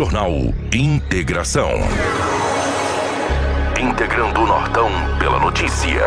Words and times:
Jornal 0.00 0.32
Integração. 0.72 1.68
Integrando 3.78 4.40
o 4.40 4.46
Nortão 4.46 4.88
pela 5.18 5.38
notícia. 5.38 6.00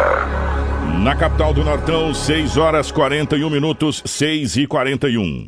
Na 1.04 1.16
capital 1.16 1.54
do 1.54 1.64
Nortão, 1.64 2.12
6 2.12 2.58
horas 2.58 2.92
41 2.92 3.48
minutos, 3.52 4.02
6 4.04 4.58
e 4.58 4.66
41. 4.66 5.48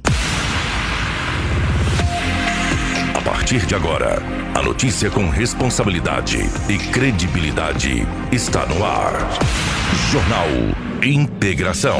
A 3.15 3.21
partir 3.21 3.65
de 3.65 3.73
agora, 3.73 4.21
a 4.53 4.61
notícia 4.61 5.09
com 5.09 5.27
responsabilidade 5.27 6.37
e 6.69 6.77
credibilidade 6.77 8.07
está 8.31 8.63
no 8.67 8.85
ar. 8.85 9.27
Jornal 10.11 10.47
Integração. 11.01 11.99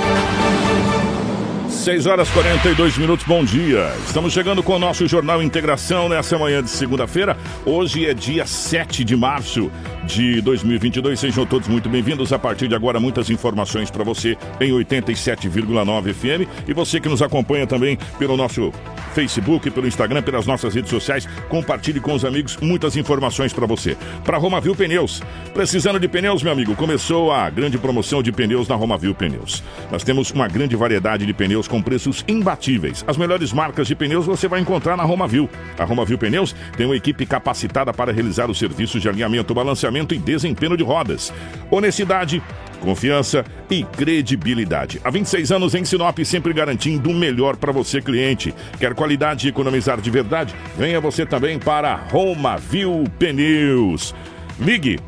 6 1.81 2.05
horas 2.05 2.29
42 2.29 2.95
minutos, 2.99 3.25
bom 3.25 3.43
dia. 3.43 3.91
Estamos 4.05 4.31
chegando 4.31 4.61
com 4.61 4.75
o 4.75 4.79
nosso 4.79 5.07
Jornal 5.07 5.41
Integração 5.41 6.07
nessa 6.07 6.37
manhã 6.37 6.61
de 6.61 6.69
segunda-feira. 6.69 7.35
Hoje 7.65 8.05
é 8.05 8.13
dia 8.13 8.45
7 8.45 9.03
de 9.03 9.15
março 9.15 9.71
de 10.03 10.41
2022. 10.41 11.19
Sejam 11.19 11.43
todos 11.43 11.67
muito 11.67 11.89
bem-vindos. 11.89 12.31
A 12.31 12.37
partir 12.37 12.67
de 12.67 12.75
agora, 12.75 12.99
muitas 12.99 13.31
informações 13.31 13.89
para 13.89 14.03
você 14.03 14.37
em 14.59 14.71
87,9 14.71 16.13
FM. 16.13 16.47
E 16.67 16.73
você 16.73 16.99
que 16.99 17.09
nos 17.09 17.23
acompanha 17.23 17.65
também 17.65 17.97
pelo 18.19 18.37
nosso 18.37 18.71
Facebook, 19.15 19.71
pelo 19.71 19.87
Instagram, 19.87 20.21
pelas 20.21 20.45
nossas 20.45 20.75
redes 20.75 20.91
sociais, 20.91 21.27
compartilhe 21.49 21.99
com 21.99 22.13
os 22.13 22.23
amigos 22.23 22.57
muitas 22.57 22.95
informações 22.95 23.53
para 23.53 23.65
você. 23.65 23.97
Para 24.23 24.37
Romavil 24.37 24.75
Pneus. 24.75 25.23
Precisando 25.51 25.99
de 25.99 26.07
pneus, 26.07 26.43
meu 26.43 26.51
amigo? 26.51 26.75
Começou 26.75 27.31
a 27.31 27.49
grande 27.49 27.79
promoção 27.79 28.21
de 28.21 28.31
pneus 28.31 28.67
na 28.67 28.75
Romavil 28.75 29.15
Pneus. 29.15 29.63
Nós 29.91 30.03
temos 30.03 30.29
uma 30.29 30.47
grande 30.47 30.75
variedade 30.75 31.25
de 31.25 31.33
pneus 31.33 31.67
com 31.71 31.81
preços 31.81 32.25
imbatíveis. 32.27 33.03
As 33.07 33.15
melhores 33.15 33.53
marcas 33.53 33.87
de 33.87 33.95
pneus 33.95 34.25
você 34.25 34.45
vai 34.45 34.59
encontrar 34.59 34.97
na 34.97 35.03
Romavil. 35.03 35.49
A 35.79 35.85
Romavil 35.85 36.17
Pneus 36.17 36.53
tem 36.75 36.85
uma 36.85 36.97
equipe 36.97 37.25
capacitada 37.25 37.93
para 37.93 38.11
realizar 38.11 38.51
os 38.51 38.59
serviços 38.59 39.01
de 39.01 39.07
alinhamento, 39.07 39.53
balanceamento 39.53 40.13
e 40.13 40.19
desempenho 40.19 40.75
de 40.75 40.83
rodas. 40.83 41.33
Honestidade, 41.71 42.43
confiança 42.81 43.45
e 43.69 43.85
credibilidade. 43.85 44.99
Há 45.01 45.09
26 45.09 45.51
anos 45.53 45.73
em 45.73 45.85
Sinop, 45.85 46.19
sempre 46.25 46.51
garantindo 46.51 47.09
o 47.09 47.13
melhor 47.13 47.55
para 47.55 47.71
você, 47.71 48.01
cliente. 48.01 48.53
Quer 48.77 48.93
qualidade 48.93 49.47
e 49.47 49.49
economizar 49.49 50.01
de 50.01 50.11
verdade? 50.11 50.53
Venha 50.77 50.99
você 50.99 51.25
também 51.25 51.57
para 51.57 51.95
Romavil 51.95 53.05
Pneus. 53.17 54.13
Ligue 54.59 54.99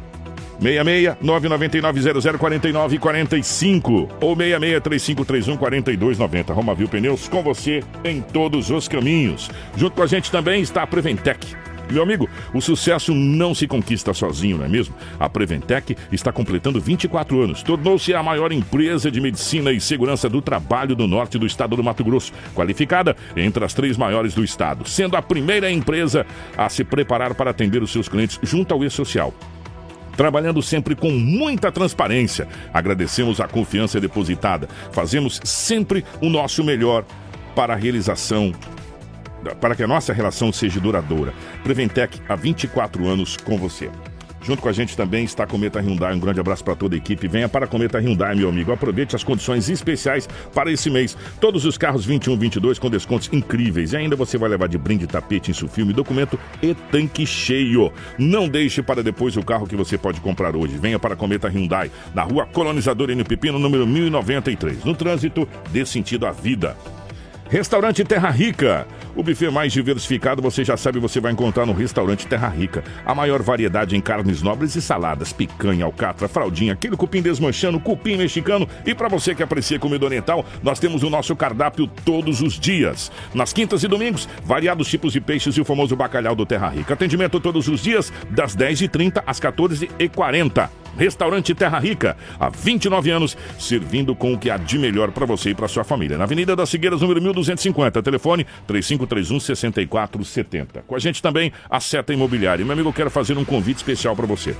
66 0.63 1.17
999 1.21 2.37
0049 2.39 2.97
45 2.97 4.09
ou 4.21 4.35
66 4.35 4.81
3531 4.81 5.57
4290. 5.57 6.53
Romavil 6.53 6.87
Pneus 6.87 7.27
com 7.27 7.43
você 7.43 7.83
em 8.03 8.21
todos 8.21 8.69
os 8.69 8.87
caminhos. 8.87 9.49
Junto 9.75 9.95
com 9.95 10.03
a 10.03 10.07
gente 10.07 10.31
também 10.31 10.61
está 10.61 10.83
a 10.83 10.87
Preventec. 10.87 11.63
Meu 11.91 12.01
amigo, 12.01 12.29
o 12.53 12.61
sucesso 12.61 13.13
não 13.13 13.53
se 13.53 13.67
conquista 13.67 14.13
sozinho, 14.13 14.57
não 14.57 14.65
é 14.65 14.69
mesmo? 14.69 14.95
A 15.19 15.29
Preventec 15.29 15.97
está 16.11 16.31
completando 16.31 16.79
24 16.79 17.41
anos. 17.41 17.61
Tornou-se 17.61 18.13
a 18.13 18.23
maior 18.23 18.53
empresa 18.53 19.11
de 19.11 19.19
medicina 19.19 19.71
e 19.71 19.81
segurança 19.81 20.29
do 20.29 20.41
trabalho 20.41 20.95
do 20.95 21.07
norte 21.07 21.37
do 21.37 21.45
estado 21.45 21.75
do 21.75 21.83
Mato 21.83 22.03
Grosso, 22.03 22.31
qualificada 22.55 23.15
entre 23.35 23.65
as 23.65 23.73
três 23.73 23.97
maiores 23.97 24.33
do 24.33 24.43
estado, 24.43 24.87
sendo 24.87 25.17
a 25.17 25.21
primeira 25.21 25.69
empresa 25.69 26.25
a 26.57 26.69
se 26.69 26.85
preparar 26.85 27.35
para 27.35 27.51
atender 27.51 27.83
os 27.83 27.91
seus 27.91 28.07
clientes 28.07 28.39
junto 28.41 28.73
ao 28.73 28.83
E-Social 28.83 29.33
trabalhando 30.15 30.61
sempre 30.61 30.95
com 30.95 31.11
muita 31.11 31.71
transparência. 31.71 32.47
Agradecemos 32.73 33.39
a 33.39 33.47
confiança 33.47 33.99
depositada. 33.99 34.67
Fazemos 34.91 35.39
sempre 35.43 36.05
o 36.21 36.29
nosso 36.29 36.63
melhor 36.63 37.05
para 37.55 37.73
a 37.73 37.77
realização 37.77 38.53
para 39.59 39.75
que 39.75 39.83
a 39.83 39.87
nossa 39.87 40.13
relação 40.13 40.53
seja 40.53 40.79
duradoura. 40.79 41.33
Preventec 41.63 42.19
há 42.29 42.35
24 42.35 43.07
anos 43.07 43.35
com 43.35 43.57
você. 43.57 43.89
Junto 44.43 44.61
com 44.61 44.69
a 44.69 44.73
gente 44.73 44.95
também 44.95 45.23
está 45.23 45.43
a 45.43 45.47
Cometa 45.47 45.79
Hyundai. 45.79 46.13
Um 46.13 46.19
grande 46.19 46.39
abraço 46.39 46.63
para 46.63 46.75
toda 46.75 46.95
a 46.95 46.97
equipe. 46.97 47.27
Venha 47.27 47.47
para 47.47 47.65
a 47.65 47.67
Cometa 47.67 47.99
Hyundai, 47.99 48.35
meu 48.35 48.49
amigo. 48.49 48.71
Aproveite 48.71 49.15
as 49.15 49.23
condições 49.23 49.69
especiais 49.69 50.27
para 50.53 50.71
esse 50.71 50.89
mês. 50.89 51.17
Todos 51.39 51.65
os 51.65 51.77
carros 51.77 52.05
21, 52.05 52.37
22 52.37 52.77
com 52.77 52.89
descontos 52.89 53.29
incríveis. 53.31 53.93
E 53.93 53.97
ainda 53.97 54.15
você 54.15 54.37
vai 54.37 54.49
levar 54.49 54.67
de 54.67 54.77
brinde 54.77 55.07
tapete, 55.07 55.51
insufilme, 55.51 55.93
documento 55.93 56.37
e 56.61 56.73
tanque 56.73 57.25
cheio. 57.25 57.91
Não 58.17 58.49
deixe 58.49 58.83
para 58.83 59.01
depois 59.01 59.37
o 59.37 59.43
carro 59.43 59.65
que 59.65 59.75
você 59.75 59.97
pode 59.97 60.19
comprar 60.19 60.55
hoje. 60.55 60.77
Venha 60.77 60.99
para 60.99 61.13
a 61.13 61.17
Cometa 61.17 61.47
Hyundai, 61.47 61.89
na 62.13 62.23
rua 62.23 62.45
Colonizador 62.45 63.09
N 63.09 63.23
Pepino, 63.23 63.57
número 63.57 63.87
1093. 63.87 64.83
No 64.83 64.93
trânsito, 64.93 65.47
dê 65.71 65.85
sentido 65.85 66.25
à 66.25 66.31
vida. 66.31 66.75
Restaurante 67.49 68.03
Terra 68.03 68.29
Rica. 68.29 68.87
O 69.15 69.21
buffet 69.21 69.51
mais 69.51 69.71
diversificado, 69.71 70.41
você 70.41 70.63
já 70.63 70.75
sabe, 70.75 70.97
você 70.99 71.19
vai 71.19 71.31
encontrar 71.31 71.65
no 71.65 71.73
Restaurante 71.73 72.25
Terra 72.25 72.47
Rica. 72.49 72.83
A 73.05 73.13
maior 73.13 73.43
variedade 73.43 73.95
em 73.95 74.01
carnes 74.01 74.41
nobres 74.41 74.75
e 74.75 74.81
saladas, 74.81 75.31
picanha, 75.31 75.85
alcatra, 75.85 76.27
fraldinha, 76.27 76.73
aquele 76.73 76.97
cupim 76.97 77.21
desmanchando, 77.21 77.79
cupim 77.79 78.17
mexicano. 78.17 78.67
E 78.85 78.95
para 78.95 79.07
você 79.07 79.35
que 79.35 79.43
aprecia 79.43 79.77
comida 79.77 80.03
oriental, 80.03 80.43
nós 80.63 80.79
temos 80.79 81.03
o 81.03 81.09
nosso 81.09 81.35
cardápio 81.35 81.87
todos 82.03 82.41
os 82.41 82.59
dias. 82.59 83.11
Nas 83.35 83.53
quintas 83.53 83.83
e 83.83 83.87
domingos, 83.87 84.27
variados 84.43 84.87
tipos 84.87 85.13
de 85.13 85.21
peixes 85.21 85.55
e 85.55 85.61
o 85.61 85.65
famoso 85.65 85.95
bacalhau 85.95 86.35
do 86.35 86.45
Terra 86.45 86.69
Rica. 86.69 86.93
Atendimento 86.93 87.39
todos 87.39 87.67
os 87.67 87.81
dias, 87.81 88.11
das 88.31 88.55
10h30 88.55 89.21
às 89.27 89.39
14h40. 89.39 90.69
Restaurante 90.97 91.55
Terra 91.55 91.79
Rica, 91.79 92.15
há 92.39 92.49
29 92.49 93.09
anos, 93.09 93.37
servindo 93.57 94.15
com 94.15 94.33
o 94.33 94.37
que 94.37 94.49
há 94.49 94.57
de 94.57 94.77
melhor 94.77 95.11
para 95.11 95.25
você 95.25 95.49
e 95.49 95.55
para 95.55 95.67
sua 95.67 95.83
família. 95.83 96.17
Na 96.17 96.25
Avenida 96.25 96.55
das 96.55 96.69
Figueiras, 96.69 97.01
número 97.01 97.19
1250, 97.33 98.01
telefone 98.01 98.45
3531 98.67 99.39
6470. 99.39 100.83
Com 100.87 100.95
a 100.95 100.99
gente 100.99 101.21
também 101.21 101.51
a 101.69 101.79
Seta 101.79 102.13
Imobiliária. 102.13 102.63
Meu 102.63 102.73
amigo, 102.73 102.89
eu 102.89 102.93
quero 102.93 103.09
fazer 103.09 103.37
um 103.37 103.45
convite 103.45 103.77
especial 103.77 104.15
para 104.15 104.25
você. 104.25 104.55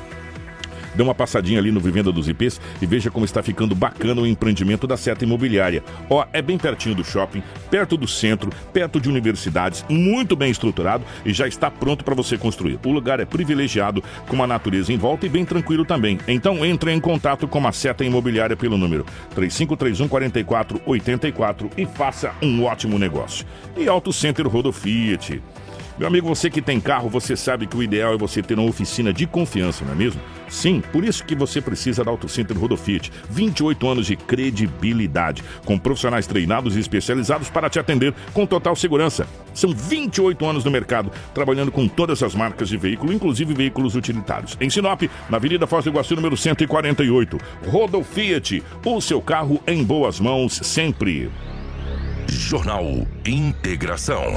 Dê 0.96 1.04
uma 1.04 1.16
passadinha 1.16 1.60
ali 1.60 1.72
no 1.72 1.80
Vivenda 1.80 2.12
dos 2.12 2.28
IPs 2.28 2.60
e 2.82 2.86
veja 2.86 3.10
como 3.10 3.26
está 3.26 3.42
ficando 3.42 3.76
bacana 3.76 4.22
o 4.22 4.28
empreendimento 4.28 4.88
da 4.88 4.98
Seta 4.98 5.24
Imobiliária. 5.24 5.84
Ó, 6.10 6.26
é 6.32 6.42
bem 6.42 6.58
pertinho 6.58 6.96
do 6.96 7.04
shopping, 7.04 7.44
perto 7.70 7.98
do 7.98 8.08
centro, 8.08 8.52
perto 8.72 9.00
de 9.00 9.10
universidades, 9.10 9.86
muito 9.90 10.36
bem 10.36 10.52
estruturado 10.52 11.04
e 11.26 11.34
já 11.34 11.48
está 11.48 11.70
pronto 11.70 12.04
para 12.04 12.16
você 12.16 12.38
construir. 12.38 12.80
O 12.86 12.92
lugar 12.92 13.20
é 13.20 13.26
privilegiado, 13.26 14.04
com 14.28 14.36
uma 14.36 14.48
natureza 14.48 14.94
em 14.94 14.98
volta 14.98 15.26
e 15.26 15.30
bem 15.30 15.46
tranquilo 15.46 15.86
também. 15.86 16.20
Então 16.28 16.66
entre 16.66 16.92
em 16.92 17.00
contato 17.00 17.48
com 17.48 17.66
a 17.68 17.72
Seta 17.72 18.04
Imobiliária 18.04 18.56
pelo 18.56 18.78
número 18.78 19.06
3531 19.36 20.08
4484 20.08 21.70
e 21.78 21.86
faça 21.86 22.32
um 22.42 22.64
ótimo 22.64 23.00
negócio. 23.00 23.46
E 23.76 23.88
Auto 23.88 24.14
Center 24.14 24.48
Rodo 24.48 24.72
Fiat. 24.72 25.42
Meu 25.98 26.08
amigo, 26.08 26.28
você 26.28 26.50
que 26.50 26.62
tem 26.62 26.80
carro, 26.80 27.08
você 27.08 27.36
sabe 27.36 27.68
que 27.68 27.78
o 27.78 27.84
ideal 27.84 28.16
é 28.16 28.18
você 28.18 28.42
ter 28.42 28.58
uma 28.58 28.68
oficina 28.68 29.14
de 29.14 29.28
confiança, 29.28 29.86
não 29.86 29.92
é 29.92 29.96
mesmo? 29.96 30.20
Sim, 30.50 30.82
por 30.92 31.04
isso 31.04 31.24
que 31.24 31.36
você 31.36 31.62
precisa 31.62 32.04
da 32.04 32.10
Auto 32.10 32.28
Center 32.28 32.58
Rodofiat. 32.58 33.12
28 33.30 33.88
anos 33.88 34.08
de 34.08 34.16
credibilidade, 34.16 35.44
com 35.64 35.78
profissionais 35.78 36.26
treinados 36.26 36.76
e 36.76 36.80
especializados 36.80 37.50
para 37.50 37.70
te 37.70 37.78
atender 37.78 38.12
com 38.34 38.46
total 38.46 38.76
segurança. 38.76 39.28
São 39.54 39.72
28 39.72 40.44
anos 40.44 40.64
no 40.64 40.72
mercado, 40.72 41.12
trabalhando 41.32 41.72
com 41.72 41.88
todas 41.88 42.24
as 42.24 42.34
marcas 42.34 42.70
de 42.70 42.78
veículo, 42.78 43.14
inclusive 43.14 43.54
veículos 43.54 43.96
utilitários. 43.96 44.58
Em 44.60 44.72
Sinop, 44.72 45.04
na 45.30 45.38
Avenida 45.38 45.68
Foz 45.68 45.84
do 45.84 45.92
Iguaçu, 45.92 46.16
número 46.16 46.36
148. 46.36 47.38
Rodofiat, 47.68 48.64
o 48.84 49.00
seu 49.00 49.22
carro 49.22 49.62
em 49.68 49.84
boas 49.84 50.20
mãos 50.20 50.60
sempre. 50.64 51.30
Jornal 52.28 53.08
Integração. 53.26 54.34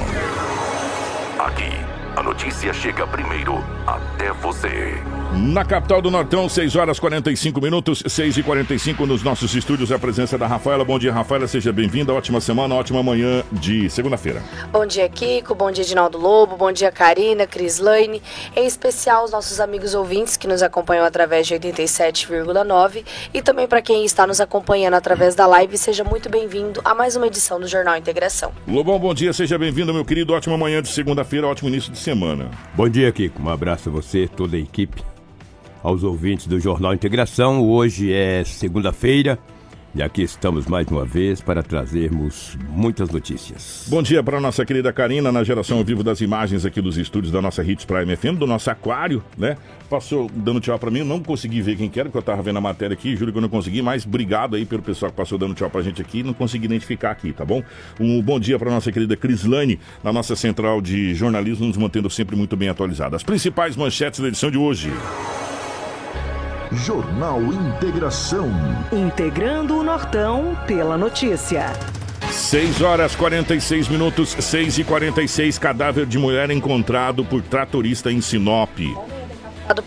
Aqui, 1.47 1.71
a 2.17 2.21
notícia 2.21 2.73
chega 2.73 3.07
primeiro 3.07 3.63
até 3.87 4.33
você. 4.33 5.01
Na 5.33 5.65
capital 5.65 6.01
do 6.01 6.09
Nortão, 6.09 6.47
6 6.47 6.75
horas 6.77 6.99
45 6.99 7.59
minutos, 7.59 8.01
6 8.07 8.37
e 8.37 8.43
45 8.43 9.05
nos 9.05 9.23
nossos 9.23 9.53
estúdios, 9.53 9.91
a 9.91 9.99
presença 9.99 10.37
da 10.37 10.47
Rafaela. 10.47 10.85
Bom 10.85 10.97
dia, 10.97 11.11
Rafaela, 11.11 11.47
seja 11.47 11.73
bem-vinda. 11.73 12.13
Ótima 12.13 12.39
semana, 12.39 12.73
ótima 12.73 13.03
manhã 13.03 13.43
de 13.51 13.89
segunda-feira. 13.89 14.41
Bom 14.71 14.85
dia, 14.85 15.07
Kiko. 15.09 15.53
Bom 15.53 15.69
dia, 15.69 15.83
Edinaldo 15.83 16.17
Lobo. 16.17 16.55
Bom 16.55 16.71
dia, 16.71 16.91
Karina, 16.91 17.45
Cris 17.45 17.77
Lane. 17.77 18.21
Em 18.55 18.65
especial, 18.65 19.25
os 19.25 19.31
nossos 19.31 19.59
amigos 19.59 19.93
ouvintes 19.93 20.37
que 20.37 20.47
nos 20.47 20.63
acompanham 20.63 21.05
através 21.05 21.45
de 21.45 21.53
87,9 21.55 23.03
e 23.33 23.41
também 23.41 23.67
para 23.67 23.81
quem 23.81 24.05
está 24.05 24.25
nos 24.25 24.39
acompanhando 24.39 24.93
através 24.93 25.35
da 25.35 25.45
live, 25.45 25.77
seja 25.77 26.05
muito 26.05 26.29
bem-vindo 26.29 26.79
a 26.85 26.95
mais 26.95 27.17
uma 27.17 27.27
edição 27.27 27.59
do 27.59 27.67
Jornal 27.67 27.97
Integração. 27.97 28.53
Lobão, 28.65 28.97
bom 28.97 29.13
dia, 29.13 29.33
seja 29.33 29.57
bem-vindo, 29.57 29.93
meu 29.93 30.05
querido. 30.05 30.33
Ótima 30.33 30.57
manhã 30.57 30.81
de 30.81 30.87
segunda-feira, 30.87 31.47
ótimo 31.47 31.67
início 31.67 31.91
de 31.91 31.99
semana. 31.99 32.49
Bom 32.73 32.87
dia, 32.87 33.11
Kiko. 33.11 33.41
Um 33.41 33.49
abraço 33.49 33.89
a 33.89 33.91
você, 33.91 34.25
toda 34.25 34.55
a 34.55 34.59
equipe 34.59 35.03
aos 35.83 36.03
ouvintes 36.03 36.47
do 36.47 36.59
Jornal 36.59 36.93
Integração. 36.93 37.61
Hoje 37.61 38.11
é 38.11 38.43
segunda-feira, 38.43 39.39
E 39.97 40.03
aqui 40.03 40.21
estamos 40.21 40.67
mais 40.67 40.85
uma 40.89 41.03
vez 41.03 41.41
para 41.41 41.63
trazermos 41.63 42.55
muitas 42.69 43.09
notícias. 43.09 43.87
Bom 43.87 44.03
dia 44.03 44.21
para 44.21 44.39
nossa 44.39 44.63
querida 44.63 44.93
Karina, 44.93 45.31
na 45.31 45.43
geração 45.43 45.79
ao 45.79 45.83
vivo 45.83 46.03
das 46.03 46.21
imagens 46.21 46.67
aqui 46.67 46.79
dos 46.79 46.97
estúdios 46.97 47.33
da 47.33 47.41
nossa 47.41 47.63
Hits 47.63 47.83
Prime 47.83 48.15
FM, 48.15 48.37
do 48.37 48.45
nosso 48.45 48.69
aquário, 48.69 49.23
né? 49.35 49.57
Passou 49.89 50.29
dando 50.31 50.59
tchau 50.59 50.77
para 50.77 50.91
mim, 50.91 51.03
não 51.03 51.19
consegui 51.19 51.63
ver 51.63 51.77
quem 51.77 51.89
que 51.89 51.99
era, 51.99 52.09
porque 52.09 52.19
eu 52.19 52.21
tava 52.21 52.43
vendo 52.43 52.57
a 52.57 52.61
matéria 52.61 52.93
aqui, 52.93 53.15
juro 53.15 53.31
que 53.31 53.39
eu 53.39 53.41
não 53.41 53.49
consegui, 53.49 53.81
mas 53.81 54.05
obrigado 54.05 54.55
aí 54.55 54.65
pelo 54.65 54.83
pessoal 54.83 55.09
que 55.09 55.17
passou 55.17 55.35
dando 55.35 55.55
tchau 55.55 55.69
pra 55.69 55.81
gente 55.81 55.99
aqui, 55.99 56.21
não 56.21 56.33
consegui 56.33 56.65
identificar 56.65 57.09
aqui, 57.09 57.33
tá 57.33 57.43
bom? 57.43 57.63
Um 57.99 58.21
bom 58.21 58.39
dia 58.39 58.59
para 58.59 58.69
nossa 58.69 58.91
querida 58.91 59.17
Crislane, 59.17 59.79
na 60.03 60.13
nossa 60.13 60.35
central 60.35 60.79
de 60.79 61.15
jornalismo, 61.15 61.65
nos 61.65 61.77
mantendo 61.77 62.07
sempre 62.07 62.35
muito 62.35 62.55
bem 62.55 62.69
atualizada. 62.69 63.15
As 63.15 63.23
principais 63.23 63.75
manchetes 63.75 64.19
da 64.19 64.27
edição 64.27 64.51
de 64.51 64.59
hoje. 64.59 64.91
Jornal 66.71 67.41
Integração. 67.41 68.51
Integrando 68.91 69.77
o 69.77 69.83
Nortão 69.83 70.57
pela 70.67 70.97
notícia. 70.97 71.71
6 72.29 72.81
horas 72.81 73.15
46 73.15 73.87
minutos, 73.87 74.35
6 74.37 74.79
e 74.79 74.83
46 74.83 75.57
cadáver 75.57 76.05
de 76.05 76.17
mulher 76.17 76.49
encontrado 76.51 77.23
por 77.23 77.41
tratorista 77.41 78.11
em 78.11 78.19
Sinop. 78.19 78.77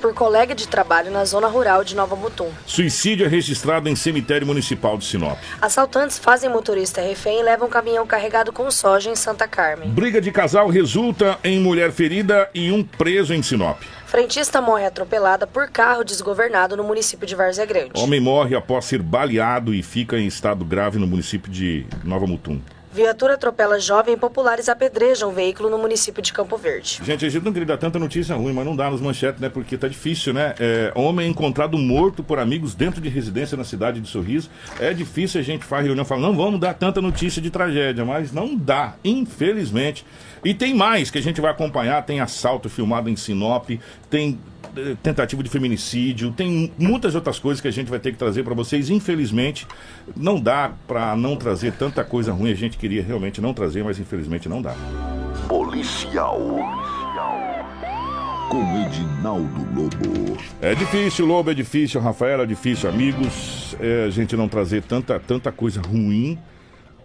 Por 0.01 0.15
colega 0.15 0.55
de 0.55 0.69
trabalho 0.69 1.11
na 1.11 1.25
zona 1.25 1.49
rural 1.49 1.83
de 1.83 1.95
Nova 1.97 2.15
Mutum. 2.15 2.51
Suicídio 2.67 3.27
é 3.27 3.29
registrado 3.29 3.89
em 3.89 3.97
cemitério 3.97 4.47
municipal 4.47 4.97
de 4.97 5.05
Sinop. 5.05 5.39
Assaltantes 5.61 6.19
fazem 6.19 6.51
motorista 6.51 7.01
refém 7.01 7.41
e 7.41 7.43
levam 7.43 7.67
um 7.69 7.71
caminhão 7.71 8.07
carregado 8.07 8.53
com 8.53 8.71
soja 8.71 9.11
em 9.11 9.17
Santa 9.17 9.49
Carmen. 9.49 9.91
Briga 9.91 10.21
de 10.21 10.31
casal 10.31 10.69
resulta 10.69 11.39
em 11.43 11.61
mulher 11.61 11.93
ferida 11.93 12.49
e 12.55 12.71
um 12.71 12.83
preso 12.83 13.35
em 13.35 13.43
Sinop. 13.43 13.81
Frentista 14.11 14.61
morre 14.61 14.87
atropelada 14.87 15.47
por 15.47 15.71
carro 15.71 16.03
desgovernado 16.03 16.77
no 16.77 16.83
município 16.83 17.25
de 17.25 17.37
Várzea 17.37 17.65
Grande. 17.65 17.93
Homem 17.95 18.19
morre 18.19 18.57
após 18.57 18.85
ser 18.85 19.01
baleado 19.01 19.73
e 19.73 19.85
fica 19.85 20.19
em 20.19 20.27
estado 20.27 20.65
grave 20.65 20.99
no 20.99 21.07
município 21.07 21.49
de 21.49 21.87
Nova 22.03 22.27
Mutum. 22.27 22.61
Viatura 23.01 23.33
atropela 23.33 23.81
jovem 23.81 24.13
e 24.13 24.17
populares 24.19 24.69
apedrejam 24.69 25.33
veículo 25.33 25.71
no 25.71 25.79
município 25.79 26.23
de 26.23 26.35
Campo 26.35 26.59
Verde. 26.59 27.01
Gente, 27.03 27.25
a 27.25 27.31
gente 27.31 27.43
não 27.43 27.51
queria 27.51 27.69
dar 27.69 27.79
tanta 27.79 27.99
notícia 27.99 28.37
ruim, 28.37 28.53
mas 28.53 28.67
não 28.67 28.77
dá 28.77 28.91
nos 28.91 29.01
manchetes, 29.01 29.41
né? 29.41 29.49
Porque 29.49 29.79
tá 29.79 29.89
difícil, 29.89 30.35
né? 30.35 30.55
É, 30.61 30.93
homem 30.95 31.31
encontrado 31.31 31.79
morto 31.79 32.23
por 32.23 32.39
amigos 32.39 32.75
dentro 32.75 33.01
de 33.01 33.09
residência 33.09 33.57
na 33.57 33.65
cidade 33.65 34.03
de 34.03 34.07
Sorriso. 34.07 34.51
É 34.79 34.93
difícil 34.93 35.41
a 35.41 35.43
gente 35.43 35.65
fazer 35.65 35.87
reunião 35.87 36.05
e 36.05 36.07
falar, 36.07 36.21
não 36.21 36.37
vamos 36.37 36.61
dar 36.61 36.75
tanta 36.75 37.01
notícia 37.01 37.41
de 37.41 37.49
tragédia, 37.49 38.05
mas 38.05 38.33
não 38.33 38.55
dá, 38.55 38.97
infelizmente. 39.03 40.05
E 40.45 40.53
tem 40.53 40.75
mais 40.75 41.11
que 41.11 41.17
a 41.17 41.23
gente 41.23 41.41
vai 41.41 41.51
acompanhar, 41.51 42.05
tem 42.05 42.21
assalto 42.21 42.69
filmado 42.69 43.09
em 43.09 43.17
Sinop, 43.17 43.71
tem 44.11 44.39
eh, 44.77 44.97
tentativa 45.03 45.43
de 45.43 45.51
feminicídio, 45.51 46.31
tem 46.31 46.73
muitas 46.79 47.15
outras 47.15 47.39
coisas 47.39 47.61
que 47.61 47.69
a 47.69 47.71
gente 47.71 47.89
vai 47.91 47.99
ter 47.99 48.13
que 48.13 48.19
trazer 48.19 48.43
para 48.45 48.55
vocês. 48.55 48.89
Infelizmente, 48.89 49.67
não 50.17 50.41
dá 50.41 50.73
para 50.87 51.17
não 51.17 51.37
trazer 51.37 51.73
tanta 51.73 52.05
coisa 52.05 52.33
ruim. 52.33 52.51
A 52.51 52.55
gente 52.55 52.79
queria 52.79 52.90
realmente 52.99 53.41
não 53.41 53.55
trazer, 53.55 53.85
mas 53.85 53.99
infelizmente 54.01 54.49
não 54.49 54.61
dá. 54.61 54.75
Policial. 55.47 56.41
Com 58.51 58.85
Edinaldo 58.85 59.81
Lobo. 59.81 60.37
É 60.61 60.75
difícil, 60.75 61.25
Lobo, 61.25 61.53
é 61.53 61.55
difícil, 61.55 62.01
Rafael, 62.01 62.41
é 62.41 62.47
difícil, 62.47 62.89
amigos, 62.89 63.77
é, 63.79 64.07
a 64.07 64.11
gente 64.11 64.35
não 64.35 64.49
trazer 64.49 64.83
tanta, 64.83 65.21
tanta 65.21 65.53
coisa 65.53 65.81
ruim 65.81 66.37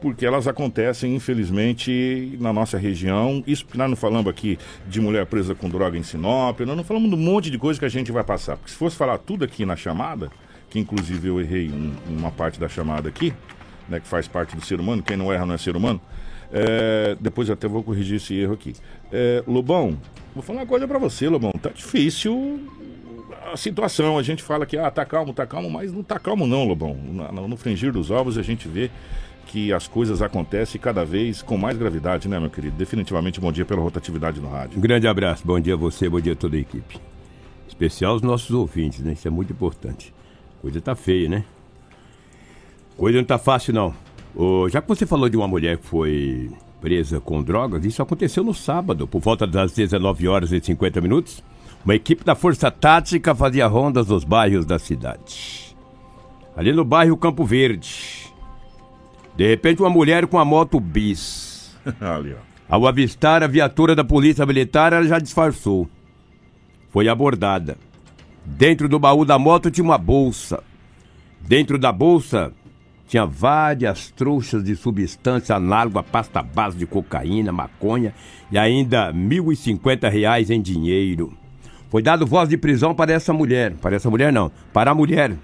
porque 0.01 0.25
elas 0.25 0.47
acontecem, 0.47 1.15
infelizmente, 1.15 2.37
na 2.39 2.53
nossa 2.53 2.77
região. 2.77 3.43
Isso 3.47 3.65
nós 3.73 3.89
não 3.89 3.95
falamos 3.95 4.27
aqui 4.27 4.57
de 4.87 5.01
mulher 5.01 5.25
presa 5.25 5.55
com 5.55 5.67
droga 5.67 5.97
em 5.97 6.03
Sinop, 6.03 6.59
nós 6.59 6.77
não 6.77 6.83
falamos 6.83 7.09
de 7.09 7.15
um 7.15 7.19
monte 7.19 7.49
de 7.49 7.57
coisa 7.57 7.79
que 7.79 7.85
a 7.85 7.89
gente 7.89 8.11
vai 8.11 8.23
passar. 8.23 8.57
Porque 8.57 8.71
se 8.71 8.77
fosse 8.77 8.95
falar 8.95 9.17
tudo 9.17 9.43
aqui 9.43 9.65
na 9.65 9.75
chamada, 9.75 10.29
que 10.69 10.79
inclusive 10.79 11.27
eu 11.27 11.41
errei 11.41 11.69
um, 11.69 11.93
uma 12.07 12.29
parte 12.29 12.59
da 12.59 12.69
chamada 12.69 13.09
aqui, 13.09 13.33
né, 13.89 13.99
que 13.99 14.07
faz 14.07 14.27
parte 14.27 14.55
do 14.55 14.65
ser 14.65 14.79
humano, 14.79 15.03
quem 15.03 15.17
não 15.17 15.31
erra 15.31 15.45
não 15.45 15.55
é 15.55 15.57
ser 15.57 15.75
humano. 15.75 16.01
É, 16.51 17.17
depois 17.19 17.49
até 17.49 17.67
vou 17.67 17.83
corrigir 17.83 18.17
esse 18.17 18.33
erro 18.35 18.53
aqui. 18.53 18.73
É, 19.11 19.43
Lobão, 19.47 19.97
vou 20.33 20.43
falar 20.43 20.59
uma 20.59 20.65
coisa 20.65 20.87
para 20.87 20.99
você, 20.99 21.27
Lobão. 21.27 21.51
Tá 21.51 21.69
difícil 21.69 22.59
a 23.51 23.57
situação. 23.57 24.17
A 24.17 24.23
gente 24.23 24.43
fala 24.43 24.65
que 24.65 24.77
ah, 24.77 24.89
tá 24.89 25.05
calmo, 25.05 25.33
tá 25.33 25.45
calmo, 25.45 25.69
mas 25.69 25.91
não 25.91 26.03
tá 26.03 26.19
calmo 26.19 26.45
não, 26.47 26.63
Lobão. 26.63 26.93
No, 26.95 27.47
no 27.47 27.57
fringir 27.57 27.91
dos 27.91 28.11
ovos 28.11 28.37
a 28.37 28.41
gente 28.41 28.67
vê 28.67 28.89
que 29.47 29.71
as 29.71 29.87
coisas 29.87 30.21
acontecem 30.21 30.79
cada 30.81 31.05
vez 31.05 31.41
com 31.41 31.57
mais 31.57 31.77
gravidade, 31.77 32.27
né, 32.27 32.39
meu 32.39 32.49
querido? 32.49 32.75
Definitivamente 32.75 33.39
bom 33.39 33.51
dia 33.51 33.65
pela 33.65 33.81
rotatividade 33.81 34.41
no 34.41 34.49
rádio. 34.49 34.77
Um 34.77 34.81
grande 34.81 35.07
abraço, 35.07 35.43
bom 35.45 35.59
dia 35.59 35.75
a 35.75 35.77
você, 35.77 36.09
bom 36.09 36.19
dia 36.19 36.33
a 36.33 36.35
toda 36.35 36.57
a 36.57 36.59
equipe. 36.59 36.99
Especial 37.67 38.15
os 38.15 38.21
nossos 38.21 38.51
ouvintes, 38.51 38.99
né? 38.99 39.13
Isso 39.13 39.27
é 39.27 39.31
muito 39.31 39.53
importante. 39.53 40.13
Coisa 40.61 40.81
tá 40.81 40.95
feia, 40.95 41.29
né? 41.29 41.45
Coisa 42.97 43.17
não 43.17 43.25
tá 43.25 43.37
fácil, 43.37 43.73
não. 43.73 43.93
Oh, 44.35 44.67
já 44.69 44.81
que 44.81 44.87
você 44.87 45.05
falou 45.05 45.29
de 45.29 45.37
uma 45.37 45.47
mulher 45.47 45.77
que 45.77 45.85
foi 45.85 46.51
presa 46.81 47.19
com 47.19 47.41
drogas, 47.41 47.83
isso 47.85 48.01
aconteceu 48.01 48.43
no 48.43 48.53
sábado, 48.53 49.07
por 49.07 49.21
volta 49.21 49.47
das 49.47 49.71
19 49.73 50.27
horas 50.27 50.51
e 50.51 50.61
50 50.61 51.01
minutos. 51.01 51.43
Uma 51.83 51.95
equipe 51.95 52.23
da 52.23 52.35
Força 52.35 52.71
Tática 52.71 53.35
fazia 53.35 53.67
rondas 53.67 54.07
nos 54.07 54.23
bairros 54.23 54.65
da 54.65 54.79
cidade. 54.79 55.75
Ali 56.55 56.71
no 56.71 56.85
bairro 56.85 57.17
Campo 57.17 57.43
Verde, 57.45 58.25
de 59.35 59.47
repente, 59.47 59.81
uma 59.81 59.89
mulher 59.89 60.27
com 60.27 60.39
a 60.39 60.45
moto 60.45 60.79
bis. 60.79 61.75
Ali, 61.99 62.33
ó. 62.33 62.55
Ao 62.67 62.87
avistar 62.87 63.43
a 63.43 63.47
viatura 63.47 63.95
da 63.95 64.03
polícia 64.03 64.45
militar, 64.45 64.93
ela 64.93 65.05
já 65.05 65.19
disfarçou. 65.19 65.87
Foi 66.89 67.07
abordada. 67.07 67.77
Dentro 68.43 68.87
do 68.87 68.97
baú 68.97 69.25
da 69.25 69.37
moto 69.37 69.69
tinha 69.69 69.83
uma 69.83 69.97
bolsa. 69.97 70.63
Dentro 71.41 71.77
da 71.77 71.91
bolsa 71.91 72.51
tinha 73.07 73.25
várias 73.25 74.09
trouxas 74.11 74.63
de 74.63 74.75
substância 74.75 75.55
análoga 75.55 75.99
à 75.99 76.03
pasta 76.03 76.41
base 76.41 76.77
de 76.77 76.85
cocaína, 76.85 77.51
maconha 77.51 78.13
e 78.51 78.57
ainda 78.57 79.13
1.050 79.13 80.09
reais 80.09 80.49
em 80.49 80.61
dinheiro. 80.61 81.37
Foi 81.89 82.01
dado 82.01 82.25
voz 82.25 82.49
de 82.49 82.57
prisão 82.57 82.95
para 82.95 83.13
essa 83.13 83.31
mulher. 83.31 83.75
Para 83.75 83.95
essa 83.95 84.09
mulher, 84.09 84.33
não. 84.33 84.51
Para 84.73 84.91
a 84.91 84.95
mulher 84.95 85.37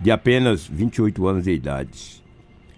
de 0.00 0.10
apenas 0.10 0.66
28 0.66 1.26
anos 1.26 1.44
de 1.44 1.52
idade. 1.52 2.22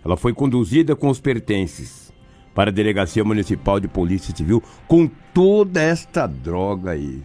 Ela 0.05 0.17
foi 0.17 0.35
conduzida 0.35 0.95
com 0.95 1.09
os 1.09 1.21
pertences 1.21 2.13
para 2.55 2.71
a 2.71 2.73
Delegacia 2.73 3.25
Municipal 3.25 3.81
de 3.81 3.89
Polícia 3.89 4.35
Civil 4.37 4.63
com 4.87 5.09
toda 5.33 5.81
esta 5.81 6.27
droga 6.27 6.91
aí. 6.91 7.23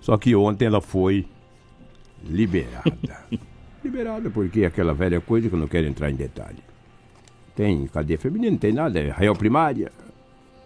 Só 0.00 0.16
que 0.16 0.36
ontem 0.36 0.66
ela 0.66 0.80
foi 0.80 1.26
liberada. 2.24 2.92
liberada 3.88 4.30
porque 4.30 4.64
aquela 4.64 4.94
velha 4.94 5.20
coisa 5.20 5.48
que 5.48 5.54
eu 5.54 5.58
não 5.58 5.68
quero 5.68 5.86
entrar 5.86 6.10
em 6.10 6.14
detalhe. 6.14 6.58
Tem 7.56 7.86
cadeia 7.86 8.18
feminina, 8.18 8.52
não 8.52 8.58
tem 8.58 8.72
nada, 8.72 9.00
é 9.00 9.10
real 9.10 9.34
primária. 9.34 9.90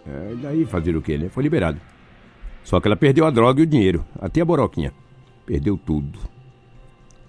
É, 0.06 0.34
daí 0.42 0.64
fazer 0.64 0.96
o 0.96 1.00
quê, 1.00 1.16
né? 1.16 1.28
Foi 1.28 1.42
liberada. 1.42 1.78
Só 2.64 2.80
que 2.80 2.88
ela 2.88 2.96
perdeu 2.96 3.24
a 3.24 3.30
droga 3.30 3.60
e 3.60 3.62
o 3.62 3.66
dinheiro, 3.66 4.04
até 4.20 4.40
a 4.40 4.44
boroquinha. 4.44 4.92
Perdeu 5.46 5.76
tudo. 5.76 6.18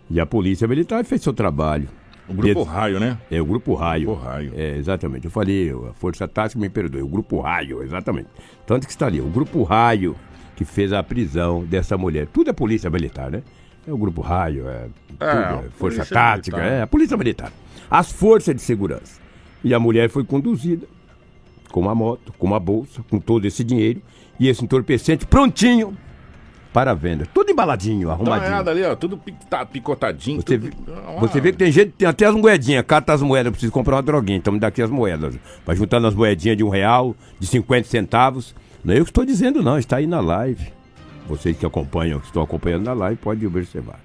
E 0.10 0.20
a 0.20 0.26
polícia 0.26 0.68
militar 0.68 1.06
fez 1.06 1.22
seu 1.22 1.34
trabalho. 1.34 1.88
O 2.28 2.34
Grupo 2.34 2.64
Raio, 2.64 3.00
né? 3.00 3.18
É, 3.30 3.42
o 3.42 3.46
Grupo 3.46 3.74
Raio. 3.74 4.08
Grupo 4.08 4.22
Raio. 4.22 4.54
É, 4.56 4.78
exatamente. 4.78 5.26
Eu 5.26 5.32
falei, 5.32 5.72
a 5.72 5.94
Força 5.94 6.28
Tática 6.28 6.60
me 6.60 6.70
perdoe. 6.70 7.02
O 7.02 7.08
Grupo 7.08 7.40
Raio, 7.40 7.84
exatamente. 7.84 8.30
Tanto 8.66 8.86
que 8.86 8.92
está 8.92 9.08
ali, 9.08 9.20
o 9.20 9.30
Grupo 9.30 9.64
Raio 9.64 10.16
que 10.56 10.66
fez 10.66 10.94
a 10.94 11.02
prisão 11.04 11.64
dessa 11.66 11.98
mulher. 11.98 12.28
Tudo 12.28 12.50
é 12.50 12.54
polícia 12.54 12.90
militar, 12.90 13.32
né? 13.32 13.44
É 13.88 13.92
o 13.92 13.98
Grupo 13.98 14.22
Raio, 14.22 14.68
é, 14.68 14.88
é, 15.20 15.26
é 15.26 15.70
Força 15.78 16.06
Tática, 16.06 16.58
militar. 16.58 16.78
é 16.78 16.82
a 16.82 16.88
Polícia 16.88 17.18
Militar. 17.18 17.52
As 17.92 18.12
forças 18.12 18.56
de 18.56 18.62
segurança. 18.62 19.22
E 19.64 19.74
a 19.74 19.80
mulher 19.80 20.10
foi 20.10 20.24
conduzida 20.24 20.88
com 21.72 21.82
uma 21.82 21.96
moto, 21.96 22.34
com 22.38 22.48
uma 22.48 22.60
bolsa, 22.60 23.04
com 23.10 23.20
todo 23.20 23.46
esse 23.46 23.64
dinheiro 23.64 24.02
e 24.40 24.48
esse 24.48 24.64
entorpecente 24.64 25.26
prontinho 25.26 25.98
para 26.74 26.94
venda. 26.94 27.28
Tudo 27.34 27.52
embaladinho, 27.52 28.10
arrumadinho. 28.10 28.64
Tá 28.64 28.72
ali, 28.72 28.84
ó, 28.84 28.96
tudo 28.96 29.22
tá 29.50 29.66
picotadinho. 29.66 30.42
Você, 30.42 30.58
tudo... 30.58 30.72
vê, 30.72 31.20
você 31.20 31.42
vê 31.42 31.52
que 31.52 31.58
tem 31.58 31.72
gente, 31.72 31.92
tem 31.92 32.08
até 32.08 32.26
as 32.26 32.34
moedinhas, 32.34 32.84
cata 32.86 33.14
as 33.14 33.22
moedas, 33.22 33.52
preciso 33.52 33.72
comprar 33.72 33.98
uma 33.98 34.02
droguinha, 34.02 34.38
então 34.38 34.52
me 34.54 34.60
dá 34.60 34.68
aqui 34.68 34.82
as 34.82 34.90
moedas. 34.90 35.36
Vai 35.66 35.76
juntando 35.76 36.08
as 36.08 36.16
moedinhas 36.16 36.58
de 36.58 36.64
um 36.64 36.70
real, 36.70 37.16
de 37.40 37.46
50 37.46 37.88
centavos. 37.88 38.56
Não 38.84 38.94
é 38.94 39.00
eu 39.00 39.04
que 39.04 39.12
estou 39.12 39.24
dizendo, 39.24 39.62
não, 39.62 39.78
está 39.78 39.98
aí 39.98 40.08
na 40.08 40.20
live. 40.20 40.74
Vocês 41.28 41.58
que 41.58 41.66
acompanham, 41.66 42.20
que 42.20 42.28
estão 42.28 42.42
acompanhando 42.42 42.84
na 42.84 42.94
live, 42.94 43.18
podem 43.18 43.48
observar. 43.48 44.00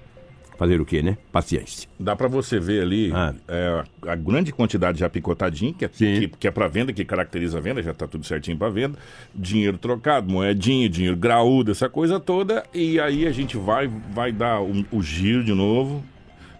Fazer 0.57 0.81
o 0.81 0.85
quê, 0.85 1.01
né? 1.01 1.17
Paciência. 1.31 1.87
Dá 1.97 2.17
para 2.17 2.27
você 2.27 2.59
ver 2.59 2.81
ali 2.81 3.11
ah. 3.13 3.33
é, 3.47 3.83
a 4.05 4.15
grande 4.15 4.51
quantidade 4.51 4.99
já 4.99 5.09
picotadinha, 5.09 5.73
que 5.73 5.85
é, 5.85 5.87
que, 5.87 6.27
que 6.27 6.47
é 6.49 6.51
para 6.51 6.67
venda, 6.67 6.91
que 6.91 7.05
caracteriza 7.05 7.59
a 7.59 7.61
venda, 7.61 7.81
já 7.81 7.91
está 7.91 8.05
tudo 8.05 8.25
certinho 8.25 8.57
para 8.57 8.69
venda. 8.69 8.99
Dinheiro 9.33 9.77
trocado, 9.77 10.29
moedinha, 10.29 10.89
dinheiro 10.89 11.15
graúdo, 11.15 11.71
essa 11.71 11.87
coisa 11.87 12.19
toda. 12.19 12.65
E 12.73 12.99
aí 12.99 13.25
a 13.25 13.31
gente 13.31 13.55
vai, 13.55 13.89
vai 14.11 14.33
dar 14.33 14.61
o, 14.61 14.85
o 14.91 15.01
giro 15.01 15.45
de 15.45 15.53
novo, 15.53 16.03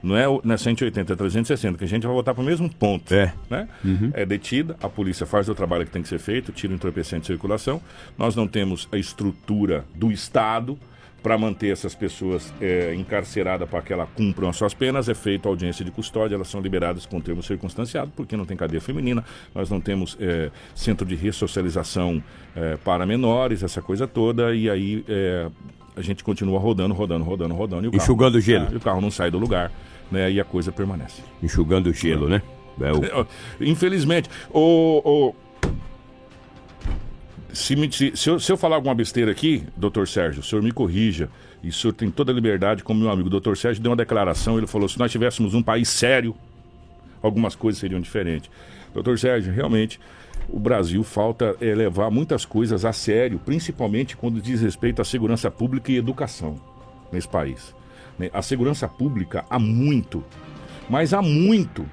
não 0.02 0.16
é, 0.16 0.26
não 0.26 0.54
é 0.54 0.58
180, 0.58 1.14
é 1.14 1.16
360, 1.16 1.78
que 1.78 1.84
a 1.84 1.88
gente 1.88 2.04
vai 2.06 2.14
voltar 2.14 2.34
para 2.34 2.42
o 2.42 2.46
mesmo 2.46 2.70
ponto. 2.70 3.14
É. 3.14 3.34
Né? 3.50 3.68
Uhum. 3.84 4.12
É 4.14 4.26
detida, 4.26 4.76
a 4.82 4.90
polícia 4.90 5.26
faz 5.26 5.50
o 5.50 5.56
trabalho 5.56 5.86
que 5.86 5.92
tem 5.92 6.02
que 6.02 6.08
ser 6.08 6.20
feito, 6.20 6.52
tira 6.52 6.74
o 6.74 6.76
entorpecente 6.76 7.22
de 7.22 7.28
circulação. 7.28 7.82
Nós 8.18 8.36
não 8.36 8.48
temos 8.48 8.88
a 8.92 8.98
estrutura 8.98 9.86
do 9.94 10.12
Estado 10.12 10.78
para 11.22 11.38
manter 11.38 11.72
essas 11.72 11.94
pessoas 11.94 12.54
é, 12.62 12.96
encarceradas 12.96 13.70
para 13.70 13.82
que 13.82 13.92
elas 13.92 14.08
cumpram 14.16 14.48
as 14.48 14.56
suas 14.56 14.74
penas, 14.74 15.10
é 15.10 15.14
feita 15.14 15.50
audiência 15.50 15.84
de 15.84 15.92
custódia, 15.92 16.36
elas 16.36 16.48
são 16.48 16.62
liberadas 16.62 17.06
com 17.06 17.20
termo 17.20 17.44
circunstanciado, 17.44 18.10
porque 18.16 18.38
não 18.38 18.46
tem 18.46 18.56
cadeia 18.56 18.80
feminina, 18.80 19.24
nós 19.54 19.70
não 19.70 19.82
temos 19.82 20.18
é, 20.20 20.50
centro 20.74 21.06
de 21.06 21.16
ressocialização 21.16 22.24
é, 22.56 22.78
para 22.78 23.06
menores, 23.06 23.64
essa 23.64 23.82
coisa 23.82 24.08
toda, 24.08 24.56
e 24.56 24.70
aí 24.70 25.04
a 25.96 26.02
gente 26.02 26.24
continua 26.24 26.58
rodando, 26.58 26.94
rodando, 26.94 27.26
rodando, 27.26 27.54
rodando. 27.54 27.86
E 27.86 27.90
o 27.90 27.96
Enxugando 27.96 28.36
o 28.36 28.42
gelo. 28.42 28.76
O 28.76 28.80
carro 28.80 29.02
não 29.02 29.12
sai 29.12 29.30
do 29.30 29.38
lugar, 29.38 29.70
né? 30.12 30.32
E 30.32 30.40
a 30.40 30.44
coisa 30.44 30.72
permanece. 30.72 31.22
Enxugando 31.42 31.88
o 31.88 31.94
gelo, 31.94 32.28
né? 32.30 32.42
É 32.82 32.94
o- 33.22 33.28
Infelizmente, 33.60 34.30
o, 34.52 35.02
o- 35.04 35.36
se, 37.54 37.76
me- 37.76 37.92
se- 37.92 38.14
se 38.16 38.30
eu, 38.30 38.40
se 38.40 38.52
eu 38.52 38.58
falar 38.58 38.76
alguma 38.76 38.96
besteira 38.96 39.32
aqui, 39.32 39.64
doutor 39.76 40.08
Sérgio, 40.08 40.42
o 40.42 40.44
senhor 40.44 40.62
me 40.62 40.72
corrija. 40.72 41.30
E 41.62 41.70
o 41.70 41.74
senhor 41.74 41.92
tem 41.94 42.10
toda 42.10 42.32
a 42.32 42.36
liberdade, 42.36 42.84
como 42.84 43.02
meu 43.02 43.10
amigo 43.10 43.30
doutor 43.30 43.58
Sérgio 43.58 43.82
deu 43.84 43.90
uma 43.92 43.96
declaração, 43.98 44.58
ele 44.58 44.68
falou: 44.68 44.88
se 44.88 44.98
nós 44.98 45.12
tivéssemos 45.12 45.54
um 45.54 45.62
país 45.62 45.90
sério, 45.90 46.34
algumas 47.22 47.54
coisas 47.56 47.80
seriam 47.80 48.00
diferentes. 48.00 48.50
Doutor 48.94 49.20
Sérgio, 49.20 49.52
realmente, 49.54 50.00
o 50.48 50.58
Brasil 50.60 51.04
falta 51.04 51.56
é, 51.60 51.76
levar 51.76 52.10
muitas 52.10 52.46
coisas 52.46 52.86
a 52.86 52.94
sério, 52.94 53.40
principalmente 53.44 54.16
quando 54.16 54.42
diz 54.42 54.62
respeito 54.62 55.02
à 55.02 55.06
segurança 55.06 55.52
pública 55.52 55.92
e 55.92 55.98
educação 55.98 56.56
nesse 57.12 57.28
país. 57.28 57.76
Né? 58.20 58.30
A 58.34 58.42
segurança 58.42 58.88
pública 58.88 59.46
há 59.50 59.58
muito, 59.58 60.24
mas 60.90 61.14
há 61.14 61.22
muito, 61.22 61.86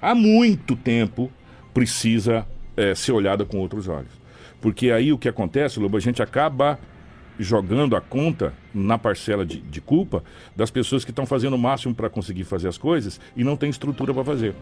há 0.00 0.14
muito 0.14 0.74
tempo 0.74 1.30
precisa 1.74 2.46
é, 2.76 2.94
ser 2.94 3.12
olhada 3.12 3.44
com 3.44 3.58
outros 3.58 3.86
olhos. 3.86 4.10
Porque 4.60 4.90
aí 4.90 5.12
o 5.12 5.18
que 5.18 5.28
acontece, 5.28 5.78
Lobo, 5.78 5.96
a 5.96 6.00
gente 6.00 6.22
acaba 6.22 6.78
jogando 7.38 7.94
a 7.94 8.00
conta 8.00 8.54
na 8.72 8.96
parcela 8.96 9.44
de, 9.44 9.60
de 9.60 9.80
culpa 9.80 10.24
das 10.56 10.70
pessoas 10.70 11.04
que 11.04 11.10
estão 11.10 11.26
fazendo 11.26 11.54
o 11.54 11.58
máximo 11.58 11.94
para 11.94 12.08
conseguir 12.08 12.44
fazer 12.44 12.66
as 12.66 12.78
coisas 12.78 13.20
e 13.36 13.44
não 13.44 13.56
tem 13.56 13.68
estrutura 13.68 14.14
para 14.14 14.24
fazer. 14.24 14.54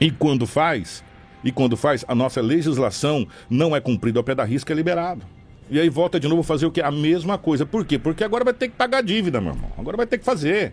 E 0.00 0.10
quando 0.10 0.46
faz, 0.46 1.04
e 1.44 1.52
quando 1.52 1.76
faz, 1.76 2.04
a 2.08 2.14
nossa 2.14 2.40
legislação 2.40 3.26
não 3.48 3.74
é 3.74 3.80
cumprida 3.80 4.18
ao 4.18 4.24
pé 4.24 4.34
da 4.34 4.44
risca, 4.44 4.72
é 4.72 4.76
liberado. 4.76 5.24
E 5.70 5.78
aí 5.78 5.88
volta 5.88 6.18
de 6.18 6.26
novo 6.26 6.42
fazer 6.42 6.66
o 6.66 6.70
que? 6.70 6.80
A 6.80 6.90
mesma 6.90 7.38
coisa. 7.38 7.64
Por 7.64 7.84
quê? 7.84 7.98
Porque 7.98 8.24
agora 8.24 8.44
vai 8.44 8.52
ter 8.52 8.68
que 8.68 8.74
pagar 8.74 8.98
a 8.98 9.02
dívida, 9.02 9.40
meu 9.40 9.52
irmão. 9.52 9.70
Agora 9.78 9.96
vai 9.96 10.06
ter 10.06 10.18
que 10.18 10.24
fazer. 10.24 10.72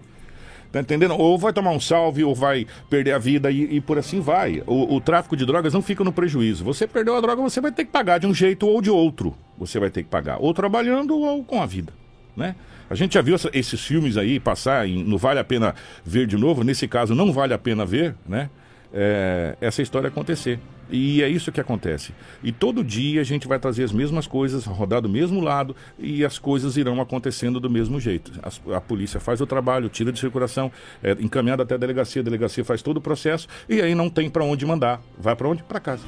Tá 0.72 0.82
entendendo? 0.82 1.16
Ou 1.18 1.38
vai 1.38 1.54
tomar 1.54 1.72
um 1.72 1.80
salve, 1.80 2.24
ou 2.24 2.36
vai 2.36 2.66
perder 2.89 3.13
a 3.13 3.18
vida 3.18 3.50
e, 3.51 3.75
e 3.75 3.82
por 3.82 3.98
assim 3.98 4.20
vai. 4.20 4.62
O, 4.66 4.96
o 4.96 5.00
tráfico 5.00 5.38
de 5.38 5.46
drogas 5.46 5.74
não 5.74 5.82
fica 5.82 6.04
no 6.04 6.12
prejuízo. 6.12 6.63
Você 6.66 6.88
perdeu 6.88 7.16
a 7.16 7.22
droga, 7.22 7.42
você 7.42 7.62
vai 7.62 7.72
ter 7.72 7.86
que 7.86 7.92
pagar 7.92 8.18
de 8.18 8.27
um 8.27 8.34
jeito 8.34 8.68
ou 8.68 8.82
de 8.82 8.89
outro. 8.89 9.36
Você 9.58 9.80
vai 9.80 9.89
ter 9.89 10.04
que 10.04 10.10
pagar. 10.10 10.38
Ou 10.39 10.54
trabalhando 10.54 11.16
ou 11.16 11.44
com 11.44 11.62
a 11.62 11.66
vida. 11.66 11.94
Né? 12.36 12.56
A 12.89 12.96
gente 12.96 13.13
já 13.13 13.22
viu 13.22 13.36
esses 13.54 13.84
filmes 13.84 14.18
aí 14.18 14.39
passar 14.39 14.88
em 14.88 15.04
Não 15.04 15.18
Vale 15.18 15.39
a 15.39 15.44
Pena 15.44 15.75
Ver 16.04 16.25
de 16.27 16.38
novo. 16.38 16.63
Nesse 16.63 16.88
caso, 16.88 17.13
não 17.13 17.32
vale 17.32 17.54
a 17.54 17.58
pena 17.58 17.86
ver, 17.86 18.16
né? 18.27 18.50
É, 18.94 19.56
essa 19.60 19.82
história 19.82 20.08
acontecer. 20.08 20.60
E 20.89 21.22
é 21.22 21.27
isso 21.27 21.51
que 21.51 21.60
acontece. 21.60 22.13
E 22.41 22.51
todo 22.51 22.84
dia 22.84 23.22
a 23.22 23.24
gente 23.24 23.48
vai 23.48 23.60
trazer 23.60 23.84
as 23.84 23.91
mesmas 23.91 24.25
coisas, 24.25 24.65
rodar 24.65 25.01
do 25.01 25.10
mesmo 25.10 25.41
lado 25.41 25.75
e 26.00 26.24
as 26.24 26.39
coisas 26.39 26.77
irão 26.77 27.01
acontecendo 27.01 27.60
do 27.60 27.70
mesmo 27.70 28.00
jeito. 28.00 28.32
A 28.74 28.79
polícia 28.79 29.20
faz 29.20 29.41
o 29.41 29.46
trabalho, 29.46 29.89
tira 29.89 30.12
de 30.12 30.20
circulação, 30.20 30.72
é 31.03 31.12
encaminhada 31.20 31.63
até 31.63 31.75
a 31.75 31.77
delegacia, 31.77 32.22
a 32.22 32.25
delegacia 32.25 32.63
faz 32.63 32.82
todo 32.82 32.98
o 32.98 33.01
processo 33.01 33.48
e 33.67 33.82
aí 33.82 33.94
não 33.94 34.10
tem 34.10 34.29
para 34.29 34.44
onde 34.44 34.65
mandar. 34.65 35.01
Vai 35.17 35.36
para 35.36 35.50
onde? 35.50 35.63
Para 35.63 35.79
casa. 35.79 36.03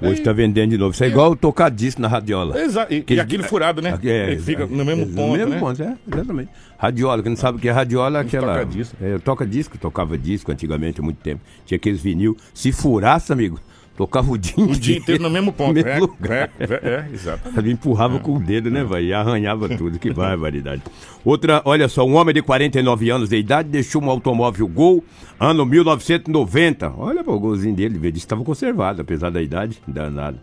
Hoje 0.00 0.20
tá 0.20 0.32
vendendo 0.32 0.70
de 0.70 0.78
novo. 0.78 0.92
Isso 0.92 1.04
é 1.04 1.08
igual 1.08 1.34
tocar 1.34 1.70
disco 1.70 2.00
na 2.00 2.08
radiola. 2.08 2.58
Exa 2.60 2.86
e, 2.90 3.04
e 3.08 3.20
aquele 3.20 3.42
furado, 3.42 3.80
né? 3.80 3.98
É, 4.04 4.32
Ele 4.32 4.40
fica 4.40 4.66
no 4.66 4.84
mesmo 4.84 5.02
é, 5.02 5.06
ponto, 5.06 5.16
No 5.16 5.32
mesmo 5.32 5.50
né? 5.54 5.58
ponto, 5.58 5.82
é, 5.82 5.96
exatamente. 6.12 6.50
Radiola, 6.78 7.22
quem 7.22 7.30
não 7.30 7.36
sabe 7.36 7.58
o 7.58 7.60
que 7.60 7.68
é 7.68 7.72
radiola, 7.72 8.18
é 8.18 8.20
aquela. 8.22 8.54
toca 8.58 8.66
disco. 8.66 8.96
É, 9.00 9.18
toca 9.18 9.46
disco, 9.46 9.78
tocava 9.78 10.18
disco 10.18 10.52
antigamente 10.52 11.00
há 11.00 11.02
muito 11.02 11.18
tempo. 11.18 11.40
Tinha 11.64 11.76
aqueles 11.76 12.00
vinil. 12.00 12.36
Se 12.52 12.72
furasse, 12.72 13.32
amigo, 13.32 13.58
tocava 13.96 14.30
o 14.30 14.38
dia. 14.38 14.54
O 14.56 14.68
dia 14.68 14.98
inteiro 14.98 15.22
no 15.22 15.30
mesmo 15.30 15.52
ponto. 15.52 15.74
mesmo 15.74 15.88
é, 15.88 15.98
lugar. 15.98 16.50
é, 16.58 16.64
é, 16.64 16.88
é, 16.88 17.14
exato. 17.14 17.48
Ele 17.58 17.72
empurrava 17.72 18.18
com 18.18 18.36
o 18.36 18.40
dedo, 18.40 18.70
né, 18.70 18.84
velho? 18.84 19.06
E 19.06 19.12
arranhava 19.12 19.68
tudo. 19.76 19.98
Que 19.98 20.12
barbaridade. 20.12 20.82
Outra, 21.24 21.62
olha 21.64 21.88
só, 21.88 22.06
um 22.06 22.14
homem 22.14 22.34
de 22.34 22.42
49 22.42 23.10
anos 23.10 23.28
de 23.30 23.36
idade 23.36 23.68
deixou 23.68 24.02
um 24.02 24.10
automóvel 24.10 24.68
Gol 24.68 25.02
ano 25.40 25.64
1990. 25.64 26.92
Olha 26.96 27.24
pô, 27.24 27.34
o 27.34 27.40
golzinho 27.40 27.74
dele, 27.74 27.98
que 27.98 28.18
estava 28.18 28.44
conservado, 28.44 29.02
apesar 29.02 29.30
da 29.30 29.42
idade, 29.42 29.80
danado. 29.88 30.38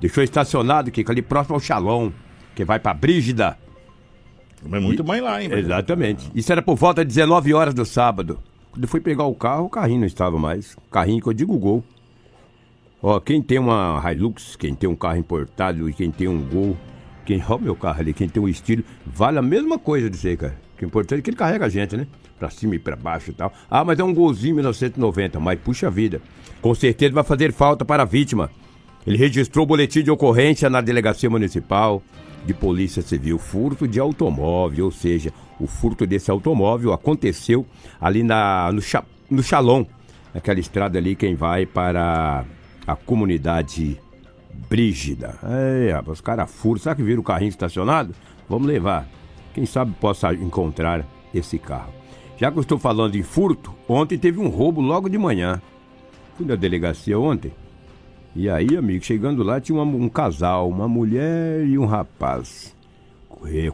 Deixou 0.00 0.22
estacionado, 0.22 0.90
que 0.90 1.04
ali 1.08 1.22
próximo 1.22 1.54
ao 1.54 1.60
Shalom, 1.60 2.10
que 2.54 2.64
vai 2.64 2.78
pra 2.78 2.94
Brígida. 2.94 3.56
Mas 4.68 4.82
muito 4.82 5.04
mais 5.04 5.22
lá, 5.22 5.42
hein? 5.42 5.50
Exatamente. 5.52 6.30
Isso 6.34 6.50
era 6.52 6.62
por 6.62 6.76
volta 6.76 7.04
de 7.04 7.08
19 7.08 7.52
horas 7.52 7.74
do 7.74 7.84
sábado. 7.84 8.38
Quando 8.70 8.84
eu 8.84 8.88
fui 8.88 9.00
pegar 9.00 9.24
o 9.24 9.34
carro, 9.34 9.66
o 9.66 9.70
carrinho 9.70 10.00
não 10.00 10.06
estava 10.06 10.38
mais. 10.38 10.76
Carrinho 10.90 11.20
que 11.20 11.28
eu 11.28 11.32
digo 11.32 11.56
Gol. 11.58 11.84
Ó, 13.02 13.18
quem 13.18 13.42
tem 13.42 13.58
uma 13.58 14.00
Hilux, 14.10 14.54
quem 14.56 14.74
tem 14.74 14.88
um 14.88 14.94
carro 14.94 15.16
importado 15.18 15.88
e 15.90 15.92
quem 15.92 16.10
tem 16.10 16.28
um 16.28 16.40
Gol, 16.40 16.76
quem, 17.26 17.42
ó, 17.48 17.58
meu 17.58 17.74
carro 17.74 18.00
ali, 18.00 18.12
quem 18.12 18.28
tem 18.28 18.40
um 18.42 18.48
estilo, 18.48 18.84
vale 19.04 19.38
a 19.38 19.42
mesma 19.42 19.78
coisa 19.78 20.08
de 20.08 20.16
ser, 20.16 20.36
cara. 20.36 20.56
O 20.80 20.84
é 20.84 20.86
importante 20.86 21.20
é 21.20 21.22
que 21.22 21.30
ele 21.30 21.36
carrega 21.36 21.66
a 21.66 21.68
gente, 21.68 21.96
né? 21.96 22.06
Pra 22.38 22.50
cima 22.50 22.74
e 22.74 22.78
pra 22.78 22.96
baixo 22.96 23.30
e 23.30 23.34
tal. 23.34 23.52
Ah, 23.70 23.84
mas 23.84 23.98
é 24.00 24.04
um 24.04 24.12
golzinho 24.12 24.56
1990, 24.56 25.38
mas 25.38 25.58
puxa 25.60 25.88
vida. 25.90 26.20
Com 26.60 26.74
certeza 26.74 27.12
vai 27.14 27.22
fazer 27.22 27.52
falta 27.52 27.84
para 27.84 28.02
a 28.02 28.06
vítima. 28.06 28.50
Ele 29.06 29.16
registrou 29.16 29.64
boletim 29.66 30.02
de 30.02 30.10
ocorrência 30.10 30.68
na 30.68 30.80
delegacia 30.80 31.30
municipal 31.30 32.02
de 32.44 32.52
polícia 32.52 33.00
civil, 33.02 33.38
furto 33.38 33.86
de 33.86 34.00
automóvel, 34.00 34.86
ou 34.86 34.90
seja, 34.90 35.32
o 35.60 35.66
furto 35.68 36.04
desse 36.04 36.30
automóvel 36.30 36.92
aconteceu 36.92 37.64
ali 38.00 38.24
na, 38.24 38.70
no, 38.72 38.80
Cha- 38.82 39.04
no 39.30 39.42
Chalon, 39.42 39.84
naquela 40.34 40.58
estrada 40.58 40.98
ali, 40.98 41.14
quem 41.14 41.36
vai 41.36 41.64
para 41.64 42.44
a 42.86 42.96
comunidade 42.96 44.00
Brígida. 44.68 45.34
É, 45.42 45.92
rapaz, 45.92 46.18
os 46.18 46.20
caras 46.20 46.50
furtam. 46.50 46.82
Será 46.82 46.94
que 46.94 47.02
viram 47.02 47.20
o 47.20 47.24
carrinho 47.24 47.48
estacionado? 47.48 48.14
Vamos 48.48 48.66
levar. 48.68 49.08
Quem 49.54 49.64
sabe 49.66 49.92
possa 50.00 50.32
encontrar 50.34 51.06
esse 51.34 51.58
carro. 51.58 51.92
Já 52.36 52.50
que 52.50 52.58
eu 52.58 52.62
estou 52.62 52.78
falando 52.78 53.14
em 53.16 53.22
furto, 53.22 53.74
ontem 53.88 54.18
teve 54.18 54.38
um 54.40 54.48
roubo 54.48 54.80
logo 54.80 55.08
de 55.08 55.16
manhã. 55.18 55.60
Fui 56.36 56.46
na 56.46 56.54
delegacia 56.54 57.18
ontem. 57.18 57.52
E 58.34 58.48
aí, 58.48 58.76
amigo, 58.76 59.04
chegando 59.04 59.42
lá 59.42 59.60
tinha 59.60 59.78
uma- 59.78 59.84
um 59.84 60.08
casal, 60.08 60.68
uma 60.68 60.88
mulher 60.88 61.66
e 61.66 61.78
um 61.78 61.84
rapaz, 61.84 62.74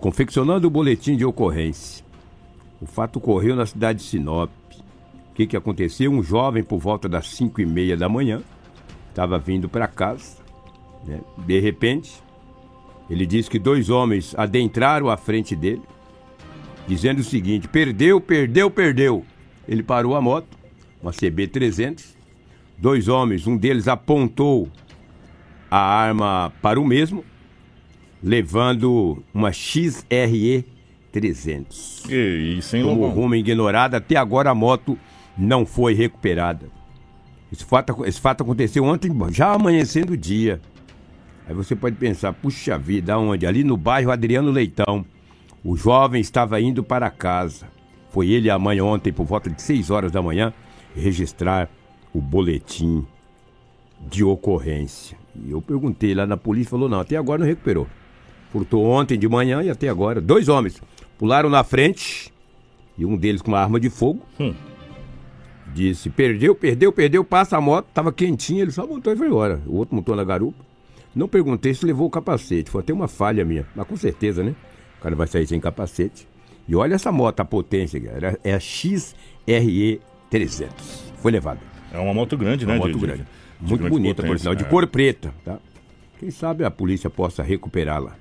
confeccionando 0.00 0.66
o 0.66 0.70
boletim 0.70 1.16
de 1.16 1.24
ocorrência. 1.24 2.04
O 2.80 2.86
fato 2.86 3.16
ocorreu 3.16 3.54
na 3.56 3.66
cidade 3.66 3.98
de 4.00 4.04
Sinop. 4.04 4.50
O 5.30 5.34
que, 5.34 5.46
que 5.46 5.56
aconteceu? 5.56 6.10
Um 6.10 6.22
jovem, 6.22 6.62
por 6.64 6.78
volta 6.78 7.08
das 7.08 7.28
5 7.30 7.60
e 7.60 7.66
meia 7.66 7.96
da 7.96 8.08
manhã, 8.08 8.42
estava 9.18 9.36
vindo 9.36 9.68
para 9.68 9.88
casa. 9.88 10.36
né? 11.04 11.20
De 11.38 11.58
repente, 11.58 12.22
ele 13.10 13.26
disse 13.26 13.50
que 13.50 13.58
dois 13.58 13.90
homens 13.90 14.32
adentraram 14.38 15.08
à 15.10 15.16
frente 15.16 15.56
dele, 15.56 15.82
dizendo 16.86 17.18
o 17.18 17.24
seguinte: 17.24 17.66
perdeu, 17.66 18.20
perdeu, 18.20 18.70
perdeu. 18.70 19.24
Ele 19.66 19.82
parou 19.82 20.14
a 20.14 20.20
moto, 20.20 20.56
uma 21.02 21.10
CB300. 21.10 22.16
Dois 22.78 23.08
homens, 23.08 23.44
um 23.44 23.56
deles 23.56 23.88
apontou 23.88 24.68
a 25.68 25.78
arma 25.78 26.52
para 26.62 26.80
o 26.80 26.84
mesmo, 26.86 27.24
levando 28.22 29.20
uma 29.34 29.50
XRE 29.50 30.64
300. 31.10 32.04
Que 32.06 32.54
isso, 32.56 32.76
hein, 32.76 32.84
Como 32.84 33.08
rumo 33.08 33.34
ignorado, 33.34 33.96
até 33.96 34.14
agora 34.14 34.50
a 34.50 34.54
moto 34.54 34.96
não 35.36 35.66
foi 35.66 35.92
recuperada. 35.92 36.77
Esse 37.52 37.64
fato, 37.64 38.04
esse 38.04 38.20
fato 38.20 38.42
aconteceu 38.42 38.84
ontem, 38.84 39.10
já 39.30 39.52
amanhecendo 39.52 40.12
o 40.12 40.16
dia. 40.16 40.60
Aí 41.46 41.54
você 41.54 41.74
pode 41.74 41.96
pensar, 41.96 42.32
puxa 42.34 42.76
vida, 42.76 43.14
aonde? 43.14 43.46
Ali 43.46 43.64
no 43.64 43.76
bairro 43.76 44.10
Adriano 44.10 44.50
Leitão. 44.50 45.04
O 45.64 45.76
jovem 45.76 46.20
estava 46.20 46.60
indo 46.60 46.84
para 46.84 47.10
casa. 47.10 47.66
Foi 48.10 48.28
ele 48.30 48.48
e 48.48 48.50
a 48.50 48.58
mãe 48.58 48.80
ontem, 48.80 49.12
por 49.12 49.24
volta 49.24 49.48
de 49.50 49.60
6 49.60 49.90
horas 49.90 50.12
da 50.12 50.20
manhã, 50.20 50.52
registrar 50.94 51.68
o 52.12 52.20
boletim 52.20 53.06
de 54.08 54.22
ocorrência. 54.22 55.16
E 55.34 55.50
eu 55.50 55.62
perguntei 55.62 56.14
lá 56.14 56.26
na 56.26 56.36
polícia, 56.36 56.70
falou, 56.70 56.88
não, 56.88 57.00
até 57.00 57.16
agora 57.16 57.40
não 57.40 57.46
recuperou. 57.46 57.86
Furtou 58.50 58.84
ontem 58.84 59.18
de 59.18 59.28
manhã 59.28 59.62
e 59.62 59.70
até 59.70 59.88
agora. 59.88 60.20
Dois 60.20 60.48
homens 60.48 60.80
pularam 61.18 61.48
na 61.48 61.64
frente 61.64 62.32
e 62.96 63.04
um 63.04 63.16
deles 63.16 63.42
com 63.42 63.50
uma 63.50 63.60
arma 63.60 63.78
de 63.78 63.90
fogo. 63.90 64.22
Hum. 64.38 64.54
Disse, 65.74 66.08
perdeu, 66.10 66.54
perdeu, 66.54 66.92
perdeu, 66.92 67.22
passa 67.24 67.56
a 67.56 67.60
moto, 67.60 67.86
tava 67.92 68.12
quentinha, 68.12 68.62
ele 68.62 68.70
só 68.70 68.86
montou 68.86 69.12
e 69.12 69.16
foi 69.16 69.26
embora. 69.26 69.60
O 69.66 69.76
outro 69.76 69.94
montou 69.94 70.16
na 70.16 70.24
garupa. 70.24 70.64
Não 71.14 71.28
perguntei 71.28 71.74
se 71.74 71.84
levou 71.84 72.06
o 72.06 72.10
capacete, 72.10 72.70
foi 72.70 72.80
até 72.80 72.92
uma 72.92 73.08
falha 73.08 73.44
minha, 73.44 73.66
mas 73.74 73.86
com 73.86 73.96
certeza, 73.96 74.42
né? 74.42 74.54
O 74.98 75.02
cara 75.02 75.14
vai 75.14 75.26
sair 75.26 75.46
sem 75.46 75.60
capacete. 75.60 76.26
E 76.66 76.74
olha 76.76 76.94
essa 76.94 77.10
moto, 77.12 77.40
a 77.40 77.44
potência, 77.44 78.00
cara. 78.00 78.38
É 78.44 78.54
a 78.54 78.60
XRE 78.60 80.00
300. 80.30 81.12
Foi 81.18 81.32
levada. 81.32 81.60
É 81.92 81.98
uma 81.98 82.12
moto 82.12 82.36
grande, 82.36 82.66
né? 82.66 82.74
Uma 82.74 82.86
moto 82.86 82.98
de- 82.98 83.06
grande. 83.06 83.22
de 83.60 83.68
Muito 83.68 83.78
grande 83.80 83.90
bonita, 83.96 84.22
por 84.22 84.38
sinal, 84.38 84.54
de 84.54 84.64
é. 84.64 84.68
cor 84.68 84.86
preta, 84.86 85.32
tá? 85.44 85.58
Quem 86.18 86.30
sabe 86.30 86.64
a 86.64 86.70
polícia 86.70 87.08
possa 87.08 87.42
recuperá-la. 87.42 88.16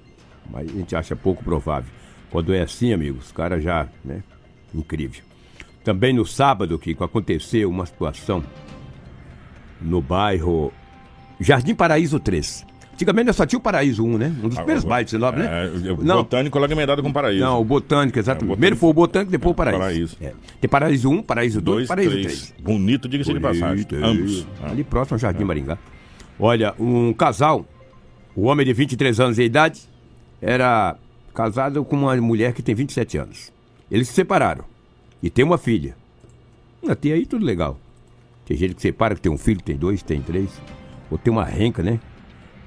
Mas 0.50 0.70
a 0.70 0.72
gente 0.72 0.96
acha 0.96 1.16
pouco 1.16 1.44
provável. 1.44 1.92
Quando 2.30 2.54
é 2.54 2.62
assim, 2.62 2.94
amigos, 2.94 3.26
os 3.28 3.32
caras 3.32 3.64
já, 3.64 3.88
né? 4.04 4.24
Incrível. 4.74 5.24
Também 5.88 6.12
no 6.12 6.26
sábado, 6.26 6.78
Kiko, 6.78 7.06
aconteceu 7.06 7.70
uma 7.70 7.86
situação 7.86 8.44
no 9.82 10.02
bairro 10.02 10.74
Jardim 11.40 11.74
Paraíso 11.74 12.20
3. 12.20 12.66
Antigamente 12.94 13.32
só 13.32 13.46
tinha 13.46 13.58
o 13.58 13.62
Paraíso 13.62 14.04
1, 14.04 14.18
né? 14.18 14.36
Um 14.44 14.50
dos 14.50 14.58
primeiros 14.58 14.84
Ah, 14.84 14.88
bairros, 14.90 15.12
você 15.12 15.18
sabe, 15.18 15.40
né? 15.40 15.72
É, 15.88 15.92
o 15.94 15.96
Botânico 15.96 16.60
logo 16.60 16.74
emendado 16.74 17.02
com 17.02 17.14
Paraíso. 17.14 17.42
Não, 17.42 17.62
o 17.62 17.64
Botânico, 17.64 18.20
exatamente. 18.20 18.42
É, 18.42 18.44
o 18.44 18.48
Botânico- 18.48 18.56
Primeiro 18.58 18.76
foi 18.76 18.90
o 18.90 18.94
Botânico, 18.94 19.32
depois 19.32 19.52
o 19.54 19.56
Paraíso. 19.56 19.80
Paraíso. 19.80 20.18
É. 20.20 20.34
Tem 20.60 20.70
Paraíso 20.70 21.10
1, 21.10 21.24
Paraíso 21.24 21.62
2, 21.62 21.76
Dois, 21.78 21.88
Paraíso 21.88 22.12
três. 22.12 22.26
3. 22.26 22.54
Bonito, 22.60 23.08
diga-se 23.08 23.34
de 23.34 23.40
passagem. 23.40 23.86
É. 23.90 23.96
Ambos. 24.06 24.46
Ah. 24.62 24.72
Ali 24.72 24.84
próximo 24.84 25.16
ao 25.16 25.20
Jardim 25.20 25.46
Maringá. 25.46 25.78
Olha, 26.38 26.76
um 26.78 27.14
casal, 27.14 27.66
o 28.36 28.48
homem 28.48 28.66
de 28.66 28.74
23 28.74 29.22
anos 29.22 29.38
de 29.38 29.44
idade, 29.44 29.84
era 30.42 30.98
casado 31.34 31.86
com 31.86 31.96
uma 31.96 32.14
mulher 32.18 32.52
que 32.52 32.62
tem 32.62 32.76
27 32.76 33.18
anos. 33.20 33.54
Eles 33.90 34.10
se 34.10 34.16
separaram. 34.16 34.66
E 35.22 35.30
tem 35.30 35.44
uma 35.44 35.58
filha. 35.58 35.96
Até 36.88 37.12
aí 37.12 37.26
tudo 37.26 37.46
legal. 37.46 37.80
Tem 38.46 38.56
gente 38.56 38.76
que 38.76 38.82
separa, 38.82 39.16
que 39.16 39.22
tem 39.22 39.32
um 39.32 39.38
filho, 39.38 39.62
tem 39.62 39.76
dois, 39.76 40.02
tem 40.02 40.22
três. 40.22 40.50
Ou 41.12 41.18
tem 41.18 41.32
uma 41.32 41.44
renca, 41.44 41.84
né? 41.84 42.00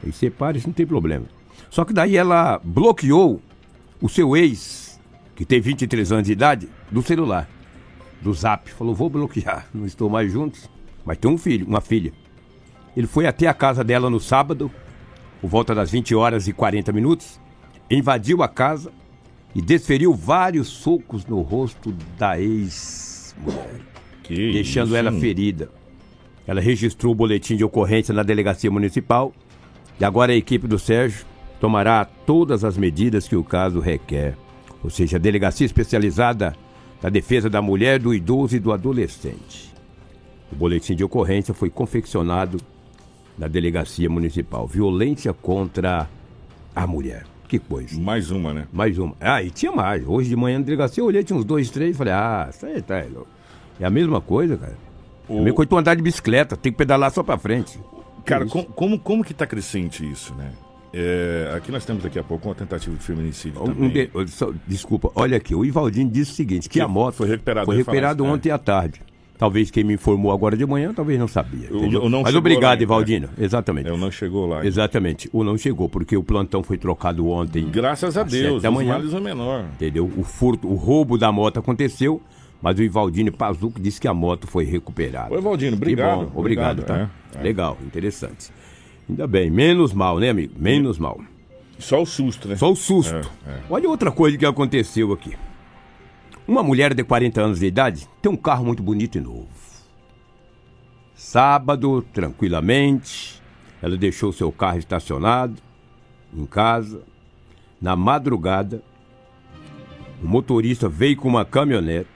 Aí 0.04 0.12
separa, 0.12 0.56
isso 0.56 0.66
não 0.66 0.74
tem 0.74 0.86
problema. 0.86 1.26
Só 1.70 1.84
que 1.84 1.92
daí 1.92 2.16
ela 2.16 2.60
bloqueou 2.62 3.40
o 4.00 4.08
seu 4.08 4.36
ex, 4.36 5.00
que 5.34 5.44
tem 5.44 5.60
23 5.60 6.12
anos 6.12 6.26
de 6.26 6.32
idade, 6.32 6.68
do 6.90 7.02
celular 7.02 7.48
do 8.20 8.32
Zap. 8.32 8.70
Falou, 8.70 8.94
vou 8.94 9.08
bloquear, 9.08 9.66
não 9.72 9.86
estou 9.86 10.08
mais 10.08 10.30
juntos, 10.30 10.68
mas 11.04 11.18
tem 11.18 11.30
um 11.30 11.38
filho, 11.38 11.66
uma 11.66 11.80
filha. 11.80 12.12
Ele 12.96 13.06
foi 13.06 13.26
até 13.26 13.46
a 13.46 13.54
casa 13.54 13.82
dela 13.82 14.10
no 14.10 14.20
sábado, 14.20 14.70
por 15.40 15.48
volta 15.48 15.74
das 15.74 15.90
20 15.90 16.14
horas 16.14 16.48
e 16.48 16.52
40 16.52 16.92
minutos, 16.92 17.40
invadiu 17.90 18.42
a 18.42 18.48
casa 18.48 18.92
e 19.54 19.60
desferiu 19.60 20.14
vários 20.14 20.68
socos 20.68 21.24
no 21.26 21.40
rosto 21.40 21.94
da 22.18 22.40
ex-mulher, 22.40 23.80
deixando 24.28 24.88
isso, 24.88 24.96
ela 24.96 25.12
ferida. 25.12 25.70
Ela 26.46 26.60
registrou 26.60 27.12
o 27.12 27.16
boletim 27.16 27.56
de 27.56 27.64
ocorrência 27.64 28.14
na 28.14 28.22
delegacia 28.22 28.70
municipal 28.70 29.32
e 30.00 30.04
agora 30.04 30.32
a 30.32 30.36
equipe 30.36 30.66
do 30.66 30.78
Sérgio 30.78 31.24
tomará 31.60 32.04
todas 32.04 32.64
as 32.64 32.76
medidas 32.76 33.28
que 33.28 33.36
o 33.36 33.44
caso 33.44 33.80
requer. 33.80 34.36
Ou 34.82 34.90
seja, 34.90 35.16
a 35.16 35.20
delegacia 35.20 35.66
especializada 35.66 36.56
na 37.02 37.08
defesa 37.08 37.50
da 37.50 37.60
mulher, 37.60 37.98
do 37.98 38.14
idoso 38.14 38.56
e 38.56 38.58
do 38.58 38.72
adolescente. 38.72 39.72
O 40.50 40.56
boletim 40.56 40.94
de 40.94 41.04
ocorrência 41.04 41.54
foi 41.54 41.70
confeccionado 41.70 42.58
na 43.38 43.46
delegacia 43.46 44.08
municipal. 44.08 44.66
Violência 44.66 45.32
contra 45.32 46.08
a 46.74 46.86
mulher. 46.86 47.29
Que 47.50 47.58
coisa. 47.58 48.00
Mais 48.00 48.30
uma, 48.30 48.54
né? 48.54 48.68
Mais 48.72 48.96
uma. 48.96 49.12
Ah, 49.20 49.42
e 49.42 49.50
tinha 49.50 49.72
mais. 49.72 50.06
Hoje 50.06 50.28
de 50.28 50.36
manhã 50.36 50.60
na 50.60 50.64
delegacia 50.64 51.00
eu 51.02 51.06
olhei, 51.06 51.24
tinha 51.24 51.36
uns 51.36 51.44
dois, 51.44 51.68
três, 51.68 51.96
falei, 51.96 52.12
ah, 52.12 52.48
isso 52.48 52.64
aí 52.64 52.80
tá 52.80 53.02
louco. 53.12 53.26
É 53.80 53.84
a 53.84 53.90
mesma 53.90 54.20
coisa, 54.20 54.56
cara. 54.56 54.76
É 55.28 55.32
a 55.32 55.36
mesma 55.40 55.54
coisa 55.54 55.68
tu 55.68 55.76
andar 55.76 55.96
de 55.96 56.02
bicicleta, 56.02 56.56
tem 56.56 56.70
que 56.70 56.78
pedalar 56.78 57.10
só 57.10 57.24
pra 57.24 57.36
frente. 57.36 57.76
Cara, 58.24 58.44
Isso. 58.44 58.52
com- 58.52 58.62
como, 58.64 58.98
como 59.00 59.24
que 59.24 59.34
tá 59.34 59.48
crescente 59.48 60.08
isso, 60.08 60.32
né? 60.36 60.52
É, 60.94 61.52
aqui 61.56 61.72
nós 61.72 61.84
temos 61.84 62.02
daqui 62.04 62.18
a 62.20 62.22
pouco 62.22 62.48
uma 62.48 62.54
tentativa 62.54 62.94
de 62.94 63.02
feminicídio 63.02 63.60
Um 63.62 63.66
também. 63.74 63.90
de- 63.90 64.30
só- 64.30 64.52
desculpa, 64.66 65.10
olha 65.16 65.36
aqui, 65.36 65.52
o 65.52 65.64
Ivaldinho 65.64 66.08
disse 66.08 66.30
o 66.30 66.34
seguinte, 66.36 66.68
que, 66.68 66.74
Que 66.74 66.80
a 66.80 66.86
moto 66.86 67.14
foi 67.16 67.28
recuperado, 67.28 67.66
foi 67.66 67.80
é. 67.80 68.32
ontem 68.32 68.50
à 68.52 68.58
tarde. 68.58 69.00
Talvez 69.40 69.70
quem 69.70 69.82
me 69.82 69.94
informou 69.94 70.32
agora 70.32 70.54
de 70.54 70.66
manhã, 70.66 70.92
talvez 70.92 71.18
não 71.18 71.26
sabia. 71.26 71.72
O- 71.72 72.04
o 72.04 72.08
não 72.10 72.20
Mas 72.20 72.34
obrigado, 72.34 72.82
Ivaldinho. 72.82 73.30
Exatamente. 73.38 73.88
É, 73.88 73.96
não 73.96 74.10
chegou 74.10 74.46
lá. 74.46 74.66
Exatamente. 74.66 75.30
O 75.32 75.42
não 75.42 75.56
chegou, 75.56 75.88
porque 75.88 76.14
o 76.14 76.22
plantão 76.22 76.62
foi 76.62 76.76
trocado 76.76 77.26
ontem. 77.26 77.64
Graças 77.70 78.18
a 78.18 78.22
Deus, 78.22 78.62
da 78.62 78.68
os 78.68 78.74
manhã. 78.74 78.92
males 78.98 79.14
é 79.14 79.18
menor. 79.18 79.64
Entendeu? 79.72 80.12
O 80.14 80.22
furto, 80.24 80.68
o 80.68 80.74
roubo 80.74 81.16
da 81.16 81.32
moto 81.32 81.58
aconteceu, 81.58 82.20
mas 82.60 82.78
o 82.78 82.82
Ivaldinho 82.82 83.32
Pazuco 83.32 83.80
disse 83.80 83.98
que 83.98 84.06
a 84.06 84.12
moto 84.12 84.46
foi 84.46 84.64
recuperada. 84.66 85.32
Oi, 85.34 85.40
Valdino, 85.40 85.70
Que 85.78 85.82
obrigado. 85.84 86.26
bom, 86.26 86.38
obrigado, 86.38 86.82
tá? 86.82 87.08
é, 87.34 87.38
é. 87.38 87.42
Legal, 87.42 87.78
interessante. 87.82 88.50
Ainda 89.08 89.26
bem, 89.26 89.48
menos 89.50 89.94
mal, 89.94 90.18
né, 90.18 90.28
amigo? 90.28 90.52
Menos 90.58 90.98
mal. 90.98 91.18
Só 91.78 92.02
o 92.02 92.04
susto, 92.04 92.46
né? 92.46 92.56
Só 92.56 92.70
o 92.70 92.76
susto. 92.76 93.14
É, 93.46 93.50
é. 93.52 93.58
Olha 93.70 93.88
outra 93.88 94.10
coisa 94.10 94.36
que 94.36 94.44
aconteceu 94.44 95.14
aqui. 95.14 95.32
Uma 96.50 96.64
mulher 96.64 96.94
de 96.94 97.04
40 97.04 97.40
anos 97.40 97.60
de 97.60 97.66
idade 97.66 98.08
tem 98.20 98.32
um 98.32 98.36
carro 98.36 98.64
muito 98.64 98.82
bonito 98.82 99.16
e 99.16 99.20
novo. 99.20 99.46
Sábado, 101.14 102.02
tranquilamente, 102.12 103.40
ela 103.80 103.96
deixou 103.96 104.32
seu 104.32 104.50
carro 104.50 104.80
estacionado 104.80 105.62
em 106.36 106.44
casa. 106.44 107.02
Na 107.80 107.94
madrugada, 107.94 108.82
o 110.20 110.26
motorista 110.26 110.88
veio 110.88 111.16
com 111.16 111.28
uma 111.28 111.44
caminhonete, 111.44 112.10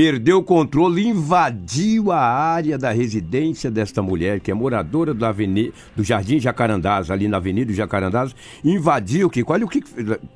perdeu 0.00 0.38
o 0.38 0.42
controle 0.42 1.06
invadiu 1.06 2.10
a 2.10 2.18
área 2.18 2.78
da 2.78 2.90
residência 2.90 3.70
desta 3.70 4.00
mulher, 4.00 4.40
que 4.40 4.50
é 4.50 4.54
moradora 4.54 5.12
do, 5.12 5.26
do 5.94 6.02
Jardim 6.02 6.40
Jacarandás, 6.40 7.10
ali 7.10 7.28
na 7.28 7.36
Avenida 7.36 7.70
Jacarandás, 7.70 8.34
invadiu, 8.64 9.28
que 9.28 9.44
olha 9.46 9.66
o 9.66 9.68
que... 9.68 9.82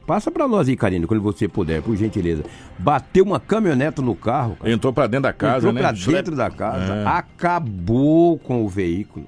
Passa 0.06 0.30
pra 0.30 0.46
nós 0.46 0.68
aí, 0.68 0.76
Karina, 0.76 1.06
quando 1.06 1.22
você 1.22 1.48
puder, 1.48 1.80
por 1.80 1.96
gentileza. 1.96 2.42
Bateu 2.78 3.24
uma 3.24 3.40
caminhonete 3.40 4.02
no 4.02 4.14
carro, 4.14 4.54
cara. 4.56 4.70
Entrou 4.70 4.92
pra 4.92 5.06
dentro 5.06 5.22
da 5.22 5.32
casa, 5.32 5.56
Entrou 5.56 5.72
né? 5.72 5.80
pra 5.80 5.94
Schlep- 5.94 6.16
dentro 6.18 6.36
da 6.36 6.50
casa, 6.50 6.92
É. 6.96 7.06
acabou 7.06 8.38
com 8.38 8.66
o 8.66 8.68
veículo. 8.68 9.24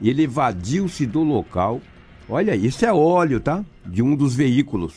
E 0.00 0.08
ele 0.08 0.22
evadiu-se 0.22 1.04
do 1.06 1.24
local. 1.24 1.80
Olha, 2.28 2.54
isso 2.54 2.86
é 2.86 2.92
óleo, 2.92 3.40
tá? 3.40 3.64
De 3.84 4.00
um 4.00 4.14
dos 4.14 4.36
veículos. 4.36 4.94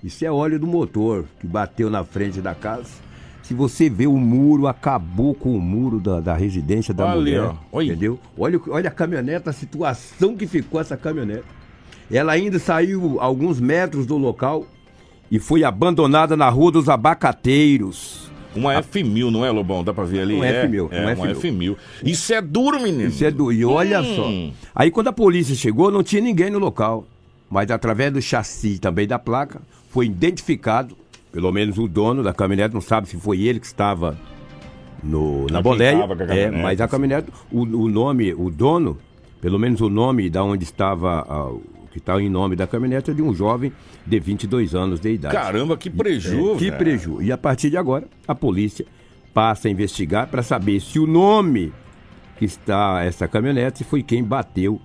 Isso 0.00 0.24
é 0.24 0.30
óleo 0.30 0.60
do 0.60 0.66
motor 0.68 1.24
que 1.40 1.46
bateu 1.48 1.90
na 1.90 2.04
frente 2.04 2.40
da 2.40 2.54
casa. 2.54 3.10
Se 3.42 3.54
você 3.54 3.90
vê 3.90 4.06
o 4.06 4.16
muro, 4.16 4.66
acabou 4.66 5.34
com 5.34 5.54
o 5.56 5.60
muro 5.60 5.98
da, 5.98 6.20
da 6.20 6.34
residência 6.34 6.94
da 6.94 7.04
Olha, 7.06 7.14
mulher. 7.16 7.40
ó. 7.42 7.54
Oi. 7.72 7.86
Entendeu? 7.86 8.18
Olha, 8.38 8.60
olha 8.68 8.88
a 8.88 8.92
caminhonete, 8.92 9.48
a 9.48 9.52
situação 9.52 10.36
que 10.36 10.46
ficou 10.46 10.80
essa 10.80 10.96
caminhonete. 10.96 11.44
Ela 12.10 12.32
ainda 12.32 12.58
saiu 12.58 13.18
alguns 13.20 13.58
metros 13.58 14.06
do 14.06 14.16
local 14.16 14.66
e 15.30 15.38
foi 15.38 15.64
abandonada 15.64 16.36
na 16.36 16.48
Rua 16.48 16.70
dos 16.72 16.88
Abacateiros. 16.88 18.30
Uma 18.54 18.74
F1000, 18.82 19.30
não 19.30 19.44
é, 19.44 19.50
Lobão? 19.50 19.82
Dá 19.82 19.94
pra 19.94 20.04
ver 20.04 20.20
ali? 20.20 20.34
Um 20.34 20.44
é, 20.44 20.66
F1000, 20.66 20.88
É, 20.92 21.00
um 21.00 21.02
uma 21.04 21.14
F1000. 21.34 21.34
F1000. 21.40 21.76
Isso 22.04 22.34
é 22.34 22.40
duro, 22.42 22.80
menino. 22.80 23.08
Isso 23.08 23.24
é 23.24 23.30
do... 23.30 23.50
E 23.50 23.64
olha 23.64 24.00
Hum. 24.02 24.14
só. 24.52 24.70
Aí 24.74 24.90
quando 24.90 25.08
a 25.08 25.12
polícia 25.12 25.54
chegou, 25.54 25.90
não 25.90 26.02
tinha 26.02 26.20
ninguém 26.22 26.50
no 26.50 26.58
local. 26.58 27.06
Mas 27.50 27.70
através 27.70 28.12
do 28.12 28.20
chassi 28.20 28.78
também 28.78 29.06
da 29.06 29.18
placa, 29.18 29.60
foi 29.90 30.06
identificado, 30.06 30.96
pelo 31.32 31.50
menos 31.50 31.78
o 31.78 31.88
dono 31.88 32.22
da 32.22 32.34
caminhonete, 32.34 32.74
não 32.74 32.80
sabe 32.80 33.08
se 33.08 33.16
foi 33.16 33.40
ele 33.40 33.58
que 33.58 33.66
estava 33.66 34.16
no, 35.02 35.46
na 35.46 35.62
boleia. 35.62 36.04
É, 36.28 36.50
mas 36.50 36.80
a 36.80 36.84
assim. 36.84 36.90
caminhonete, 36.90 37.28
o, 37.50 37.62
o 37.62 37.88
nome, 37.88 38.34
o 38.34 38.50
dono, 38.50 38.98
pelo 39.40 39.58
menos 39.58 39.80
o 39.80 39.88
nome 39.88 40.28
da 40.28 40.44
onde 40.44 40.62
estava, 40.64 41.50
o 41.50 41.62
que 41.90 41.98
estava 41.98 42.22
em 42.22 42.28
nome 42.28 42.54
da 42.54 42.66
caminhonete 42.66 43.10
é 43.10 43.14
de 43.14 43.22
um 43.22 43.34
jovem 43.34 43.72
de 44.06 44.20
22 44.20 44.74
anos 44.74 45.00
de 45.00 45.10
idade. 45.14 45.34
Caramba, 45.34 45.76
que 45.76 45.88
preju, 45.88 46.52
É, 46.52 46.58
que 46.58 46.66
velho. 46.66 46.78
preju. 46.78 47.22
E 47.22 47.32
a 47.32 47.38
partir 47.38 47.70
de 47.70 47.78
agora, 47.78 48.06
a 48.28 48.34
polícia 48.34 48.84
passa 49.32 49.68
a 49.68 49.70
investigar 49.70 50.28
para 50.28 50.42
saber 50.42 50.80
se 50.80 50.98
o 50.98 51.06
nome 51.06 51.72
que 52.38 52.44
está 52.44 53.02
essa 53.02 53.26
caminhonete 53.26 53.84
foi 53.84 54.02
quem 54.02 54.22
bateu 54.22 54.78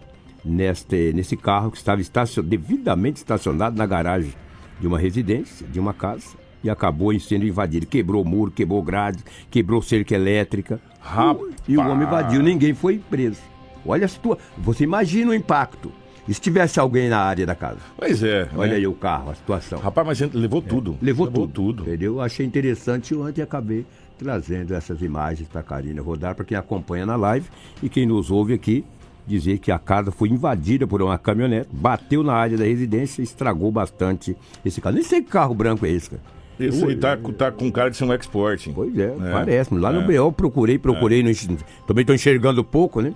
neste, 0.45 1.11
nesse 1.13 1.35
carro 1.35 1.69
que 1.71 1.77
estava 1.77 1.99
estacion, 1.99 2.43
devidamente 2.43 3.17
estacionado 3.17 3.75
na 3.77 3.85
garagem 3.85 4.31
de 4.79 4.87
uma 4.87 4.99
residência, 4.99 5.65
de 5.67 5.79
uma 5.79 5.93
casa, 5.93 6.37
e 6.63 6.69
acabou 6.69 7.17
sendo 7.19 7.45
invadido. 7.45 7.85
Quebrou 7.85 8.23
muro, 8.25 8.51
quebrou 8.51 8.81
grade, 8.81 9.23
quebrou 9.49 9.81
cerca 9.81 10.15
elétrica. 10.15 10.79
Rapaz. 10.99 11.55
E 11.67 11.77
o 11.77 11.81
homem 11.81 12.07
invadiu, 12.07 12.41
ninguém 12.41 12.73
foi 12.73 12.97
preso. 12.97 13.41
Olha 13.85 14.05
a 14.05 14.07
situação. 14.07 14.43
Você 14.57 14.83
imagina 14.83 15.31
o 15.31 15.33
impacto. 15.33 15.91
E 16.27 16.33
se 16.33 16.41
tivesse 16.41 16.77
alguém 16.77 17.07
na 17.07 17.19
área 17.19 17.45
da 17.45 17.55
casa? 17.55 17.79
Pois 17.95 18.21
é. 18.21 18.49
Olha 18.53 18.71
né? 18.71 18.77
aí 18.77 18.87
o 18.87 18.93
carro, 18.93 19.31
a 19.31 19.35
situação. 19.35 19.79
Rapaz, 19.79 20.05
mas 20.05 20.19
levou 20.33 20.61
tudo. 20.61 20.97
Levou, 21.01 21.31
tudo, 21.31 21.47
tudo. 21.47 21.83
Entendeu? 21.83 22.15
Eu 22.15 22.21
achei 22.21 22.45
interessante 22.45 23.15
ontem 23.15 23.39
e 23.39 23.43
acabei 23.43 23.85
trazendo 24.17 24.73
essas 24.73 25.01
imagens 25.01 25.47
para 25.47 25.61
a 25.61 25.63
Karina 25.63 26.01
rodar, 26.01 26.35
para 26.35 26.43
quem 26.43 26.57
acompanha 26.57 27.05
na 27.05 27.15
live 27.15 27.47
e 27.81 27.87
quem 27.87 28.05
nos 28.05 28.29
ouve 28.29 28.53
aqui, 28.53 28.83
dizer 29.27 29.57
que 29.59 29.71
a 29.71 29.77
casa 29.79 30.11
foi 30.11 30.29
invadida 30.29 30.87
por 30.87 31.01
uma 31.01 31.17
caminhonete, 31.17 31.67
bateu 31.71 32.23
na 32.23 32.33
área 32.33 32.57
da 32.57 32.63
residência 32.65 33.21
e 33.21 33.23
estragou 33.23 33.71
bastante 33.71 34.35
esse 34.65 34.79
carro. 34.81 34.95
Nem 34.95 35.03
sei 35.03 35.21
que 35.21 35.29
carro 35.29 35.53
branco 35.53 35.85
é 35.85 35.89
esse, 35.89 36.09
cara. 36.09 36.21
Esse 36.59 36.83
aí 36.85 36.95
tá, 36.95 37.15
tá 37.37 37.51
com 37.51 37.71
cara 37.71 37.89
de 37.91 37.97
ser 37.97 38.05
um 38.05 38.13
export. 38.13 38.69
Pois 38.73 38.97
é, 38.97 39.13
É, 39.21 39.31
parece. 39.31 39.73
Lá 39.75 39.91
no 39.93 40.01
é. 40.01 40.05
BO 40.05 40.11
eu 40.13 40.31
procurei, 40.31 40.79
procurei. 40.79 41.21
não 41.21 41.29
enx- 41.29 41.47
também 41.85 42.01
estou 42.01 42.15
enxergando 42.15 42.63
pouco, 42.63 42.99
né? 43.01 43.13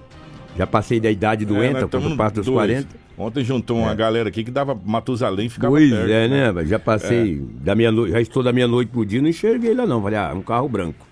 Já 0.58 0.68
passei 0.68 1.00
da 1.00 1.10
idade 1.10 1.44
É, 1.44 1.88
tamo 1.88 2.10
por 2.10 2.18
parte 2.18 2.36
dos 2.36 2.46
dois. 2.46 2.56
40. 2.58 2.88
Ontem 3.18 3.44
juntou 3.44 3.78
uma 3.80 3.94
galera 3.96 4.30
aqui 4.30 4.44
que 4.44 4.52
dava 4.52 4.78
Matusalém 4.86 5.46
e 5.46 5.50
ficava 5.50 5.74
Pois 5.76 5.90
perto. 5.90 6.12
é, 6.12 6.28
né? 6.28 6.52
mas 6.52 6.68
Já 6.70 6.78
passei 6.78 7.38
da 7.62 7.74
meia 7.74 7.92
noite, 7.92 8.12
já 8.12 8.22
estou 8.22 8.44
da 8.44 8.52
meia-noite 8.54 8.92
pro 8.92 9.06
dia, 9.06 9.22
não 9.22 9.30
enxerguei 9.30 9.74
lá 9.74 9.86
não. 9.88 10.02
Falei, 10.02 10.18
ah, 10.20 10.34
um 10.36 10.42
carro 10.42 10.68
branco. 10.68 11.06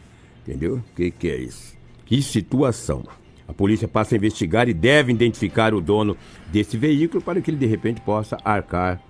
Entendeu? 0.48 0.76
O 0.76 0.96
que, 0.96 1.12
que 1.12 1.30
é 1.30 1.38
isso? 1.38 1.76
Que 2.06 2.22
situação. 2.22 3.04
A 3.50 3.54
polícia 3.54 3.88
passa 3.88 4.14
a 4.14 4.18
investigar 4.18 4.70
e 4.70 4.74
deve 4.76 5.12
identificar 5.12 5.74
o 5.74 5.82
dono 5.82 6.16
desse 6.52 6.78
veículo 6.78 7.20
para 7.20 7.42
que 7.42 7.50
ele 7.50 7.58
de 7.58 7.66
repente 7.66 8.00
possa 8.00 8.38
arcar 8.46 9.02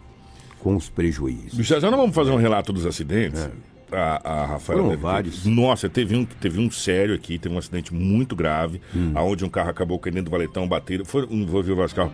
com 0.60 0.78
os 0.78 0.88
prejuízos. 0.88 1.66
Já 1.68 1.78
já 1.78 1.92
nós 1.92 2.00
vamos 2.00 2.16
fazer 2.16 2.32
um 2.32 2.38
relato 2.38 2.72
dos 2.72 2.86
acidentes. 2.86 3.50
A, 3.92 4.22
a 4.24 4.46
Rafaela. 4.46 4.82
Foram 4.84 4.90
ter- 4.96 4.98
vários. 5.02 5.46
Nossa, 5.46 5.90
teve 5.90 6.16
um, 6.16 6.24
teve 6.26 6.60
um 6.60 6.70
sério 6.70 7.16
aqui, 7.16 7.38
teve 7.40 7.54
um 7.56 7.58
acidente 7.58 7.94
muito 7.94 8.36
grave, 8.36 8.80
Hum. 8.96 9.12
aonde 9.16 9.44
um 9.44 9.50
carro 9.50 9.70
acabou 9.70 9.98
caindo 9.98 10.24
do 10.24 10.30
valetão, 10.32 10.68
bateram, 10.68 11.04
foi, 11.06 11.28
envolveu 11.30 11.76
vários 11.76 11.94
carros, 11.94 12.12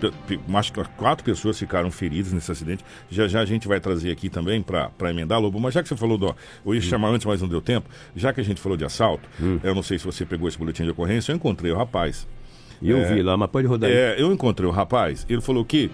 mais 0.47 0.69
que 0.69 0.81
quatro 0.97 1.23
pessoas 1.25 1.57
ficaram 1.59 1.91
feridas 1.91 2.31
nesse 2.31 2.51
acidente. 2.51 2.83
Já 3.09 3.27
já 3.27 3.41
a 3.41 3.45
gente 3.45 3.67
vai 3.67 3.79
trazer 3.79 4.11
aqui 4.11 4.29
também 4.29 4.61
para 4.61 4.91
emendar, 5.09 5.39
Lobo, 5.39 5.59
mas 5.59 5.73
já 5.73 5.83
que 5.83 5.89
você 5.89 5.95
falou 5.97 6.17
do. 6.17 6.35
Eu 6.65 6.73
ia 6.75 6.81
chamar 6.81 7.09
antes, 7.09 7.25
mas 7.25 7.41
não 7.41 7.47
deu 7.49 7.61
tempo. 7.61 7.89
Já 8.15 8.31
que 8.31 8.39
a 8.41 8.43
gente 8.43 8.61
falou 8.61 8.77
de 8.77 8.85
assalto, 8.85 9.27
Hum. 9.41 9.59
eu 9.63 9.75
não 9.75 9.83
sei 9.83 9.99
se 9.99 10.05
você 10.05 10.25
pegou 10.25 10.47
esse 10.47 10.57
boletim 10.57 10.83
de 10.83 10.91
ocorrência, 10.91 11.31
eu 11.31 11.35
encontrei 11.35 11.71
o 11.71 11.75
rapaz. 11.77 12.27
Eu 12.81 13.05
vi 13.07 13.21
lá, 13.21 13.35
mas 13.37 13.49
pode 13.49 13.67
rodar 13.67 13.89
aí. 13.89 13.95
É, 13.95 14.15
eu 14.21 14.31
encontrei 14.33 14.67
o 14.67 14.71
rapaz, 14.71 15.25
ele 15.29 15.41
falou 15.41 15.63
que 15.65 15.89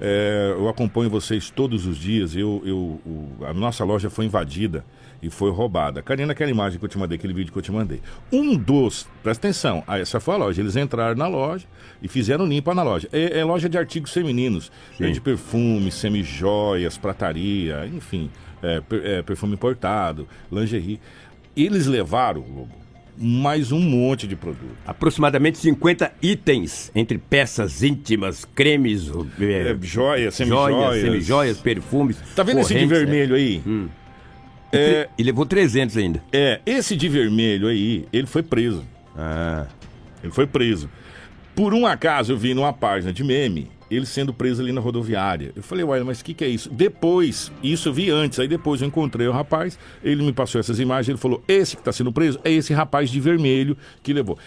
é, 0.00 0.54
eu 0.56 0.68
acompanho 0.68 1.08
vocês 1.08 1.50
todos 1.50 1.86
os 1.86 1.96
dias, 1.96 2.34
eu, 2.34 2.60
eu, 2.64 2.76
o- 2.76 3.28
a 3.46 3.54
nossa 3.54 3.84
loja 3.84 4.10
foi 4.10 4.24
invadida 4.24 4.84
e 5.22 5.30
foi 5.30 5.50
roubada. 5.52 6.02
Karina, 6.02 6.32
aquela 6.32 6.50
imagem 6.50 6.78
que 6.78 6.84
eu 6.84 6.88
te 6.88 6.98
mandei, 6.98 7.16
aquele 7.16 7.32
vídeo 7.32 7.52
que 7.52 7.58
eu 7.58 7.62
te 7.62 7.70
mandei. 7.70 8.00
Um 8.32 8.56
dos, 8.56 9.06
presta 9.22 9.46
atenção, 9.46 9.84
essa 9.86 10.18
foi 10.18 10.34
a 10.34 10.38
loja, 10.38 10.60
eles 10.60 10.74
entraram 10.76 11.14
na 11.16 11.28
loja 11.28 11.64
e 12.02 12.08
fizeram 12.08 12.44
limpa 12.44 12.74
na 12.74 12.82
loja. 12.82 13.08
É, 13.12 13.38
é 13.38 13.44
loja 13.44 13.68
de 13.68 13.78
artigos 13.78 14.12
femininos, 14.12 14.72
vende 14.98 15.20
perfume, 15.20 15.92
semijoias, 15.92 16.98
prataria, 16.98 17.86
enfim, 17.86 18.28
é, 18.62 18.80
per- 18.80 19.02
é, 19.06 19.22
perfume 19.22 19.54
importado, 19.54 20.26
lingerie. 20.50 21.00
Eles 21.56 21.86
levaram, 21.86 22.40
Lobo, 22.40 22.82
mais 23.16 23.70
um 23.70 23.78
monte 23.78 24.26
de 24.26 24.34
produto. 24.34 24.74
Aproximadamente 24.86 25.58
50 25.58 26.12
itens, 26.22 26.90
entre 26.94 27.18
peças 27.18 27.82
íntimas, 27.82 28.44
cremes, 28.54 29.08
é, 29.08 29.10
É, 29.10 29.14
joias, 29.80 29.86
joias, 29.86 30.34
semijoias. 30.34 31.00
semijoias, 31.02 31.58
perfumes. 31.58 32.16
Tá 32.34 32.42
vendo 32.42 32.60
esse 32.60 32.68
de 32.70 32.74
correntes, 32.86 32.98
vermelho 32.98 33.34
aí? 33.36 33.62
Hum. 33.66 33.88
É, 34.72 35.08
e 35.18 35.22
levou 35.22 35.44
300 35.44 35.96
ainda. 35.96 36.22
é, 36.32 36.60
esse 36.64 36.96
de 36.96 37.08
vermelho 37.08 37.68
aí, 37.68 38.06
ele 38.12 38.26
foi 38.26 38.42
preso. 38.42 38.84
Ah, 39.16 39.66
Ele 40.22 40.32
foi 40.32 40.46
preso. 40.46 40.88
Por 41.54 41.74
um 41.74 41.86
acaso 41.86 42.32
eu 42.32 42.36
vi 42.38 42.54
numa 42.54 42.72
página 42.72 43.12
de 43.12 43.22
meme 43.22 43.70
ele 43.90 44.06
sendo 44.06 44.32
preso 44.32 44.62
ali 44.62 44.72
na 44.72 44.80
rodoviária. 44.80 45.52
Eu 45.54 45.62
falei, 45.62 45.84
uai, 45.84 46.02
mas 46.02 46.20
o 46.20 46.24
que, 46.24 46.32
que 46.32 46.42
é 46.44 46.48
isso? 46.48 46.70
Depois, 46.70 47.52
isso 47.62 47.90
eu 47.90 47.92
vi 47.92 48.10
antes, 48.10 48.38
aí 48.40 48.48
depois 48.48 48.80
eu 48.80 48.88
encontrei 48.88 49.26
o 49.26 49.32
rapaz, 49.32 49.78
ele 50.02 50.22
me 50.22 50.32
passou 50.32 50.58
essas 50.58 50.80
imagens, 50.80 51.10
ele 51.10 51.18
falou: 51.18 51.42
esse 51.46 51.76
que 51.76 51.82
está 51.82 51.92
sendo 51.92 52.10
preso 52.10 52.40
é 52.42 52.50
esse 52.50 52.72
rapaz 52.72 53.10
de 53.10 53.20
vermelho 53.20 53.76
que 54.02 54.14
levou. 54.14 54.38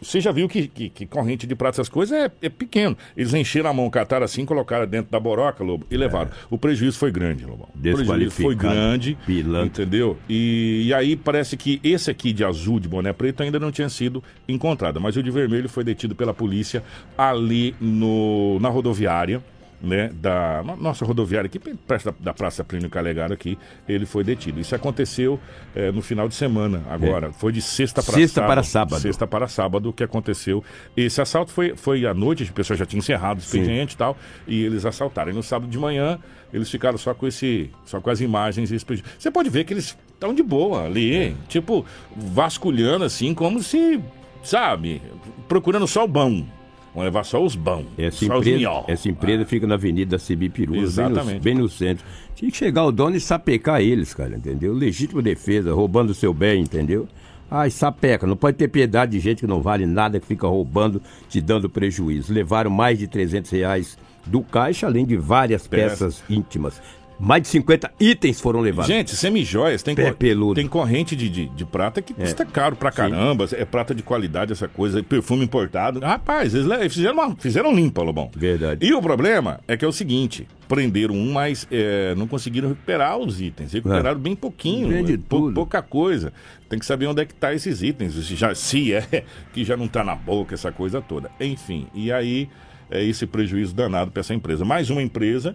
Você 0.00 0.20
já 0.20 0.30
viu 0.30 0.48
que, 0.48 0.68
que- 0.68 0.88
que 0.88 1.06
corrente 1.06 1.46
de 1.46 1.54
prata, 1.54 1.76
essas 1.76 1.88
coisas 1.88 2.16
é, 2.16 2.30
é 2.42 2.48
pequeno. 2.48 2.96
Eles 3.16 3.34
encheram 3.34 3.70
a 3.70 3.72
mão, 3.74 3.90
cataram 3.90 4.24
assim, 4.24 4.44
colocaram 4.44 4.86
dentro 4.86 5.10
da 5.10 5.18
boroca, 5.18 5.64
Lobo, 5.64 5.86
e 5.90 5.96
levaram. 5.96 6.30
O 6.48 6.56
prejuízo 6.56 6.98
foi 6.98 7.10
grande, 7.10 7.44
Lobão. 7.44 7.68
O 7.74 7.78
prejuízo 7.96 8.30
foi 8.44 8.54
grande. 8.54 9.18
Pilantra. 9.26 9.66
Entendeu? 9.66 10.16
E, 10.28 10.84
e 10.86 10.94
aí 10.94 11.16
parece 11.16 11.56
que 11.56 11.80
esse 11.82 12.10
aqui 12.10 12.32
de 12.32 12.44
azul, 12.44 12.78
de 12.78 12.88
boné 12.88 13.12
preto, 13.12 13.42
ainda 13.42 13.58
não 13.58 13.72
tinha 13.72 13.88
sido 13.88 14.22
encontrado. 14.48 15.00
Mas 15.00 15.16
o 15.16 15.22
de 15.22 15.30
vermelho 15.30 15.68
foi 15.68 15.82
detido 15.84 16.14
pela 16.14 16.32
polícia 16.32 16.82
ali 17.18 17.74
no, 17.80 18.58
na 18.60 18.68
rodoviária. 18.68 19.42
Né, 19.82 20.10
da 20.14 20.62
no- 20.64 20.76
nossa 20.76 21.04
rodoviária 21.04 21.46
aqui, 21.46 21.58
perto 21.58 22.06
da, 22.06 22.14
da 22.18 22.32
Praça 22.34 22.64
Plínio 22.64 22.88
Calegaro 22.88 23.34
aqui, 23.34 23.58
ele 23.86 24.06
foi 24.06 24.24
detido. 24.24 24.58
Isso 24.58 24.74
aconteceu 24.74 25.38
eh, 25.74 25.92
no 25.92 26.00
final 26.00 26.26
de 26.26 26.34
semana, 26.34 26.82
agora. 26.88 27.32
Foi 27.32 27.52
de 27.52 27.60
sexta 27.60 28.02
para 28.02 28.14
Sexta 28.14 28.34
sábado. 28.40 28.48
para 28.54 28.62
sábado. 28.62 29.00
Sexta 29.02 29.26
para 29.26 29.46
sábado 29.48 29.92
que 29.92 30.02
aconteceu. 30.02 30.64
Esse 30.96 31.20
assalto 31.20 31.50
foi, 31.52 31.76
foi 31.76 32.06
à 32.06 32.14
noite, 32.14 32.46
a 32.48 32.52
pessoa 32.52 32.76
já 32.76 32.86
tinha 32.86 32.98
encerrado 32.98 33.38
o 33.38 33.40
expediente 33.42 33.94
e 33.94 33.98
tal, 33.98 34.16
e 34.46 34.62
eles 34.64 34.86
assaltaram. 34.86 35.32
E 35.32 35.34
no 35.34 35.42
sábado 35.42 35.68
de 35.70 35.78
manhã, 35.78 36.18
eles 36.52 36.70
ficaram 36.70 36.96
só 36.96 37.12
com 37.12 37.26
esse. 37.26 37.70
só 37.84 38.00
com 38.00 38.08
as 38.08 38.20
imagens 38.22 38.70
e 38.72 38.78
Você 39.18 39.30
pode 39.30 39.50
ver 39.50 39.64
que 39.64 39.74
eles 39.74 39.98
estão 40.14 40.32
de 40.32 40.42
boa 40.42 40.84
ali, 40.84 41.36
tipo, 41.48 41.84
vasculhando 42.16 43.04
assim, 43.04 43.34
como 43.34 43.62
se, 43.62 44.00
sabe, 44.42 45.02
procurando 45.46 45.86
só 45.86 46.04
o 46.04 46.08
bom. 46.08 46.46
Vão 46.94 47.02
levar 47.02 47.24
só 47.24 47.42
os 47.42 47.56
bons. 47.56 47.86
essa, 47.98 48.24
só 48.24 48.38
os 48.38 48.46
empresa, 48.46 48.58
miol. 48.58 48.84
essa 48.86 49.08
empresa 49.08 49.44
fica 49.44 49.66
na 49.66 49.74
Avenida 49.74 50.18
Cibipiru, 50.18 50.72
bem 50.72 51.08
no, 51.08 51.40
bem 51.40 51.54
no 51.54 51.68
centro. 51.68 52.04
Tinha 52.36 52.50
que 52.50 52.56
chegar 52.56 52.84
o 52.84 52.92
dono 52.92 53.16
e 53.16 53.20
sapecar 53.20 53.80
eles, 53.80 54.14
cara, 54.14 54.36
entendeu? 54.36 54.72
Legítima 54.72 55.20
defesa, 55.20 55.74
roubando 55.74 56.10
o 56.10 56.14
seu 56.14 56.32
bem, 56.32 56.62
entendeu? 56.62 57.08
Ai, 57.50 57.70
sapeca, 57.70 58.26
não 58.26 58.36
pode 58.36 58.56
ter 58.56 58.68
piedade 58.68 59.12
de 59.12 59.20
gente 59.20 59.40
que 59.40 59.46
não 59.46 59.60
vale 59.60 59.86
nada, 59.86 60.18
que 60.18 60.26
fica 60.26 60.46
roubando, 60.46 61.02
te 61.28 61.40
dando 61.40 61.68
prejuízo. 61.68 62.32
Levaram 62.32 62.70
mais 62.70 62.98
de 62.98 63.06
300 63.06 63.50
reais 63.50 63.98
do 64.26 64.42
caixa, 64.42 64.86
além 64.86 65.04
de 65.04 65.16
várias 65.16 65.66
peças 65.66 66.22
íntimas. 66.28 66.80
Mais 67.18 67.42
de 67.42 67.48
50 67.48 67.92
itens 68.00 68.40
foram 68.40 68.60
levados. 68.60 68.88
Gente, 68.88 69.14
semijoias 69.14 69.82
tem, 69.82 69.94
Pé 69.94 70.04
cor- 70.06 70.14
peludo. 70.14 70.54
tem 70.54 70.66
corrente 70.66 71.14
de, 71.14 71.28
de, 71.28 71.46
de 71.48 71.64
prata 71.64 72.02
que 72.02 72.12
custa 72.12 72.44
caro 72.44 72.74
pra 72.74 72.90
caramba. 72.90 73.46
É 73.52 73.64
prata 73.64 73.94
de 73.94 74.02
qualidade, 74.02 74.52
essa 74.52 74.66
coisa, 74.66 75.02
perfume 75.02 75.44
importado. 75.44 76.00
Rapaz, 76.00 76.54
eles, 76.54 76.66
le- 76.66 76.74
eles 76.80 76.92
fizeram, 76.92 77.14
uma- 77.14 77.36
fizeram 77.36 77.74
limpa, 77.74 78.02
Lobão. 78.02 78.30
Verdade. 78.36 78.84
E 78.84 78.92
o 78.92 79.00
problema 79.00 79.60
é 79.68 79.76
que 79.76 79.84
é 79.84 79.88
o 79.88 79.92
seguinte: 79.92 80.46
prenderam 80.66 81.14
um, 81.14 81.32
mas 81.32 81.66
é, 81.70 82.14
não 82.16 82.26
conseguiram 82.26 82.68
recuperar 82.68 83.16
os 83.16 83.40
itens. 83.40 83.72
Recuperaram 83.72 84.18
bem 84.18 84.34
pouquinho. 84.34 84.88
Vende 84.88 85.14
é, 85.14 85.18
pou- 85.18 85.52
pouca 85.52 85.80
coisa. 85.80 86.32
Tem 86.68 86.78
que 86.78 86.84
saber 86.86 87.06
onde 87.06 87.22
é 87.22 87.24
que 87.24 87.34
tá 87.34 87.54
esses 87.54 87.80
itens. 87.82 88.12
Se, 88.14 88.34
já, 88.34 88.52
se 88.54 88.92
é 88.92 89.22
que 89.54 89.64
já 89.64 89.76
não 89.76 89.86
tá 89.86 90.02
na 90.02 90.16
boca, 90.16 90.54
essa 90.54 90.72
coisa 90.72 91.00
toda. 91.00 91.30
Enfim, 91.40 91.86
e 91.94 92.10
aí 92.12 92.48
é 92.90 93.02
esse 93.04 93.24
prejuízo 93.24 93.72
danado 93.74 94.10
para 94.10 94.20
essa 94.20 94.34
empresa. 94.34 94.64
Mais 94.64 94.90
uma 94.90 95.00
empresa 95.00 95.54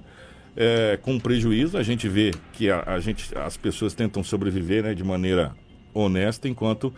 é, 0.60 1.00
com 1.02 1.18
prejuízo, 1.18 1.78
a 1.78 1.84
gente 1.84 2.10
vê 2.10 2.34
que 2.52 2.70
a, 2.70 2.84
a 2.86 3.00
gente, 3.00 3.34
as 3.38 3.56
pessoas 3.56 3.94
tentam 3.94 4.22
sobreviver 4.22 4.84
né, 4.84 4.94
de 4.94 5.06
maneira 5.06 5.56
honesta, 5.94 6.50
enquanto 6.50 6.94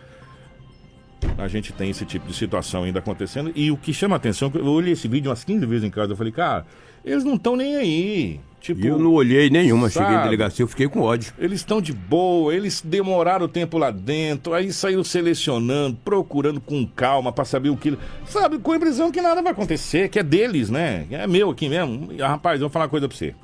a 1.38 1.46
gente 1.46 1.72
tem 1.72 1.88
esse 1.88 2.04
tipo 2.04 2.26
de 2.26 2.34
situação 2.34 2.82
ainda 2.82 2.98
acontecendo. 2.98 3.52
E 3.54 3.70
o 3.70 3.76
que 3.76 3.94
chama 3.94 4.16
a 4.16 4.18
atenção, 4.18 4.50
eu 4.52 4.66
olhei 4.66 4.94
esse 4.94 5.06
vídeo 5.06 5.30
umas 5.30 5.44
15 5.44 5.64
vezes 5.64 5.84
em 5.84 5.90
casa, 5.90 6.12
eu 6.12 6.16
falei, 6.16 6.32
cara, 6.32 6.66
eles 7.04 7.22
não 7.22 7.36
estão 7.36 7.54
nem 7.54 7.76
aí. 7.76 8.40
Tipo, 8.60 8.84
eu 8.84 8.98
não 8.98 9.12
olhei 9.12 9.50
nenhuma, 9.50 9.88
cheguei 9.88 10.08
na 10.08 10.14
sabe? 10.14 10.24
delegacia, 10.24 10.62
eu 10.62 10.68
fiquei 10.68 10.88
com 10.88 11.00
ódio. 11.00 11.32
eles 11.36 11.60
estão 11.60 11.80
de 11.80 11.92
boa, 11.92 12.54
eles 12.54 12.80
demoraram 12.80 13.46
o 13.46 13.48
tempo 13.48 13.76
lá 13.76 13.90
dentro, 13.90 14.54
aí 14.54 14.72
saiu 14.72 15.02
selecionando, 15.02 15.98
procurando 16.04 16.60
com 16.60 16.86
calma 16.86 17.32
pra 17.32 17.44
saber 17.44 17.70
o 17.70 17.76
que. 17.76 17.96
Sabe, 18.26 18.58
com 18.58 18.72
a 18.72 18.76
impressão 18.76 19.10
que 19.10 19.20
nada 19.20 19.42
vai 19.42 19.50
acontecer, 19.50 20.08
que 20.08 20.18
é 20.18 20.22
deles, 20.22 20.70
né? 20.70 21.06
É 21.10 21.26
meu 21.26 21.50
aqui 21.50 21.68
mesmo. 21.68 22.08
Rapaz, 22.20 22.60
eu 22.60 22.68
vou 22.68 22.70
falar 22.70 22.84
uma 22.84 22.90
coisa 22.90 23.08
pra 23.08 23.16
você. 23.16 23.34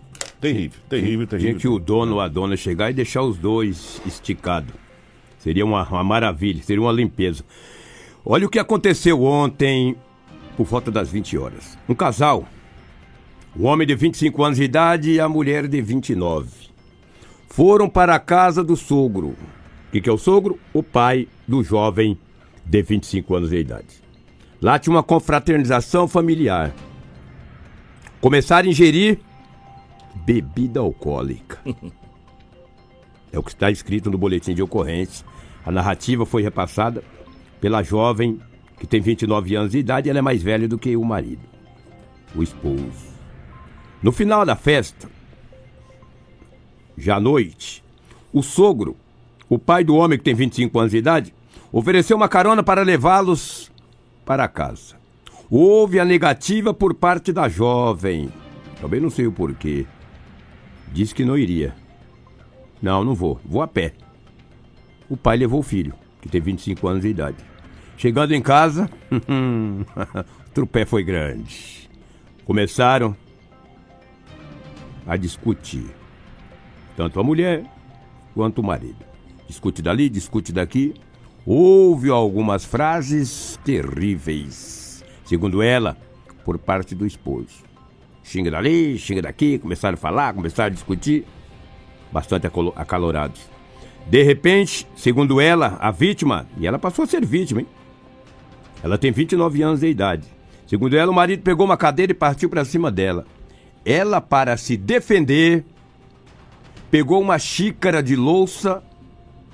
Terrível, 0.41 0.81
terrível, 0.89 1.27
Tinha 1.27 1.41
terrível. 1.41 1.61
que 1.61 1.69
o 1.69 1.79
dono 1.79 2.15
ou 2.15 2.21
a 2.21 2.29
dona 2.29 2.57
chegar 2.57 2.91
e 2.91 2.95
deixar 2.95 3.23
os 3.23 3.37
dois 3.37 4.01
esticados. 4.07 4.73
Seria 5.39 5.65
uma, 5.65 5.87
uma 5.89 6.05
maravilha, 6.05 6.63
seria 6.63 6.81
uma 6.83 6.93
limpeza. 6.93 7.45
Olha 8.25 8.47
o 8.47 8.51
que 8.51 8.59
aconteceu 8.59 9.23
ontem, 9.23 9.97
por 10.57 10.67
volta 10.67 10.91
das 10.91 11.11
20 11.11 11.39
horas. 11.39 11.79
Um 11.89 11.95
casal, 11.95 12.47
o 13.57 13.65
homem 13.65 13.87
de 13.87 13.95
25 13.95 14.45
anos 14.45 14.59
de 14.59 14.65
idade 14.65 15.13
e 15.13 15.21
a 15.21 15.29
mulher 15.29 15.67
de 15.67 15.81
29, 15.81 16.51
foram 17.49 17.89
para 17.89 18.15
a 18.15 18.21
casa 18.21 18.63
do 18.63 18.77
sogro. 18.77 19.29
O 19.29 19.91
que, 19.93 20.01
que 20.01 20.09
é 20.09 20.13
o 20.13 20.19
sogro? 20.19 20.59
O 20.73 20.83
pai 20.83 21.27
do 21.47 21.65
jovem 21.65 22.19
de 22.65 22.83
25 22.83 23.35
anos 23.35 23.51
de 23.51 23.57
idade. 23.57 23.87
Lá 24.61 24.79
tinha 24.79 24.95
uma 24.95 25.03
confraternização 25.03 26.07
familiar. 26.07 26.75
Começaram 28.21 28.69
a 28.69 28.71
ingerir 28.71 29.19
bebida 30.25 30.81
alcoólica. 30.81 31.59
É 33.31 33.39
o 33.39 33.43
que 33.43 33.51
está 33.51 33.71
escrito 33.71 34.11
no 34.11 34.17
boletim 34.17 34.55
de 34.55 34.63
ocorrência. 34.63 35.27
A 35.63 35.71
narrativa 35.71 36.25
foi 36.25 36.43
repassada 36.43 37.05
pela 37.61 37.83
jovem 37.83 38.41
que 38.79 38.87
tem 38.87 39.01
29 39.01 39.55
anos 39.57 39.73
de 39.73 39.79
idade, 39.79 40.09
ela 40.09 40.21
é 40.21 40.23
mais 40.23 40.43
velha 40.43 40.69
do 40.69 40.79
que 40.79 40.97
o 40.97 41.05
marido, 41.05 41.43
o 42.35 42.43
esposo. 42.43 43.09
No 44.03 44.13
final 44.13 44.47
da 44.47 44.55
festa, 44.55 45.11
já 46.97 47.17
à 47.17 47.21
noite, 47.21 47.83
o 48.33 48.43
sogro, 48.43 48.97
o 49.49 49.59
pai 49.59 49.83
do 49.83 49.97
homem 49.97 50.17
que 50.17 50.25
tem 50.25 50.35
25 50.35 50.79
anos 50.79 50.93
de 50.93 50.99
idade, 50.99 51.35
ofereceu 51.73 52.17
uma 52.17 52.29
carona 52.29 52.63
para 52.63 52.83
levá-los 52.83 53.71
para 54.25 54.47
casa. 54.47 54.97
Houve 55.51 55.99
a 55.99 56.05
negativa 56.05 56.73
por 56.73 56.95
parte 56.95 57.33
da 57.33 57.49
jovem. 57.49 58.31
Também 58.81 59.01
não 59.01 59.11
sei 59.11 59.27
o 59.27 59.33
porquê. 59.33 59.87
Disse 60.93 61.15
que 61.15 61.25
não 61.25 61.37
iria. 61.37 61.75
Não, 62.81 63.05
não 63.05 63.15
vou. 63.15 63.41
Vou 63.45 63.63
a 63.63 63.67
pé. 63.69 63.95
O 65.09 65.17
pai 65.17 65.37
levou 65.37 65.61
o 65.61 65.63
filho, 65.63 65.95
que 66.21 66.29
tem 66.29 66.41
25 66.41 66.87
anos 66.87 67.03
de 67.03 67.09
idade. 67.09 67.37
Chegando 67.97 68.33
em 68.33 68.43
casa, 68.43 68.89
o 69.11 70.51
trupé 70.53 70.85
foi 70.85 71.03
grande. 71.03 71.91
Começaram 72.45 73.17
a 75.07 75.17
discutir. 75.17 75.87
Tanto 76.97 77.19
a 77.19 77.25
mulher 77.25 77.65
quanto 78.35 78.61
o 78.61 78.65
marido. 78.65 79.05
Discute 79.49 79.83
dali, 79.83 80.09
discute 80.09 80.53
daqui. 80.53 80.95
Houve 81.45 82.11
algumas 82.11 82.65
frases 82.65 83.59
terríveis, 83.65 85.03
segundo 85.25 85.63
ela, 85.63 85.97
por 86.45 86.59
parte 86.59 86.95
do 86.95 87.07
esposo. 87.07 87.68
Xinga 88.29 88.51
dali, 88.51 88.99
xinga 88.99 89.23
daqui, 89.23 89.59
começaram 89.59 89.95
a 89.95 89.97
falar, 89.97 90.35
começaram 90.35 90.67
a 90.67 90.75
discutir. 90.75 91.25
Bastante 92.13 92.47
acalorados. 92.77 93.41
De 94.07 94.23
repente, 94.23 94.87
segundo 94.95 95.41
ela, 95.41 95.79
a 95.81 95.91
vítima, 95.91 96.47
e 96.59 96.67
ela 96.67 96.79
passou 96.79 97.05
a 97.05 97.09
ser 97.09 97.25
vítima, 97.25 97.61
hein? 97.61 97.67
Ela 98.83 98.99
tem 98.99 99.11
29 99.11 99.63
anos 99.63 99.81
de 99.81 99.89
idade. 99.89 100.27
Segundo 100.67 100.95
ela, 100.95 101.11
o 101.11 101.15
marido 101.15 101.43
pegou 101.43 101.65
uma 101.65 101.77
cadeira 101.79 102.13
e 102.13 102.15
partiu 102.15 102.51
para 102.51 102.67
cima 102.67 102.91
dela. 102.91 103.25
Ela, 103.83 104.21
para 104.21 104.59
se 104.59 104.77
defender, 104.77 105.65
pegou 106.91 107.23
uma 107.23 107.39
xícara 107.39 108.03
de 108.03 108.15
louça 108.15 108.83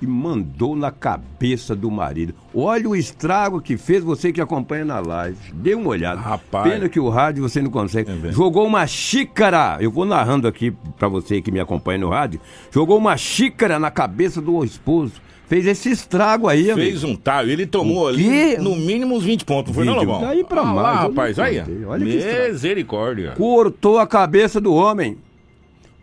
e 0.01 0.07
mandou 0.07 0.75
na 0.75 0.91
cabeça 0.91 1.75
do 1.75 1.89
marido. 1.89 2.33
Olha 2.53 2.89
o 2.89 2.95
estrago 2.95 3.61
que 3.61 3.77
fez 3.77 4.03
você 4.03 4.31
que 4.31 4.41
acompanha 4.41 4.85
na 4.85 4.99
live. 4.99 5.37
Dê 5.53 5.73
uma 5.73 5.89
olhada. 5.89 6.19
Rapaz. 6.19 6.71
Pena 6.71 6.89
que 6.89 6.99
o 6.99 7.09
rádio 7.09 7.43
você 7.43 7.61
não 7.61 7.71
consegue. 7.71 8.11
É. 8.11 8.31
Jogou 8.31 8.65
uma 8.65 8.85
xícara. 8.87 9.77
Eu 9.79 9.91
vou 9.91 10.05
narrando 10.05 10.47
aqui 10.47 10.71
pra 10.97 11.07
você 11.07 11.41
que 11.41 11.51
me 11.51 11.59
acompanha 11.59 11.99
no 11.99 12.09
rádio. 12.09 12.39
Jogou 12.71 12.97
uma 12.97 13.15
xícara 13.17 13.79
na 13.79 13.89
cabeça 13.89 14.41
do 14.41 14.63
esposo. 14.63 15.13
Fez 15.47 15.67
esse 15.67 15.91
estrago 15.91 16.47
aí, 16.47 16.71
amigo. 16.71 16.87
Fez 16.87 17.03
um 17.03 17.15
talho. 17.15 17.51
Ele 17.51 17.67
tomou 17.67 18.07
ali 18.07 18.57
no 18.57 18.75
mínimo 18.75 19.15
uns 19.15 19.23
20 19.23 19.45
pontos, 19.45 19.67
não 19.67 19.75
foi 19.75 19.85
não. 19.85 19.93
Lobão? 19.93 20.21
Daí 20.21 20.43
pra 20.43 20.61
Ah 20.61 20.73
lá, 20.73 20.83
mais, 20.83 20.95
não 20.95 21.09
rapaz, 21.09 21.39
aí. 21.39 21.61
Olha. 21.85 22.03
Misericórdia. 22.03 23.33
cortou 23.37 23.99
a 23.99 24.07
cabeça 24.07 24.59
do 24.59 24.73
homem. 24.73 25.17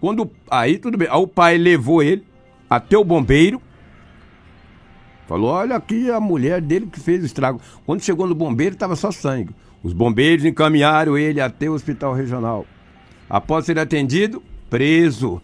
Quando 0.00 0.31
aí 0.50 0.78
tudo 0.78 0.96
bem, 0.96 1.09
aí 1.11 1.18
o 1.18 1.26
pai 1.26 1.59
levou 1.59 2.02
ele 2.02 2.24
até 2.70 2.96
o 2.96 3.05
bombeiro. 3.05 3.61
Falou: 5.33 5.49
"Olha 5.49 5.77
aqui 5.77 6.11
a 6.11 6.21
mulher 6.21 6.61
dele 6.61 6.87
que 6.92 7.01
fez 7.01 7.23
o 7.23 7.25
estrago". 7.25 7.59
Quando 7.87 8.03
chegou 8.03 8.27
no 8.27 8.35
bombeiro 8.35 8.75
estava 8.75 8.95
só 8.95 9.11
sangue. 9.11 9.55
Os 9.83 9.95
bombeiros 9.95 10.45
encaminharam 10.45 11.16
ele 11.16 11.40
até 11.40 11.71
o 11.71 11.73
hospital 11.73 12.12
regional. 12.12 12.66
Após 13.31 13.64
ser 13.64 13.79
atendido, 13.79 14.42
preso. 14.68 15.40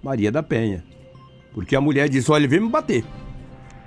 Maria 0.00 0.30
da 0.30 0.44
Penha. 0.44 0.84
Porque 1.52 1.74
a 1.74 1.80
mulher 1.80 2.08
disse: 2.08 2.30
"Olha, 2.30 2.46
veio 2.46 2.62
me 2.62 2.68
bater". 2.68 3.04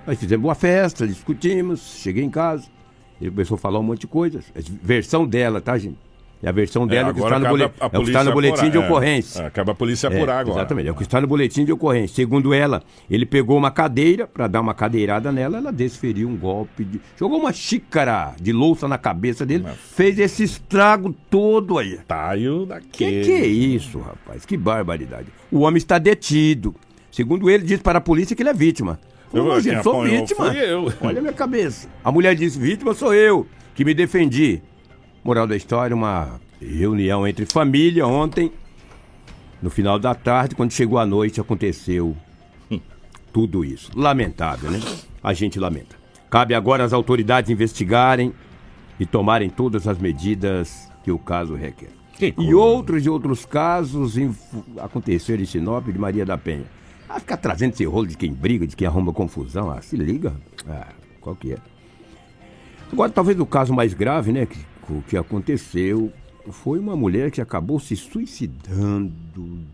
Nós 0.06 0.20
fizemos 0.20 0.46
uma 0.46 0.56
festa, 0.56 1.08
discutimos, 1.08 1.80
cheguei 2.02 2.26
em 2.26 2.30
casa. 2.30 2.68
Ele 3.22 3.32
começou 3.32 3.56
a 3.56 3.58
falar 3.58 3.80
um 3.80 3.84
monte 3.84 4.02
de 4.02 4.08
coisas. 4.08 4.44
Versão 4.84 5.26
dela, 5.26 5.62
tá, 5.62 5.78
gente? 5.78 6.09
É 6.42 6.48
a 6.48 6.52
versão 6.54 6.88
dela 6.88 7.14
que 7.14 7.20
agora 7.20 7.36
está 7.36 7.40
no, 7.40 7.46
cabe 7.46 7.58
bole... 7.58 7.64
a- 7.64 7.86
a 7.86 7.90
é 7.92 7.98
o 8.00 8.02
que 8.02 8.08
está 8.10 8.24
no 8.24 8.32
boletim 8.32 8.62
de 8.62 8.68
apurar, 8.70 8.84
é. 8.84 8.88
ocorrência. 8.90 9.42
É, 9.42 9.46
acaba 9.48 9.72
a 9.74 9.76
polícia 9.76 10.08
É, 10.08 10.16
apurar 10.16 10.40
agora. 10.40 10.58
Exatamente, 10.60 10.88
é 10.88 10.92
o 10.92 10.96
que 10.96 11.04
está 11.04 11.20
no 11.20 11.28
boletim 11.28 11.66
de 11.66 11.72
ocorrência. 11.74 12.16
Segundo 12.16 12.54
ela, 12.54 12.82
ele 13.10 13.26
pegou 13.26 13.58
uma 13.58 13.70
cadeira 13.72 14.26
para 14.26 14.48
dar 14.48 14.62
uma 14.62 14.74
cadeirada 14.74 15.32
nela, 15.34 15.58
ela 15.58 15.72
desferiu 15.74 16.30
um 16.30 16.38
golpe, 16.38 16.86
de... 16.86 17.02
jogou 17.18 17.40
uma 17.40 17.52
xícara 17.52 18.34
de 18.40 18.54
louça 18.54 18.88
na 18.88 18.98
cabeça 18.98 19.46
dele, 19.46 19.66
fez 19.94 20.18
esse 20.18 20.44
estrago 20.44 21.14
todo 21.30 21.78
aí. 21.78 22.00
Que 22.00 22.66
daquele. 22.68 23.26
que 23.26 23.32
é 23.34 23.46
isso, 23.46 24.00
rapaz? 24.00 24.46
Que 24.46 24.56
barbaridade. 24.56 25.28
O 25.52 25.60
homem 25.60 25.78
está 25.78 25.98
detido. 25.98 26.74
Segundo 27.12 27.50
ele, 27.50 27.64
disse 27.66 27.84
para 27.84 27.98
a 27.98 28.02
polícia 28.02 28.34
que 28.36 28.42
ele 28.42 28.50
é 28.50 28.54
vítima. 28.54 28.98
Eu- 29.34 29.60
gente, 29.60 29.84
sou 29.84 30.04
vítima. 30.04 30.54
eu. 30.56 30.92
Olha 31.02 31.20
a 31.20 31.22
minha 31.22 31.34
cabeça. 31.34 31.88
A 32.04 32.12
mulher 32.12 32.34
disse, 32.34 32.58
vítima 32.58 32.94
sou 32.94 33.14
eu, 33.14 33.46
que 33.76 33.84
me 33.84 33.94
defendi. 33.94 34.62
Moral 35.24 35.46
da 35.46 35.56
história, 35.56 35.96
uma 35.96 36.40
reunião 36.62 37.28
entre 37.28 37.46
família 37.46 38.08
ontem. 38.08 38.52
No 39.62 39.70
final 39.70 40.00
da 40.00 40.16
tarde, 40.16 40.56
quando 40.56 40.72
chegou 40.72 40.98
a 40.98 41.06
noite, 41.06 41.42
aconteceu 41.42 42.16
tudo 43.34 43.66
isso. 43.66 43.92
Lamentável, 43.96 44.72
né? 44.72 44.80
A 45.22 45.34
gente 45.34 45.60
lamenta. 45.60 45.98
Cabe 46.30 46.54
agora 46.54 46.84
às 46.84 46.94
autoridades 46.94 47.50
investigarem 47.50 48.34
e 49.00 49.06
tomarem 49.06 49.50
todas 49.50 49.88
as 49.88 49.98
medidas 49.98 50.90
que 51.04 51.12
o 51.12 51.20
caso 51.20 51.56
requer. 51.56 51.90
Que 52.14 52.34
E 52.38 52.54
outros 52.54 53.06
e 53.06 53.10
outros 53.10 53.46
casos 53.46 54.16
aconteceram 54.78 55.42
em 55.42 55.46
Sinop 55.46 55.88
de 55.88 55.98
Maria 55.98 56.26
da 56.26 56.38
Penha. 56.38 56.66
Ah, 57.08 57.20
ficar 57.20 57.38
trazendo 57.38 57.74
esse 57.74 57.86
rolo 57.86 58.08
de 58.08 58.16
quem 58.16 58.32
briga, 58.32 58.68
de 58.68 58.76
quem 58.76 58.88
arruma 58.88 59.12
confusão. 59.12 59.72
Ah, 59.72 59.82
se 59.82 59.98
liga. 59.98 60.34
Ah, 60.68 60.88
qual 61.20 61.36
que 61.36 61.54
é? 61.54 61.58
Agora, 62.92 63.12
talvez 63.12 63.40
o 63.40 63.46
caso 63.46 63.74
mais 63.74 63.94
grave, 63.94 64.32
né, 64.32 64.46
que, 64.46 64.58
o 64.94 65.02
que 65.04 65.18
aconteceu 65.18 66.12
foi 66.52 66.80
uma 66.80 66.96
mulher 66.96 67.32
que 67.32 67.42
acabou 67.42 67.80
se 67.80 67.96
suicidando 67.96 69.12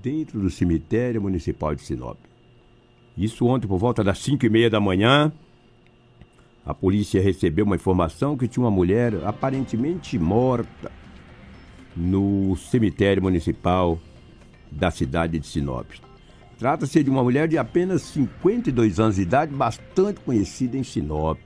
dentro 0.02 0.40
do 0.40 0.50
cemitério 0.50 1.22
municipal 1.22 1.74
de 1.74 1.82
Sinop. 1.82 2.18
Isso 3.18 3.46
ontem, 3.46 3.68
por 3.68 3.78
volta 3.78 4.04
das 4.04 4.20
5 4.20 4.46
e 4.46 4.50
meia 4.50 4.70
da 4.70 4.80
manhã, 4.80 5.32
a 6.66 6.74
polícia 6.74 7.22
recebeu 7.22 7.66
uma 7.66 7.76
informação 7.76 8.36
que 8.36 8.48
tinha 8.48 8.64
uma 8.64 8.72
mulher 8.72 9.14
aparentemente 9.24 10.20
morta 10.20 10.92
no 11.96 12.56
cemitério 12.58 13.24
municipal 13.24 14.00
da 14.70 14.92
cidade 14.92 15.40
de 15.40 15.48
Sinop. 15.48 15.88
Trata-se 16.58 17.04
de 17.04 17.10
uma 17.10 17.24
mulher 17.24 17.48
de 17.48 17.58
apenas 17.58 18.02
52 18.04 19.00
anos 19.00 19.16
de 19.16 19.22
idade, 19.22 19.54
bastante 19.54 20.20
conhecida 20.22 20.78
em 20.78 20.84
Sinop. 20.84 21.38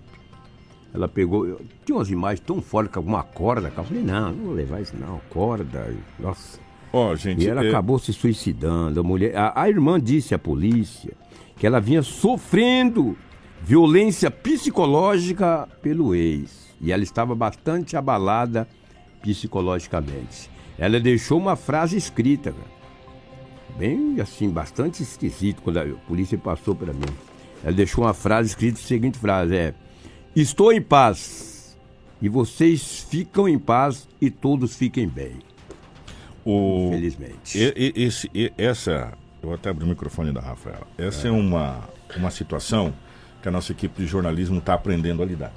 Ela 0.93 1.07
pegou. 1.07 1.45
eu- 1.45 1.61
tinha 1.85 1.95
umas 1.97 2.09
imagens 2.09 2.39
tão 2.39 2.61
fortes 2.61 2.93
com 2.93 2.99
alguma 2.99 3.23
corda. 3.23 3.71
Eu 3.75 3.83
falei, 3.83 4.03
não, 4.03 4.31
não 4.31 4.45
vou 4.45 4.53
levar 4.53 4.81
isso 4.81 4.95
não, 4.99 5.21
corda. 5.29 5.93
Nossa. 6.19 6.59
Ó, 6.91 7.15
gente. 7.15 7.43
E 7.43 7.47
ela 7.47 7.63
é- 7.63 7.69
acabou 7.69 7.99
se 7.99 8.11
suicidando. 8.11 8.99
A, 8.99 9.03
mulher, 9.03 9.35
a, 9.35 9.53
a 9.61 9.69
irmã 9.69 9.99
disse 9.99 10.33
à 10.33 10.39
polícia 10.39 11.13
que 11.55 11.67
ela 11.67 11.79
vinha 11.79 12.01
sofrendo 12.01 13.15
violência 13.61 14.31
psicológica 14.31 15.67
pelo 15.81 16.15
ex. 16.15 16.69
E 16.81 16.91
ela 16.91 17.03
estava 17.03 17.35
bastante 17.35 17.95
abalada 17.97 18.67
psicologicamente. 19.21 20.49
Ela 20.77 20.99
deixou 20.99 21.37
uma 21.37 21.55
frase 21.55 21.97
escrita, 21.97 22.51
cara. 22.51 22.79
Bem 23.77 24.19
assim, 24.19 24.49
bastante 24.49 25.03
esquisito 25.03 25.61
quando 25.61 25.77
a 25.77 25.85
polícia 26.07 26.37
passou 26.37 26.73
para 26.75 26.91
mim. 26.93 27.05
Ela 27.63 27.73
deixou 27.73 28.03
uma 28.05 28.13
frase 28.13 28.49
escrita, 28.49 28.79
a 28.79 28.81
seguinte 28.81 29.17
frase 29.17 29.55
é: 29.55 29.73
Estou 30.35 30.71
em 30.71 30.81
paz. 30.81 31.77
E 32.21 32.27
vocês 32.27 33.05
ficam 33.09 33.47
em 33.47 33.57
paz 33.57 34.07
e 34.19 34.29
todos 34.29 34.75
fiquem 34.75 35.07
bem. 35.07 35.39
o... 36.45 36.87
Infelizmente. 36.89 37.57
E- 37.57 37.93
e- 37.95 38.03
esse, 38.03 38.29
e- 38.33 38.51
essa. 38.57 39.13
Eu 39.41 39.47
vou 39.49 39.53
até 39.53 39.69
abrir 39.69 39.85
o 39.85 39.87
microfone 39.87 40.31
da 40.33 40.41
Rafaela. 40.41 40.85
Essa 40.97 41.29
é, 41.29 41.31
uma, 41.31 41.79
uma 42.17 42.29
situação 42.29 42.93
que 43.41 43.47
a 43.47 43.51
nossa 43.51 43.71
equipe 43.71 44.01
de 44.01 44.07
jornalismo 44.07 44.57
está 44.59 44.73
aprendendo 44.73 45.23
a 45.23 45.25
lidar. 45.25 45.53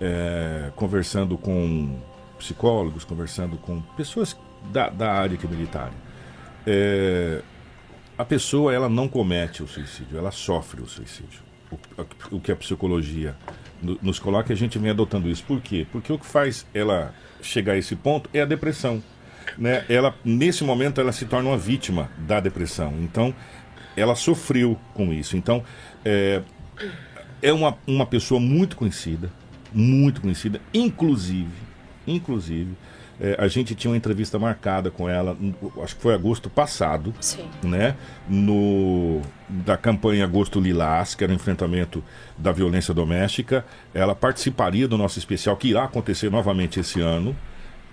É, 0.00 0.70
conversando 0.74 1.36
com 1.36 1.98
psicólogos, 2.38 3.04
conversando 3.04 3.56
com 3.58 3.80
pessoas 3.96 4.36
da, 4.72 4.88
da 4.88 5.12
área 5.12 5.36
que 5.36 5.46
é 5.46 5.50
militar. 5.50 5.92
É, 6.66 7.42
a 8.16 8.24
pessoa 8.24 8.72
ela 8.72 8.88
não 8.88 9.08
comete 9.08 9.62
o 9.62 9.68
suicídio, 9.68 10.16
ela 10.18 10.30
sofre 10.30 10.80
o 10.80 10.86
suicídio. 10.86 11.40
O, 11.70 12.36
o 12.36 12.40
que 12.40 12.50
a 12.52 12.56
psicologia 12.56 13.36
nos 13.82 14.18
coloca, 14.18 14.52
a 14.52 14.56
gente 14.56 14.78
vem 14.78 14.90
adotando 14.90 15.28
isso. 15.28 15.44
Por 15.44 15.60
quê? 15.60 15.86
Porque 15.90 16.12
o 16.12 16.18
que 16.18 16.26
faz 16.26 16.66
ela 16.72 17.14
chegar 17.42 17.74
a 17.74 17.78
esse 17.78 17.94
ponto 17.94 18.28
é 18.32 18.40
a 18.40 18.44
depressão. 18.44 19.02
Né? 19.56 19.84
Ela, 19.88 20.14
nesse 20.24 20.64
momento, 20.64 21.00
ela 21.00 21.12
se 21.12 21.24
torna 21.24 21.50
uma 21.50 21.58
vítima 21.58 22.10
da 22.18 22.40
depressão. 22.40 22.94
Então, 23.00 23.34
ela 23.96 24.14
sofreu 24.14 24.78
com 24.94 25.12
isso. 25.12 25.36
Então, 25.36 25.64
é, 26.04 26.42
é 27.42 27.52
uma, 27.52 27.76
uma 27.86 28.06
pessoa 28.06 28.40
muito 28.40 28.76
conhecida, 28.76 29.30
muito 29.72 30.20
conhecida, 30.20 30.60
inclusive, 30.72 31.50
inclusive, 32.06 32.74
é, 33.20 33.36
a 33.38 33.48
gente 33.48 33.74
tinha 33.74 33.90
uma 33.90 33.96
entrevista 33.96 34.38
marcada 34.38 34.90
com 34.90 35.08
ela, 35.08 35.36
acho 35.82 35.96
que 35.96 36.02
foi 36.02 36.14
agosto 36.14 36.50
passado, 36.50 37.14
Sim. 37.20 37.48
né, 37.62 37.96
no 38.28 39.22
da 39.48 39.76
campanha 39.76 40.24
Agosto 40.24 40.60
Lilás, 40.60 41.14
que 41.14 41.22
era 41.22 41.32
o 41.32 41.36
enfrentamento 41.36 42.02
da 42.36 42.50
violência 42.50 42.92
doméstica. 42.92 43.64
Ela 43.94 44.14
participaria 44.14 44.88
do 44.88 44.98
nosso 44.98 45.18
especial 45.18 45.56
que 45.56 45.68
irá 45.68 45.84
acontecer 45.84 46.30
novamente 46.30 46.80
esse 46.80 47.00
ano. 47.00 47.36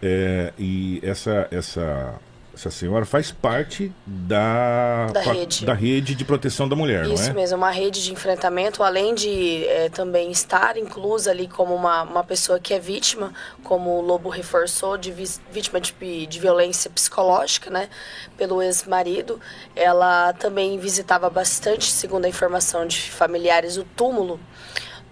É, 0.01 0.51
e 0.57 0.99
essa 1.03 1.47
essa 1.51 2.19
essa 2.53 2.69
senhora 2.69 3.03
faz 3.05 3.31
parte 3.31 3.91
da 4.05 5.07
Da 5.11 5.21
rede. 5.21 5.65
da 5.65 5.73
rede 5.73 6.13
de 6.13 6.23
proteção 6.23 6.69
da 6.69 6.75
mulher, 6.75 7.05
Isso 7.05 7.23
não 7.23 7.29
é? 7.31 7.33
mesmo, 7.33 7.57
uma 7.57 7.71
rede 7.71 8.03
de 8.03 8.11
enfrentamento, 8.13 8.83
além 8.83 9.15
de 9.15 9.65
eh, 9.65 9.89
também 9.89 10.31
estar 10.31 10.77
inclusa 10.77 11.31
ali 11.31 11.47
como 11.47 11.73
uma, 11.73 12.03
uma 12.03 12.23
pessoa 12.23 12.59
que 12.59 12.73
é 12.73 12.79
vítima, 12.79 13.33
como 13.63 13.97
o 13.97 14.01
Lobo 14.01 14.29
reforçou, 14.29 14.97
de 14.97 15.11
vítima 15.51 15.81
de, 15.81 16.27
de 16.27 16.39
violência 16.39 16.89
psicológica, 16.91 17.69
né, 17.71 17.89
pelo 18.37 18.61
ex-marido. 18.61 19.39
Ela 19.75 20.33
também 20.33 20.77
visitava 20.77 21.29
bastante, 21.29 21.91
segundo 21.91 22.25
a 22.25 22.29
informação 22.29 22.85
de 22.85 23.09
familiares, 23.11 23.77
o 23.77 23.83
túmulo 23.83 24.39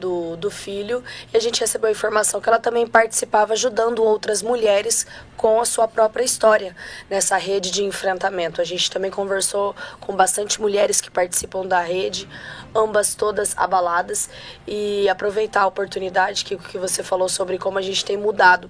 do, 0.02 0.36
do 0.36 0.50
filho 0.50 1.04
e 1.32 1.38
a 1.38 1.40
gente 1.40 1.62
recebeu 1.62 1.88
a 1.88 1.92
informação 1.92 2.42
que 2.42 2.50
ela 2.50 2.60
também 2.60 2.88
participava 2.88 3.54
ajudando 3.54 4.04
outras 4.04 4.42
mulheres 4.42 5.06
com 5.38 5.62
a 5.62 5.66
sua 5.66 5.88
própria 5.88 6.24
história 6.24 6.76
nessa 7.10 7.38
rede 7.38 7.72
de 7.72 7.84
enfrentamento. 7.84 8.60
A 8.60 8.64
gente 8.64 8.90
também 8.90 9.12
conversou 9.12 9.76
com 10.00 10.16
bastante 10.16 10.60
mulheres 10.60 11.00
que 11.00 11.12
participam 11.12 11.66
da 11.66 11.82
rede, 11.82 12.28
ambas 12.76 13.16
todas 13.16 13.56
abaladas 13.58 14.30
e 14.68 15.08
aproveitar 15.08 15.62
a 15.62 15.68
oportunidade 15.68 16.44
que, 16.44 16.58
que 16.58 16.78
você 16.78 17.04
falou 17.04 17.30
sobre 17.30 17.58
como 17.58 17.78
a 17.78 17.82
gente 17.82 18.04
tem 18.04 18.18
mudado 18.18 18.70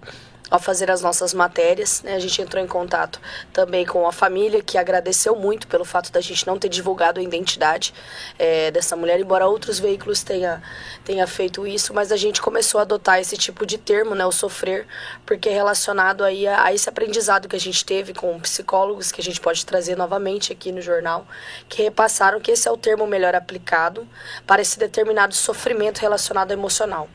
ao 0.51 0.59
fazer 0.59 0.91
as 0.91 1.01
nossas 1.01 1.33
matérias. 1.33 2.03
Né? 2.03 2.13
A 2.13 2.19
gente 2.19 2.41
entrou 2.41 2.61
em 2.61 2.67
contato 2.67 3.21
também 3.53 3.85
com 3.85 4.05
a 4.05 4.11
família, 4.11 4.61
que 4.61 4.77
agradeceu 4.77 5.33
muito 5.33 5.65
pelo 5.65 5.85
fato 5.85 6.11
da 6.11 6.19
gente 6.19 6.45
não 6.45 6.59
ter 6.59 6.67
divulgado 6.67 7.21
a 7.21 7.23
identidade 7.23 7.93
é, 8.37 8.69
dessa 8.69 8.97
mulher, 8.97 9.19
embora 9.19 9.47
outros 9.47 9.79
veículos 9.79 10.21
tenha, 10.21 10.61
tenha 11.05 11.25
feito 11.25 11.65
isso, 11.65 11.93
mas 11.93 12.11
a 12.11 12.17
gente 12.17 12.41
começou 12.41 12.79
a 12.79 12.81
adotar 12.81 13.19
esse 13.19 13.37
tipo 13.37 13.65
de 13.65 13.77
termo, 13.77 14.13
né, 14.13 14.25
o 14.25 14.31
sofrer, 14.31 14.85
porque 15.25 15.47
é 15.47 15.53
relacionado 15.53 16.23
aí 16.23 16.45
a, 16.45 16.65
a 16.65 16.73
esse 16.73 16.89
aprendizado 16.89 17.47
que 17.47 17.55
a 17.55 17.59
gente 17.59 17.85
teve 17.85 18.13
com 18.13 18.37
psicólogos, 18.41 19.11
que 19.11 19.21
a 19.21 19.23
gente 19.23 19.39
pode 19.39 19.65
trazer 19.65 19.95
novamente 19.95 20.51
aqui 20.51 20.71
no 20.71 20.81
jornal, 20.81 21.25
que 21.69 21.81
repassaram 21.81 22.41
que 22.41 22.51
esse 22.51 22.67
é 22.67 22.71
o 22.71 22.77
termo 22.77 23.07
melhor 23.07 23.33
aplicado 23.33 24.05
para 24.45 24.61
esse 24.61 24.77
determinado 24.77 25.33
sofrimento 25.33 25.99
relacionado 25.99 26.51
ao 26.51 26.57
emocional. 26.57 27.07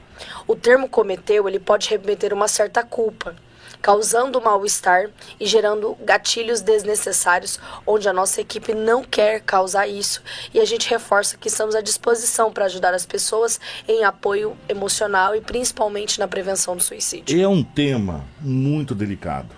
O 0.47 0.55
termo 0.55 0.89
cometeu, 0.89 1.49
ele 1.49 1.59
pode 1.59 1.89
remeter 1.89 2.33
uma 2.33 2.49
certa 2.49 2.83
culpa, 2.83 3.35
causando 3.81 4.41
mal-estar 4.41 5.11
e 5.39 5.47
gerando 5.47 5.97
gatilhos 6.05 6.61
desnecessários, 6.61 7.61
onde 7.87 8.09
a 8.09 8.13
nossa 8.13 8.41
equipe 8.41 8.75
não 8.75 9.05
quer 9.05 9.41
causar 9.41 9.87
isso. 9.87 10.23
E 10.53 10.61
a 10.61 10.65
gente 10.65 10.89
reforça 10.89 11.37
que 11.37 11.49
estamos 11.49 11.75
à 11.75 11.81
disposição 11.81 12.53
para 12.53 12.65
ajudar 12.65 12.95
as 12.95 13.07
pessoas 13.07 13.61
em 13.87 14.05
apoio 14.05 14.57
emocional 14.69 15.35
e 15.35 15.41
principalmente 15.41 16.19
na 16.19 16.27
prevenção 16.27 16.77
do 16.77 16.83
suicídio. 16.83 17.41
É 17.41 17.47
um 17.47 17.63
tema 17.63 18.25
muito 18.41 18.95
delicado, 18.95 19.55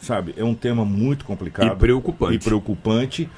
sabe? 0.00 0.34
É 0.36 0.44
um 0.44 0.54
tema 0.54 0.84
muito 0.84 1.24
complicado. 1.24 1.66
E 1.66 1.76
preocupante. 1.76 2.34
E 2.34 2.38
preocupante, 2.38 3.30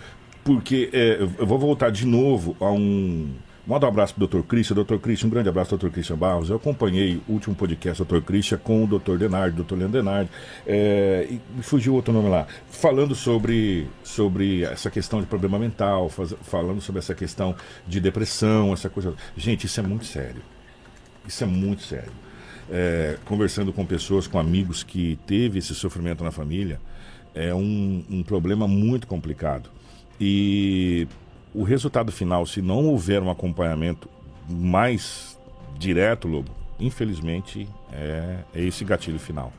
porque 0.44 0.90
é, 0.92 1.18
eu 1.20 1.46
vou 1.46 1.58
voltar 1.58 1.90
de 1.90 2.06
novo 2.06 2.56
a 2.60 2.70
um 2.70 3.34
Manda 3.72 3.86
um 3.86 3.88
abraço 3.88 4.14
pro 4.14 4.26
Dr. 4.26 4.42
Christian. 4.46 4.76
Dr. 4.76 4.96
Christian, 4.96 5.28
um 5.28 5.30
grande 5.30 5.48
abraço, 5.48 5.74
Dr. 5.78 5.88
Christian 5.88 6.18
Barros. 6.18 6.50
Eu 6.50 6.56
acompanhei 6.56 7.22
o 7.26 7.32
último 7.32 7.54
podcast 7.54 8.04
do 8.04 8.06
Dr. 8.06 8.22
Christian 8.22 8.58
com 8.58 8.84
o 8.84 8.86
Dr. 8.86 9.16
Denardi, 9.16 9.62
Dr. 9.62 9.76
Leandro 9.76 10.02
Denardi. 10.02 10.30
É, 10.66 11.26
e 11.30 11.62
fugiu 11.62 11.94
outro 11.94 12.12
nome 12.12 12.28
lá. 12.28 12.46
Falando 12.68 13.14
sobre, 13.14 13.88
sobre 14.04 14.62
essa 14.62 14.90
questão 14.90 15.22
de 15.22 15.26
problema 15.26 15.58
mental, 15.58 16.10
faz, 16.10 16.34
falando 16.42 16.82
sobre 16.82 16.98
essa 16.98 17.14
questão 17.14 17.56
de 17.88 17.98
depressão, 17.98 18.74
essa 18.74 18.90
coisa. 18.90 19.14
Gente, 19.38 19.64
isso 19.64 19.80
é 19.80 19.82
muito 19.82 20.04
sério. 20.04 20.42
Isso 21.26 21.42
é 21.42 21.46
muito 21.46 21.82
sério. 21.82 22.12
É, 22.70 23.16
conversando 23.24 23.72
com 23.72 23.86
pessoas, 23.86 24.26
com 24.26 24.38
amigos 24.38 24.82
que 24.82 25.18
teve 25.26 25.60
esse 25.60 25.74
sofrimento 25.74 26.22
na 26.22 26.30
família, 26.30 26.78
é 27.34 27.54
um, 27.54 28.04
um 28.10 28.22
problema 28.22 28.68
muito 28.68 29.06
complicado. 29.06 29.70
E 30.20 31.08
o 31.54 31.62
resultado 31.62 32.10
final, 32.10 32.46
se 32.46 32.62
não 32.62 32.86
houver 32.86 33.22
um 33.22 33.30
acompanhamento 33.30 34.08
mais 34.48 35.38
direto, 35.78 36.28
Lobo, 36.28 36.50
infelizmente 36.78 37.68
é, 37.92 38.38
é 38.54 38.62
esse 38.62 38.84
gatilho 38.84 39.18
final. 39.18 39.52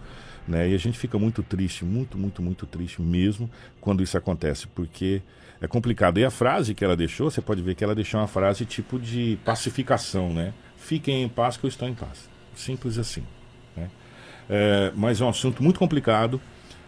Né? 0.47 0.69
E 0.69 0.75
a 0.75 0.77
gente 0.77 0.97
fica 0.97 1.17
muito 1.17 1.41
triste, 1.41 1.86
muito, 1.86 2.17
muito, 2.17 2.41
muito 2.41 2.65
triste 2.65 3.01
mesmo 3.01 3.49
quando 3.79 4.03
isso 4.03 4.17
acontece, 4.17 4.67
porque 4.67 5.21
é 5.62 5.67
complicado. 5.67 6.19
E 6.19 6.25
a 6.25 6.32
frase 6.32 6.73
que 6.73 6.84
ela 6.84 6.95
deixou, 6.95 7.32
você 7.32 7.41
pode 7.41 7.62
ver 7.62 7.75
que 7.75 7.84
ela 7.84 7.95
deixou 7.95 8.19
uma 8.19 8.27
frase 8.27 8.65
tipo 8.65 8.99
de 8.99 9.38
pacificação, 9.45 10.34
né? 10.34 10.53
Fiquem 10.75 11.23
em 11.23 11.29
paz 11.29 11.56
que 11.56 11.65
eu 11.65 11.69
estou 11.69 11.88
em 11.88 11.93
paz. 11.93 12.29
Simples 12.56 12.97
assim. 12.97 13.23
Né? 13.75 13.89
É, 14.49 14.91
mas 14.95 15.21
é 15.21 15.25
um 15.25 15.29
assunto 15.29 15.63
muito 15.63 15.79
complicado 15.79 16.41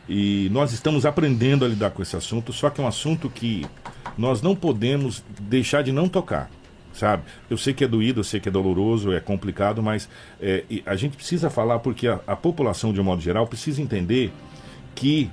e 0.08 0.50
nós 0.52 0.72
estamos 0.72 1.06
aprendendo 1.06 1.66
a 1.66 1.68
lidar 1.68 1.92
com 1.92 2.02
esse 2.02 2.16
assunto, 2.16 2.54
só 2.54 2.70
que 2.70 2.80
é 2.80 2.84
um 2.84 2.88
assunto 2.88 3.30
que 3.30 3.66
nós 4.18 4.42
não 4.42 4.56
podemos 4.56 5.24
deixar 5.40 5.82
de 5.82 5.92
não 5.92 6.08
tocar, 6.08 6.50
sabe? 6.94 7.24
Eu 7.50 7.58
sei 7.58 7.74
que 7.74 7.84
é 7.84 7.88
doído, 7.88 8.20
eu 8.20 8.24
sei 8.24 8.40
que 8.40 8.50
é 8.50 8.52
doloroso, 8.52 9.12
é 9.12 9.20
complicado, 9.20 9.82
mas 9.82 10.08
é, 10.40 10.64
a 10.86 10.96
gente 10.96 11.18
precisa 11.18 11.50
falar 11.50 11.80
porque 11.80 12.08
a, 12.08 12.20
a 12.28 12.36
população, 12.36 12.94
de 12.94 13.02
um 13.02 13.04
modo 13.04 13.22
geral, 13.22 13.48
precisa 13.48 13.82
entender 13.82 14.32
que 14.94 15.30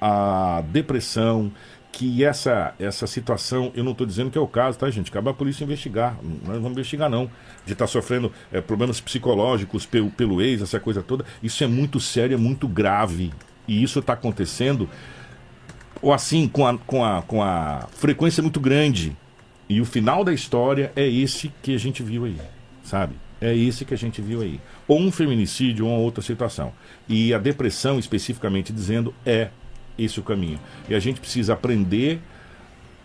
a 0.00 0.62
depressão, 0.70 1.50
que 1.96 2.22
essa, 2.22 2.74
essa 2.78 3.06
situação, 3.06 3.72
eu 3.74 3.82
não 3.82 3.92
estou 3.92 4.06
dizendo 4.06 4.30
que 4.30 4.36
é 4.36 4.40
o 4.40 4.46
caso, 4.46 4.78
tá, 4.78 4.90
gente? 4.90 5.10
Cabe 5.10 5.30
a 5.30 5.32
polícia 5.32 5.64
investigar. 5.64 6.18
Nós 6.22 6.56
vamos 6.56 6.72
investigar, 6.72 7.08
não. 7.08 7.30
De 7.64 7.72
estar 7.72 7.86
tá 7.86 7.90
sofrendo 7.90 8.30
é, 8.52 8.60
problemas 8.60 9.00
psicológicos 9.00 9.86
pelo, 9.86 10.10
pelo 10.10 10.42
ex, 10.42 10.60
essa 10.60 10.78
coisa 10.78 11.02
toda. 11.02 11.24
Isso 11.42 11.64
é 11.64 11.66
muito 11.66 11.98
sério, 11.98 12.34
é 12.34 12.36
muito 12.36 12.68
grave. 12.68 13.32
E 13.66 13.82
isso 13.82 13.98
está 13.98 14.12
acontecendo 14.12 14.88
ou 16.00 16.12
assim, 16.12 16.46
com 16.48 16.66
a, 16.66 16.78
com, 16.78 17.04
a, 17.04 17.22
com 17.22 17.42
a 17.42 17.86
frequência 17.92 18.42
muito 18.42 18.60
grande. 18.60 19.16
E 19.68 19.80
o 19.80 19.84
final 19.84 20.22
da 20.22 20.32
história 20.32 20.92
é 20.94 21.06
esse 21.06 21.52
que 21.62 21.74
a 21.74 21.78
gente 21.78 22.02
viu 22.02 22.24
aí, 22.24 22.36
sabe? 22.84 23.14
É 23.40 23.54
esse 23.54 23.84
que 23.84 23.92
a 23.92 23.98
gente 23.98 24.22
viu 24.22 24.40
aí. 24.40 24.60
Ou 24.86 25.00
um 25.00 25.10
feminicídio 25.10 25.86
ou 25.86 25.92
uma 25.92 26.00
outra 26.00 26.22
situação. 26.22 26.72
E 27.08 27.34
a 27.34 27.38
depressão, 27.38 27.98
especificamente 27.98 28.72
dizendo, 28.72 29.12
é 29.24 29.48
esse 29.98 30.20
o 30.20 30.22
caminho. 30.22 30.60
E 30.88 30.94
a 30.94 31.00
gente 31.00 31.20
precisa 31.20 31.54
aprender 31.54 32.20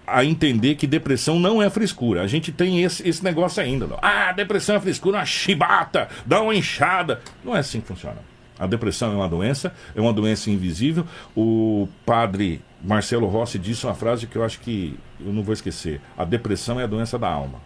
a 0.06 0.26
entender 0.26 0.76
que 0.76 0.86
depressão 0.86 1.40
não 1.40 1.62
é 1.62 1.70
frescura. 1.70 2.22
A 2.22 2.28
gente 2.28 2.52
tem 2.52 2.84
esse, 2.84 3.08
esse 3.08 3.24
negócio 3.24 3.64
ainda. 3.64 3.88
Ah, 4.02 4.32
depressão 4.32 4.76
é 4.76 4.80
frescura, 4.80 5.18
uma 5.18 5.26
chibata, 5.26 6.10
dá 6.26 6.42
uma 6.42 6.54
enxada. 6.54 7.22
Não 7.44 7.56
é 7.56 7.60
assim 7.60 7.82
que 7.82 7.88
funciona. 7.88 8.18
A 8.62 8.68
depressão 8.68 9.12
é 9.12 9.16
uma 9.16 9.28
doença, 9.28 9.74
é 9.96 10.00
uma 10.00 10.14
doença 10.14 10.52
invisível. 10.52 11.04
O 11.36 11.90
padre 12.06 12.62
Marcelo 12.80 13.26
Rossi 13.26 13.58
disse 13.58 13.88
uma 13.88 13.96
frase 13.96 14.28
que 14.28 14.36
eu 14.36 14.44
acho 14.44 14.60
que 14.60 15.00
eu 15.20 15.34
não 15.34 15.42
vou 15.42 15.52
esquecer: 15.52 16.00
a 16.16 16.24
depressão 16.24 16.80
é 16.80 16.84
a 16.84 16.88
doença 16.88 17.18
da 17.18 17.28
alma. 17.28 17.60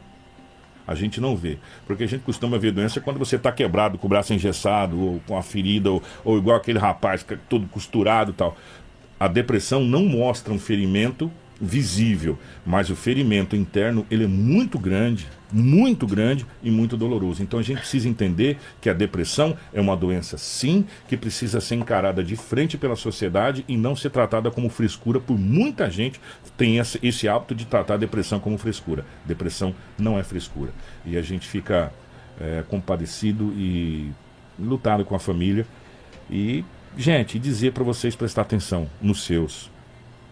A 0.88 0.96
gente 0.96 1.20
não 1.20 1.36
vê. 1.36 1.58
Porque 1.86 2.06
a 2.06 2.08
gente 2.08 2.22
costuma 2.22 2.58
ver 2.58 2.72
doença 2.72 3.02
quando 3.02 3.20
você 3.20 3.36
está 3.36 3.52
quebrado, 3.52 3.98
com 3.98 4.08
o 4.08 4.10
braço 4.10 4.34
engessado, 4.34 4.98
ou 4.98 5.22
com 5.28 5.38
a 5.38 5.44
ferida, 5.44 5.92
ou, 5.92 6.02
ou 6.24 6.38
igual 6.38 6.56
aquele 6.56 6.80
rapaz, 6.80 7.26
é 7.30 7.38
todo 7.50 7.68
costurado 7.68 8.32
e 8.32 8.34
tal. 8.34 8.56
A 9.20 9.28
depressão 9.28 9.84
não 9.84 10.06
mostra 10.06 10.54
um 10.54 10.60
ferimento 10.60 11.30
visível, 11.60 12.38
mas 12.66 12.90
o 12.90 12.96
ferimento 12.96 13.56
interno 13.56 14.06
ele 14.12 14.26
é 14.26 14.28
muito 14.28 14.78
grande, 14.78 15.28
muito 15.52 16.06
grande 16.06 16.46
e 16.62 16.70
muito 16.70 16.98
doloroso. 16.98 17.42
Então 17.42 17.60
a 17.60 17.64
gente 17.64 17.80
precisa 17.80 18.10
entender 18.10 18.58
que 18.82 18.90
a 18.90 18.94
depressão 18.94 19.56
é 19.74 19.80
uma 19.80 19.96
doença 19.96 20.38
sim, 20.38 20.86
que 21.08 21.16
precisa 21.16 21.62
ser 21.62 21.76
encarada 21.76 22.24
de 22.24 22.36
frente 22.36 22.78
pela 22.78 22.96
sociedade 22.96 23.64
e 23.68 23.78
não 23.78 23.96
ser 23.96 24.10
tratada 24.10 24.52
como 24.52 24.70
frescura 24.70 25.20
por 25.20 25.38
muita 25.38 25.90
gente 25.90 26.20
tem 26.58 26.78
esse, 26.78 27.28
hábito 27.28 27.56
de 27.56 27.66
tratar 27.66 27.96
a 27.96 27.98
depressão 27.98 28.40
como 28.40 28.58
frescura. 28.58 29.06
Depressão 29.26 29.74
não 29.98 30.20
é 30.20 30.24
frescura. 30.24 30.72
E 31.06 31.18
a 31.18 31.22
gente 31.22 31.48
fica 31.48 31.92
é, 32.40 32.64
compadecido 32.68 33.54
e 33.56 34.12
lutado 34.60 35.06
com 35.06 35.16
a 35.16 35.20
família 35.20 35.66
e 36.30 36.64
gente, 36.98 37.38
dizer 37.38 37.74
para 37.74 37.84
vocês 37.84 38.16
prestar 38.16 38.44
atenção 38.44 38.90
nos 39.02 39.24
seus, 39.24 39.70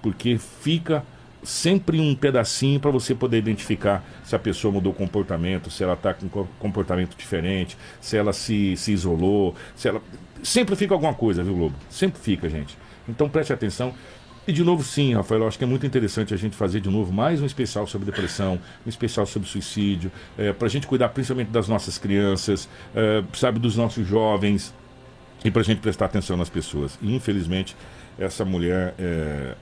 porque 0.02 0.38
fica 0.38 1.04
sempre 1.44 2.00
um 2.00 2.16
pedacinho 2.16 2.80
para 2.80 2.92
você 2.92 3.14
poder 3.14 3.38
identificar 3.38 4.04
se 4.24 4.36
a 4.36 4.40
pessoa 4.40 4.72
mudou 4.72 4.94
comportamento, 4.94 5.70
se 5.70 5.84
ela 5.84 5.94
está 5.94 6.14
com 6.14 6.26
um 6.26 6.48
comportamento 6.60 7.16
diferente, 7.16 7.78
se 8.00 8.18
ela 8.18 8.34
se, 8.34 8.76
se 8.78 8.92
isolou, 8.92 9.56
se 9.76 9.88
ela. 9.88 10.02
Sempre 10.42 10.76
fica 10.76 10.94
alguma 10.94 11.14
coisa, 11.14 11.44
viu, 11.44 11.56
Globo? 11.56 11.76
Sempre 11.90 12.20
fica, 12.20 12.50
gente. 12.50 12.78
Então 13.08 13.30
preste 13.30 13.54
atenção. 13.54 13.94
E 14.46 14.52
de 14.52 14.62
novo, 14.62 14.84
sim, 14.84 15.14
Rafael, 15.14 15.48
acho 15.48 15.58
que 15.58 15.64
é 15.64 15.68
muito 15.68 15.86
interessante 15.86 16.34
a 16.34 16.38
gente 16.38 16.54
fazer 16.54 16.82
de 16.82 16.90
novo 16.90 17.14
mais 17.14 17.42
um 17.42 17.46
especial 17.46 17.88
sobre 17.88 18.06
depressão, 18.06 18.60
um 18.86 18.90
especial 18.90 19.26
sobre 19.26 19.48
suicídio, 19.48 20.12
é, 20.38 20.52
para 20.52 20.68
a 20.68 20.70
gente 20.70 20.86
cuidar 20.86 21.10
principalmente 21.10 21.48
das 21.50 21.70
nossas 21.70 21.98
crianças, 21.98 22.68
é, 22.94 23.24
sabe, 23.32 23.58
dos 23.58 23.78
nossos 23.78 24.06
jovens, 24.06 24.74
e 25.46 25.52
para 25.52 25.62
a 25.62 25.64
gente 25.64 25.80
prestar 25.80 26.06
atenção 26.06 26.36
nas 26.36 26.50
pessoas. 26.50 27.00
E 27.02 27.16
infelizmente, 27.16 27.76
essa 28.18 28.44
mulher. 28.44 28.94
É, 29.00 29.56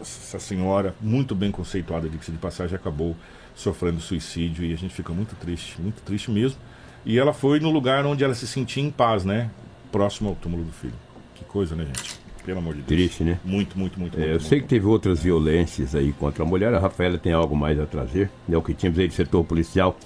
essa 0.00 0.38
senhora, 0.38 0.94
muito 1.00 1.34
bem 1.34 1.50
conceituada, 1.50 2.08
de 2.08 2.18
de 2.18 2.38
passagem, 2.38 2.76
acabou 2.76 3.16
sofrendo 3.54 4.00
suicídio 4.00 4.64
e 4.64 4.72
a 4.72 4.76
gente 4.76 4.94
fica 4.94 5.12
muito 5.12 5.34
triste, 5.36 5.80
muito 5.80 6.00
triste 6.02 6.30
mesmo. 6.30 6.58
E 7.04 7.18
ela 7.18 7.32
foi 7.32 7.58
no 7.60 7.70
lugar 7.70 8.06
onde 8.06 8.22
ela 8.22 8.34
se 8.34 8.46
sentia 8.46 8.82
em 8.82 8.90
paz, 8.90 9.24
né? 9.24 9.50
Próximo 9.90 10.30
ao 10.30 10.36
túmulo 10.36 10.64
do 10.64 10.72
filho. 10.72 10.94
Que 11.34 11.44
coisa, 11.44 11.74
né, 11.74 11.84
gente? 11.84 12.20
Pelo 12.44 12.58
amor 12.58 12.74
de 12.74 12.82
Deus. 12.82 12.88
Triste, 12.88 13.24
né? 13.24 13.38
Muito, 13.44 13.78
muito, 13.78 13.98
muito. 14.00 14.14
É, 14.14 14.18
muito 14.18 14.28
eu 14.28 14.34
muito, 14.34 14.48
sei 14.48 14.60
que 14.60 14.66
teve 14.66 14.86
outras 14.86 15.22
violências 15.22 15.94
aí 15.94 16.12
contra 16.12 16.42
a 16.42 16.46
mulher. 16.46 16.72
A 16.74 16.78
Rafaela 16.78 17.18
tem 17.18 17.32
algo 17.32 17.56
mais 17.56 17.78
a 17.78 17.86
trazer. 17.86 18.30
É 18.50 18.56
o 18.56 18.62
que 18.62 18.74
tínhamos 18.74 18.98
aí 18.98 19.08
do 19.08 19.14
setor 19.14 19.44
policial 19.44 19.96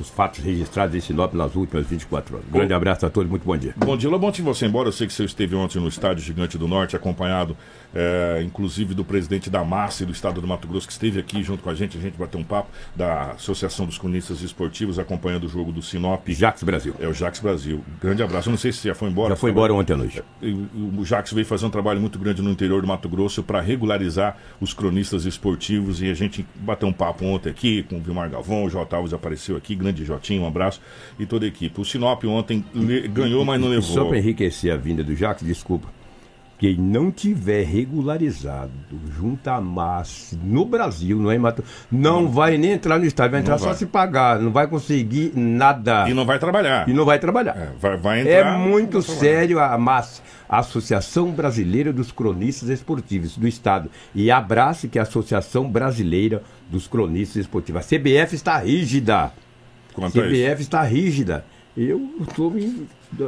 os 0.00 0.08
fatos 0.08 0.40
registrados 0.40 0.94
em 0.94 1.00
Sinop 1.00 1.34
nas 1.34 1.54
últimas 1.54 1.86
24 1.86 2.36
horas. 2.36 2.48
Grande 2.50 2.72
abraço 2.72 3.06
a 3.06 3.10
todos, 3.10 3.30
muito 3.30 3.44
bom 3.44 3.56
dia. 3.56 3.74
Bom 3.76 3.96
dia, 3.96 4.10
Lobão, 4.10 4.32
você 4.32 4.66
embora. 4.66 4.88
Eu 4.88 4.92
sei 4.92 5.06
que 5.06 5.12
você 5.12 5.24
esteve 5.24 5.54
ontem 5.54 5.78
no 5.78 5.88
Estádio 5.88 6.24
Gigante 6.24 6.58
do 6.58 6.66
Norte, 6.66 6.96
acompanhado 6.96 7.56
é, 7.94 8.42
inclusive 8.44 8.94
do 8.94 9.04
presidente 9.04 9.48
da 9.48 9.64
Massa 9.64 10.04
do 10.04 10.12
estado 10.12 10.40
do 10.40 10.46
Mato 10.46 10.66
Grosso, 10.66 10.86
que 10.86 10.92
esteve 10.92 11.20
aqui 11.20 11.42
junto 11.42 11.62
com 11.62 11.70
a 11.70 11.74
gente, 11.74 11.96
a 11.96 12.00
gente 12.00 12.16
bateu 12.18 12.40
um 12.40 12.44
papo, 12.44 12.68
da 12.94 13.32
Associação 13.32 13.86
dos 13.86 13.98
Cronistas 13.98 14.42
Esportivos, 14.42 14.98
acompanhando 14.98 15.44
o 15.44 15.48
jogo 15.48 15.72
do 15.72 15.82
Sinop. 15.82 16.26
Jax 16.28 16.62
Brasil. 16.62 16.94
É 16.98 17.06
o 17.06 17.12
Jax 17.12 17.40
Brasil. 17.40 17.82
Grande 18.00 18.22
abraço. 18.22 18.48
Eu 18.48 18.52
não 18.52 18.58
sei 18.58 18.72
se 18.72 18.86
já 18.86 18.94
foi 18.94 19.08
embora. 19.08 19.30
Já 19.30 19.36
foi 19.36 19.50
embora 19.50 19.72
ontem 19.72 19.92
à 19.92 19.96
noite. 19.96 20.22
É, 20.42 20.46
o 20.98 21.04
Jax 21.04 21.32
veio 21.32 21.46
fazer 21.46 21.66
um 21.66 21.70
trabalho 21.70 22.00
muito 22.00 22.18
grande 22.18 22.42
no 22.42 22.50
interior 22.50 22.80
do 22.82 22.88
Mato 22.88 23.08
Grosso 23.08 23.42
para 23.42 23.60
regularizar 23.60 24.36
os 24.60 24.74
cronistas 24.74 25.24
esportivos 25.24 26.02
e 26.02 26.10
a 26.10 26.14
gente 26.14 26.44
bateu 26.56 26.88
um 26.88 26.92
papo 26.92 27.24
ontem 27.24 27.50
aqui 27.50 27.82
com 27.84 27.96
o 27.96 28.00
Vilmar 28.00 28.28
Galvão, 28.30 28.64
o 28.64 28.70
J. 28.70 28.96
Alves 28.96 29.12
apareceu 29.12 29.56
aqui. 29.56 29.74
grande 29.74 30.04
Jotinho, 30.04 30.42
um 30.42 30.46
abraço 30.46 30.80
e 31.18 31.26
toda 31.26 31.44
a 31.44 31.48
equipe. 31.48 31.80
O 31.80 31.84
Sinop 31.84 32.24
ontem 32.24 32.64
ganhou, 33.12 33.44
mas 33.44 33.60
não 33.60 33.72
E 33.72 33.82
Só 33.82 33.94
levou. 33.94 34.08
para 34.08 34.18
enriquecer 34.18 34.72
a 34.72 34.76
vinda 34.76 35.02
do 35.04 35.14
Jacques, 35.14 35.46
desculpa. 35.46 35.88
Quem 36.64 36.76
não 36.78 37.10
tiver 37.10 37.62
regularizado 37.66 38.70
junto 39.18 39.46
à 39.48 39.60
massa 39.60 40.34
no 40.42 40.64
Brasil, 40.64 41.18
não 41.18 41.30
é 41.30 41.36
Mato, 41.36 41.62
não 41.92 42.26
vai 42.30 42.56
nem 42.56 42.70
entrar 42.72 42.98
no 42.98 43.04
estádio, 43.04 43.32
vai 43.32 43.40
entrar 43.42 43.58
só 43.58 43.66
vai. 43.66 43.74
se 43.74 43.84
pagar, 43.84 44.38
não 44.40 44.50
vai 44.50 44.66
conseguir 44.66 45.32
nada 45.36 46.08
E 46.08 46.14
não 46.14 46.24
vai 46.24 46.38
trabalhar. 46.38 46.88
e 46.88 46.92
não 46.94 47.04
vai 47.04 47.18
trabalhar. 47.18 47.54
É, 47.54 47.68
vai, 47.78 47.96
vai 47.98 48.26
É 48.26 48.38
entrar. 48.40 48.58
muito 48.58 48.92
vai 48.98 49.02
trabalhar. 49.02 49.20
sério 49.20 49.58
a 49.60 49.76
MAS, 49.76 50.22
a 50.48 50.58
Associação 50.60 51.32
Brasileira 51.32 51.92
dos 51.92 52.10
Cronistas 52.10 52.70
Esportivos 52.70 53.36
do 53.36 53.46
Estado. 53.46 53.90
E 54.14 54.30
abrace 54.30 54.88
que 54.88 54.98
é 54.98 55.02
a 55.02 55.04
Associação 55.04 55.68
Brasileira 55.70 56.42
dos 56.70 56.86
Cronistas 56.88 57.36
Esportivos. 57.42 57.82
A 57.82 57.84
CBF 57.84 58.34
está 58.34 58.56
rígida. 58.56 59.32
Quanto 59.92 60.18
a. 60.18 60.24
CBF 60.24 60.62
está 60.62 60.82
rígida. 60.82 61.44
Eu 61.76 62.08
estou 62.26 62.50
me. 62.50 62.86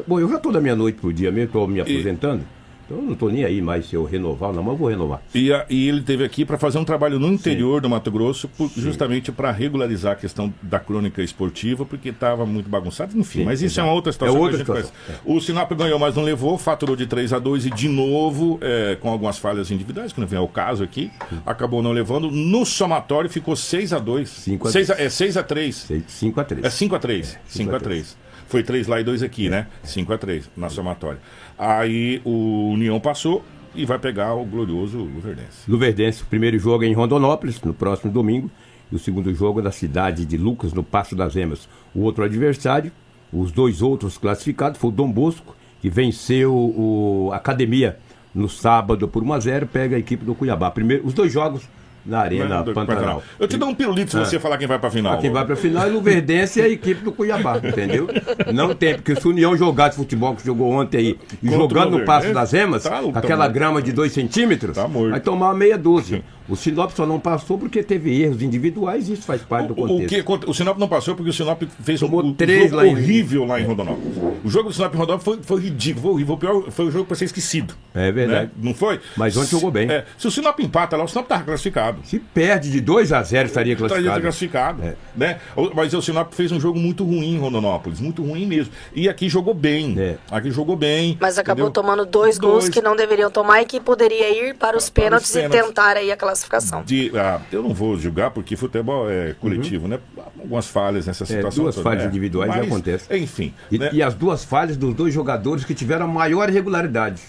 Bom, 0.09 0.19
eu 0.21 0.29
já 0.31 0.37
estou 0.37 0.51
da 0.53 0.61
meia 0.61 0.75
noite 0.75 0.99
por 1.01 1.13
dia 1.13 1.31
mesmo, 1.31 1.47
estou 1.49 1.69
me 1.69 1.81
aposentando. 1.83 2.43
Então 2.87 2.99
eu 2.99 3.03
não 3.03 3.13
estou 3.15 3.31
nem 3.31 3.45
aí 3.45 3.61
mais 3.61 3.87
se 3.89 3.95
eu 3.97 4.05
renovar 4.05 4.51
ou 4.51 4.55
não, 4.57 4.63
mas 4.63 4.73
eu 4.73 4.79
vou 4.79 4.89
renovar. 4.89 5.21
E, 5.35 5.53
a- 5.53 5.67
e 5.69 5.89
ele 5.89 6.03
teve 6.03 6.25
aqui 6.25 6.45
para 6.45 6.57
fazer 6.57 6.79
um 6.79 6.85
trabalho 6.85 7.19
no 7.19 7.27
interior 7.29 7.81
do 7.81 7.91
Mato 7.91 8.11
Grosso, 8.13 8.47
por- 8.49 8.71
justamente 8.77 9.33
para 9.33 9.51
regularizar 9.51 10.13
a 10.13 10.17
questão 10.17 10.55
da 10.63 10.79
crônica 10.79 11.21
esportiva, 11.23 11.85
porque 11.85 12.11
estava 12.11 12.47
muito 12.47 12.69
bagunçado. 12.69 13.19
Enfim, 13.19 13.41
Sim, 13.41 13.45
mas 13.45 13.61
isso 13.61 13.81
é 13.81 13.83
exato. 13.83 13.89
uma 13.89 13.95
outra 13.95 14.13
situação. 14.13 14.37
É 14.37 14.41
outra 14.41 14.59
situação, 14.59 14.91
conhece. 15.07 15.23
O 15.25 15.41
Sinop 15.41 15.73
ganhou, 15.73 15.99
mas 15.99 16.15
não 16.15 16.23
levou, 16.23 16.57
faturou 16.57 16.95
de 16.95 17.07
3 17.07 17.33
a 17.33 17.39
2 17.41 17.67
e 17.67 17.71
de 17.71 17.89
novo, 17.89 18.59
é, 18.63 18.97
com 19.01 19.11
algumas 19.11 19.37
falhas 19.37 19.71
individuais, 19.73 20.13
que 20.13 20.21
não 20.21 20.27
vem 20.29 20.39
ao 20.39 20.47
caso 20.49 20.85
aqui, 20.85 21.11
acabou 21.45 21.83
não 21.83 21.91
levando. 21.93 22.31
No 22.31 22.65
somatório 22.65 23.29
ficou 23.29 23.57
6 23.57 23.93
a 23.93 23.99
2 23.99 24.29
Cinco 24.29 24.69
a- 24.69 24.71
6 24.71 24.91
a, 24.91 24.95
É 25.01 25.09
6 25.09 25.37
a 25.37 25.43
3 25.43 25.89
5 26.07 26.41
a 26.41 26.45
3 26.45 26.65
É 26.65 26.71
5 26.71 26.95
a 26.95 26.99
3 27.01 27.37
5 27.49 27.75
a 27.75 27.81
3 27.81 28.17
Foi 28.49 28.63
3 28.63 28.87
lá 28.87 29.01
e 29.01 29.05
2 29.05 29.23
aqui, 29.23 29.49
né? 29.49 29.67
5 29.83 30.13
a 30.13 30.19
3 30.19 30.51
na 30.57 30.69
somatória. 30.69 31.21
Aí 31.59 32.21
o 32.25 32.71
União 32.73 32.99
passou 33.01 33.45
e 33.75 33.85
vai 33.85 33.99
pegar 33.99 34.35
o 34.35 34.45
glorioso 34.45 34.99
Luverdense. 34.99 35.69
Luverdense, 35.69 36.23
o 36.23 36.27
primeiro 36.27 36.59
jogo 36.59 36.85
é 36.85 36.87
em 36.87 36.95
Rondonópolis, 36.95 37.61
no 37.63 37.75
próximo 37.75 38.13
domingo, 38.13 38.51
e 38.91 38.97
o 38.97 38.99
segundo 38.99 39.33
jogo 39.35 39.61
é 39.61 39.63
na 39.63 39.73
cidade 39.73 40.25
de 40.25 40.37
Lucas, 40.37 40.73
no 40.73 40.83
Passo 40.83 41.15
das 41.15 41.37
Emas. 41.37 41.69
O 41.95 42.03
outro 42.03 42.25
adversário, 42.25 42.93
os 43.33 43.51
dois 43.53 43.83
outros 43.83 44.17
classificados, 44.17 44.79
foi 44.79 44.91
o 44.91 44.93
Dom 44.93 45.11
Bosco, 45.11 45.57
que 45.81 45.91
venceu 45.91 46.55
o 46.55 47.31
Academia 47.33 47.99
no 48.35 48.49
sábado 48.49 49.09
por 49.09 49.23
1 49.23 49.33
a 49.33 49.41
0 49.41 49.67
pega 49.67 49.97
a 49.97 49.99
equipe 49.99 50.25
do 50.25 50.35
Cuiabá. 50.35 50.71
Primeiro, 50.71 51.07
os 51.07 51.15
dois 51.15 51.33
jogos 51.33 51.67
na 52.07 52.21
Arena 52.21 52.63
Do- 52.63 52.73
Pantanal. 52.73 53.23
Eu 53.39 53.49
te 53.49 53.57
dou 53.57 53.69
um 53.69 53.75
pirulito 53.75 54.11
se 54.13 54.19
você 54.19 54.39
falar 54.39 54.59
quem 54.59 54.67
vai 54.67 54.79
pra 54.79 54.91
final. 54.91 55.15
Ah, 55.15 55.17
Quem 55.19 55.31
vai 55.31 55.45
pra 55.45 55.57
final 55.57 55.85
é 55.85 55.87
Luverdense 55.91 56.61
e 56.61 56.63
a 56.63 56.69
equipe 56.69 57.03
do 57.03 57.13
Cuiabá, 57.13 57.59
entendeu? 57.59 58.09
Não 58.55 58.75
tem, 58.75 58.95
porque 58.95 59.15
se 59.17 59.27
o 59.27 59.31
União 59.31 59.57
jogar 59.57 59.89
de 59.89 59.97
futebol 59.97 60.35
que 60.35 60.45
jogou 60.45 60.71
ontem 60.73 60.99
aí, 60.99 61.19
e 61.43 61.49
Contra 61.49 61.57
o 61.57 61.61
jogando 61.61 61.99
no 61.99 62.05
Passo 62.05 62.33
das 62.33 62.55
Emas, 62.55 62.83
tá- 62.85 63.01
aquela 63.15 63.45
morto. 63.45 63.53
grama 63.55 63.83
de 63.83 63.93
2 63.93 64.13
centímetros, 64.13 64.77
Tá 64.77 64.87
vai 64.87 65.21
tomar 65.21 65.55
meia 65.55 65.77
dúzia. 65.79 66.23
O 66.49 66.57
Sinop 66.57 66.91
só 66.93 67.05
não 67.07 67.19
passou 67.19 67.59
porque 67.59 67.83
teve 67.83 68.23
erros 68.23 68.41
individuais 68.43 69.09
e 69.09 69.15
isso 69.15 69.23
faz 69.23 69.43
parte 69.43 69.69
do 69.69 69.75
O, 69.81 69.85
o, 69.85 69.89
contexto. 69.89 70.39
que, 70.39 70.51
o 70.51 70.55
Sinop 70.55 70.79
não 70.79 70.89
passou 70.89 71.15
porque 71.15 71.31
o 71.31 71.33
Sinop 71.33 71.63
fez 71.83 72.01
um, 72.03 72.07
Tomou 72.07 72.25
um 72.25 72.33
três 72.35 72.65
jogo 72.71 72.77
lá 72.77 72.87
em- 72.87 72.93
horrível 72.93 73.45
lá 73.45 73.61
em 73.61 73.65
Rondonópolis. 73.65 74.17
O 74.45 74.49
jogo 74.49 74.69
do 74.69 74.75
Sinop 74.75 74.95
em 74.95 74.99
Rondonópolis 74.99 75.25
foi, 75.47 75.59
foi 75.59 75.65
ridículo, 75.67 76.03
foi 76.03 76.13
horrível. 76.13 76.35
O 76.35 76.39
pior 76.39 76.71
foi 76.71 76.87
o 76.87 76.91
jogo 76.91 77.05
pra 77.05 77.17
ser 77.17 77.25
esquecido. 77.25 77.75
É 77.95 78.13
verdade. 78.13 78.45
né? 78.47 78.51
Não 78.63 78.75
foi? 78.75 79.01
Mas 79.17 79.37
ontem 79.37 79.51
jogou 79.51 79.71
bem. 79.71 79.91
É, 79.91 80.05
se 80.17 80.27
o 80.29 80.31
Sinop 80.31 80.59
empata 80.61 80.97
lá, 80.97 81.05
o 81.05 81.09
Sinop 81.09 81.27
tava 81.27 81.43
classificado. 81.45 81.99
Se 82.05 82.19
perde 82.19 82.71
de 82.71 82.81
2 82.81 83.13
a 83.13 83.23
0 83.23 83.47
estaria 83.47 83.73
Estaria 83.73 83.77
classificado. 83.89 84.21
classificado. 84.23 84.83
É. 84.85 84.95
Né? 85.17 85.39
O- 85.57 85.71
Mas 85.75 85.93
o 85.95 86.01
Sinop 86.01 86.33
fez 86.33 86.53
um 86.53 86.61
jogo 86.61 86.79
muito 86.79 87.05
ruim 87.05 87.35
em 87.35 87.39
Rondonópolis, 87.39 88.01
muito 88.01 88.23
ruim 88.23 88.47
mesmo. 88.47 88.73
E 88.95 89.09
aqui 89.09 89.29
jogou 89.29 89.53
bem. 89.55 89.95
É. 89.99 90.17
Aqui 90.31 90.51
jogou 90.51 90.77
bem. 90.77 91.17
Mas 91.21 91.39
acabou 91.39 91.67
entendeu? 91.67 91.83
tomando 91.83 92.07
dois, 92.07 92.39
gols 92.39 92.69
que 92.69 92.81
não 92.81 92.95
deveriam 92.95 93.31
tomar 93.31 93.63
e 93.63 93.65
que 93.65 93.81
poderia 93.81 94.31
ir 94.49 94.55
para 94.55 94.77
os 94.77 94.89
pênaltis, 94.89 95.33
pênaltis. 95.33 95.59
e 95.61 95.63
tentar 95.65 95.97
aí 95.97 96.13
a 96.13 96.17
classificação. 96.17 96.36
De, 96.85 97.11
ah, 97.15 97.41
eu 97.51 97.63
não 97.63 97.75
vou 97.75 97.99
julgar 97.99 98.31
porque 98.31 98.57
futebol 98.57 99.11
é 99.11 99.35
coletivo, 99.35 99.89
né? 99.89 99.99
Algumas 100.39 100.67
falhas 100.67 101.07
nessa 101.07 101.25
situação. 101.25 101.59
Uhum. 101.59 101.65
duas 101.65 101.75
toda, 101.75 101.91
falhas 101.91 102.07
individuais 102.07 102.55
já 102.55 102.63
acontecem. 102.63 103.23
Enfim. 103.23 103.55
E, 103.71 103.79
né? 103.79 103.91
e 103.93 104.03
as 104.03 104.15
duas 104.15 104.45
falhas 104.45 104.77
dos 104.77 104.95
dois 104.95 105.13
jogadores 105.13 105.65
que 105.65 105.75
tiveram 105.75 106.05
a 106.07 106.09
maior 106.09 106.49
regularidade. 106.49 107.23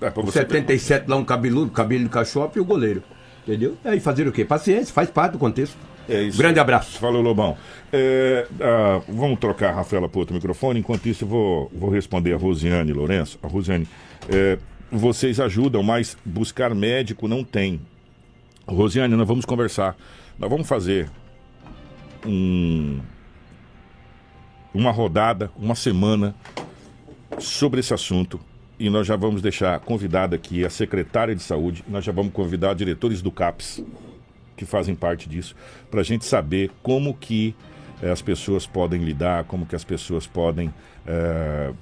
É, 0.00 0.10
pra 0.10 0.22
O 0.22 0.26
você 0.26 0.40
ter- 0.44 0.56
77 0.56 1.08
lá, 1.08 1.16
um 1.16 1.24
cabeludo, 1.24 1.70
cabelo 1.70 2.04
de 2.04 2.10
cachope 2.10 2.58
e 2.58 2.60
o 2.60 2.64
goleiro. 2.64 3.02
Entendeu? 3.46 3.76
E 3.84 3.88
aí 3.88 4.00
fazer 4.00 4.26
o 4.26 4.32
quê? 4.32 4.44
Paciência, 4.44 4.92
faz 4.92 5.10
parte 5.10 5.32
do 5.32 5.38
contexto. 5.38 5.76
É 6.08 6.22
isso. 6.22 6.38
Grande 6.38 6.58
abraço. 6.58 6.98
Falou, 6.98 7.22
Lobão. 7.22 7.56
É, 7.92 8.46
ah, 8.60 9.00
vamos 9.08 9.38
trocar 9.38 9.70
a 9.70 9.72
Rafaela 9.76 10.08
para 10.08 10.18
outro 10.18 10.34
microfone. 10.34 10.80
Enquanto 10.80 11.06
isso, 11.06 11.24
eu 11.24 11.28
vou, 11.28 11.70
vou 11.74 11.90
responder 11.90 12.34
a 12.34 12.36
Rosiane 12.36 12.92
Lourenço. 12.92 13.38
A 13.42 13.46
Rosiane, 13.46 13.86
é, 14.28 14.58
vocês 14.90 15.38
ajudam, 15.38 15.82
mas 15.82 16.16
buscar 16.24 16.74
médico 16.74 17.28
não 17.28 17.44
tem. 17.44 17.80
Rosiane, 18.72 19.14
nós 19.14 19.28
vamos 19.28 19.44
conversar. 19.44 19.96
Nós 20.38 20.50
vamos 20.50 20.66
fazer 20.66 21.10
um, 22.26 23.00
uma 24.72 24.90
rodada, 24.90 25.50
uma 25.56 25.74
semana 25.74 26.34
sobre 27.38 27.80
esse 27.80 27.92
assunto. 27.92 28.40
E 28.78 28.90
nós 28.90 29.06
já 29.06 29.14
vamos 29.14 29.42
deixar 29.42 29.78
convidada 29.80 30.34
aqui 30.34 30.64
a 30.64 30.70
secretária 30.70 31.34
de 31.34 31.42
saúde. 31.42 31.84
Nós 31.86 32.04
já 32.04 32.12
vamos 32.12 32.32
convidar 32.32 32.74
diretores 32.74 33.22
do 33.22 33.30
CAPS 33.30 33.84
que 34.56 34.66
fazem 34.66 34.94
parte 34.94 35.28
disso, 35.28 35.56
para 35.90 36.00
a 36.00 36.04
gente 36.04 36.24
saber 36.24 36.70
como 36.82 37.14
que 37.14 37.54
eh, 38.00 38.10
as 38.10 38.22
pessoas 38.22 38.66
podem 38.66 39.02
lidar, 39.02 39.44
como 39.44 39.66
que 39.66 39.74
as 39.74 39.82
pessoas 39.82 40.26
podem 40.26 40.72
eh, 41.06 41.72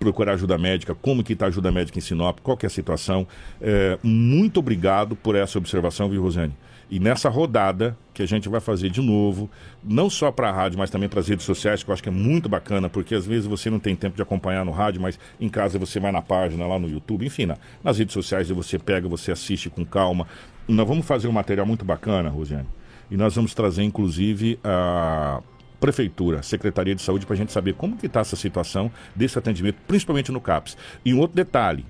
procurar 0.00 0.32
ajuda 0.32 0.56
médica, 0.58 0.94
como 0.94 1.22
que 1.22 1.34
está 1.34 1.44
a 1.44 1.48
ajuda 1.48 1.70
médica 1.70 1.98
em 1.98 2.00
Sinop, 2.02 2.40
qual 2.42 2.56
que 2.56 2.64
é 2.66 2.68
a 2.68 2.70
situação. 2.70 3.26
Eh, 3.60 3.98
muito 4.02 4.58
obrigado 4.58 5.14
por 5.14 5.36
essa 5.36 5.58
observação, 5.58 6.08
viu, 6.08 6.22
Rosane? 6.22 6.54
E 6.90 6.98
nessa 6.98 7.28
rodada 7.28 7.96
que 8.12 8.20
a 8.22 8.26
gente 8.26 8.48
vai 8.48 8.60
fazer 8.60 8.90
de 8.90 9.00
novo, 9.00 9.48
não 9.84 10.10
só 10.10 10.32
para 10.32 10.48
a 10.48 10.52
rádio, 10.52 10.76
mas 10.78 10.90
também 10.90 11.08
para 11.08 11.20
as 11.20 11.28
redes 11.28 11.44
sociais, 11.44 11.84
que 11.84 11.90
eu 11.90 11.92
acho 11.92 12.02
que 12.02 12.08
é 12.08 12.12
muito 12.12 12.48
bacana, 12.48 12.88
porque 12.88 13.14
às 13.14 13.24
vezes 13.24 13.46
você 13.46 13.70
não 13.70 13.78
tem 13.78 13.94
tempo 13.94 14.16
de 14.16 14.22
acompanhar 14.22 14.64
no 14.64 14.72
rádio, 14.72 15.00
mas 15.00 15.16
em 15.40 15.48
casa 15.48 15.78
você 15.78 16.00
vai 16.00 16.10
na 16.10 16.20
página, 16.22 16.66
lá 16.66 16.78
no 16.80 16.88
YouTube, 16.88 17.24
enfim, 17.24 17.46
na- 17.46 17.58
nas 17.84 17.98
redes 17.98 18.12
sociais 18.14 18.48
você 18.50 18.76
pega, 18.78 19.06
você 19.06 19.30
assiste 19.30 19.70
com 19.70 19.84
calma. 19.84 20.26
Nós 20.66 20.88
vamos 20.88 21.06
fazer 21.06 21.28
um 21.28 21.32
material 21.32 21.64
muito 21.66 21.84
bacana, 21.84 22.28
Rosiane, 22.28 22.66
e 23.08 23.16
nós 23.16 23.36
vamos 23.36 23.54
trazer, 23.54 23.84
inclusive, 23.84 24.58
a 24.64 25.40
prefeitura, 25.80 26.42
Secretaria 26.42 26.94
de 26.94 27.02
Saúde, 27.02 27.26
para 27.26 27.34
a 27.34 27.36
gente 27.36 27.52
saber 27.52 27.74
como 27.74 27.96
que 27.96 28.06
está 28.06 28.20
essa 28.20 28.36
situação 28.36 28.92
desse 29.16 29.38
atendimento, 29.38 29.78
principalmente 29.88 30.30
no 30.30 30.40
CAPS. 30.40 30.76
E 31.04 31.14
um 31.14 31.18
outro 31.18 31.34
detalhe, 31.34 31.84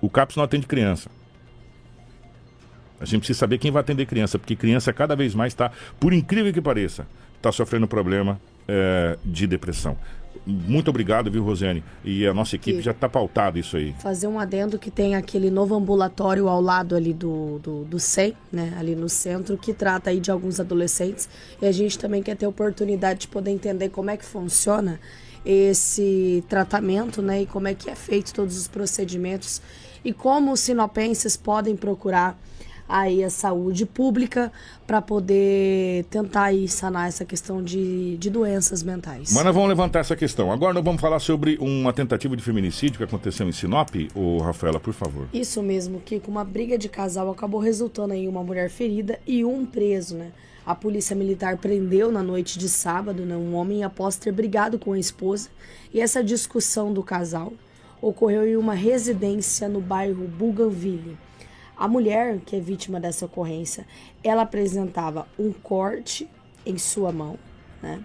o 0.00 0.08
CAPS 0.08 0.36
não 0.36 0.44
atende 0.44 0.66
criança. 0.66 1.10
A 3.00 3.04
gente 3.04 3.20
precisa 3.20 3.40
saber 3.40 3.58
quem 3.58 3.72
vai 3.72 3.80
atender 3.80 4.06
criança, 4.06 4.38
porque 4.38 4.54
criança 4.54 4.92
cada 4.92 5.16
vez 5.16 5.34
mais 5.34 5.52
está, 5.52 5.72
por 5.98 6.12
incrível 6.12 6.52
que 6.52 6.60
pareça, 6.60 7.06
está 7.36 7.50
sofrendo 7.50 7.88
problema 7.88 8.40
eh, 8.68 9.18
de 9.24 9.46
depressão. 9.48 9.98
Muito 10.44 10.88
obrigado, 10.90 11.30
viu, 11.30 11.44
Rosiane? 11.44 11.84
E 12.04 12.26
a 12.26 12.34
nossa 12.34 12.56
equipe 12.56 12.78
E- 12.78 12.82
já 12.82 12.90
está 12.90 13.08
pautada 13.08 13.58
isso 13.58 13.76
aí. 13.76 13.94
Fazer 14.00 14.26
um 14.26 14.38
adendo 14.40 14.78
que 14.78 14.90
tem 14.90 15.14
aquele 15.14 15.50
novo 15.50 15.74
ambulatório 15.74 16.48
ao 16.48 16.60
lado 16.60 16.96
ali 16.96 17.12
do, 17.14 17.60
do, 17.60 17.84
do 17.84 18.00
SEM, 18.00 18.34
né? 18.50 18.74
Ali 18.78 18.96
no 18.96 19.08
centro, 19.08 19.56
que 19.56 19.72
trata 19.72 20.10
aí 20.10 20.18
de 20.18 20.30
alguns 20.32 20.58
adolescentes. 20.58 21.28
E 21.60 21.66
a 21.66 21.70
gente 21.72 21.96
também 21.98 22.22
quer 22.22 22.36
ter 22.36 22.46
oportunidade 22.46 23.20
de 23.20 23.28
poder 23.28 23.52
entender 23.52 23.88
como 23.90 24.10
é 24.10 24.16
que 24.16 24.24
funciona 24.24 24.98
esse 25.44 26.42
tratamento, 26.48 27.22
né? 27.22 27.42
E 27.42 27.46
como 27.46 27.68
é 27.68 27.74
que 27.74 27.88
é 27.90 27.94
feito 27.94 28.32
todos 28.34 28.56
os 28.56 28.66
procedimentos. 28.68 29.60
E 30.04 30.12
como 30.12 30.52
os 30.52 30.60
sinopenses 30.60 31.36
podem 31.36 31.76
procurar 31.76 32.36
aí 32.92 33.24
a 33.24 33.30
saúde 33.30 33.86
pública 33.86 34.52
para 34.86 35.00
poder 35.00 36.04
tentar 36.10 36.44
aí 36.44 36.68
sanar 36.68 37.08
essa 37.08 37.24
questão 37.24 37.62
de, 37.62 38.18
de 38.18 38.28
doenças 38.28 38.82
mentais. 38.82 39.32
Mas 39.32 39.44
nós 39.44 39.54
vamos 39.54 39.70
levantar 39.70 40.00
essa 40.00 40.14
questão. 40.14 40.52
Agora 40.52 40.74
nós 40.74 40.84
vamos 40.84 41.00
falar 41.00 41.18
sobre 41.18 41.56
uma 41.58 41.92
tentativa 41.92 42.36
de 42.36 42.42
feminicídio 42.42 42.98
que 42.98 43.04
aconteceu 43.04 43.48
em 43.48 43.52
Sinop. 43.52 43.88
Ô, 44.14 44.38
Rafaela, 44.38 44.78
por 44.78 44.92
favor. 44.92 45.26
Isso 45.32 45.62
mesmo, 45.62 46.00
Kiko. 46.00 46.30
Uma 46.30 46.44
briga 46.44 46.76
de 46.76 46.88
casal 46.88 47.30
acabou 47.30 47.60
resultando 47.60 48.12
em 48.12 48.28
uma 48.28 48.44
mulher 48.44 48.68
ferida 48.68 49.18
e 49.26 49.42
um 49.42 49.64
preso, 49.64 50.16
né? 50.16 50.30
A 50.64 50.74
polícia 50.74 51.16
militar 51.16 51.56
prendeu 51.56 52.12
na 52.12 52.22
noite 52.22 52.58
de 52.58 52.68
sábado 52.68 53.24
né, 53.24 53.36
um 53.36 53.54
homem 53.54 53.82
após 53.82 54.16
ter 54.16 54.30
brigado 54.30 54.78
com 54.78 54.92
a 54.92 54.98
esposa. 54.98 55.48
E 55.92 56.00
essa 56.00 56.22
discussão 56.22 56.92
do 56.92 57.02
casal 57.02 57.52
ocorreu 58.00 58.46
em 58.46 58.56
uma 58.56 58.74
residência 58.74 59.68
no 59.68 59.80
bairro 59.80 60.28
Bougainville. 60.28 61.16
A 61.82 61.88
mulher, 61.88 62.38
que 62.46 62.54
é 62.54 62.60
vítima 62.60 63.00
dessa 63.00 63.26
ocorrência, 63.26 63.84
ela 64.22 64.42
apresentava 64.42 65.26
um 65.36 65.50
corte 65.52 66.30
em 66.64 66.78
sua 66.78 67.10
mão, 67.10 67.36
né? 67.82 68.04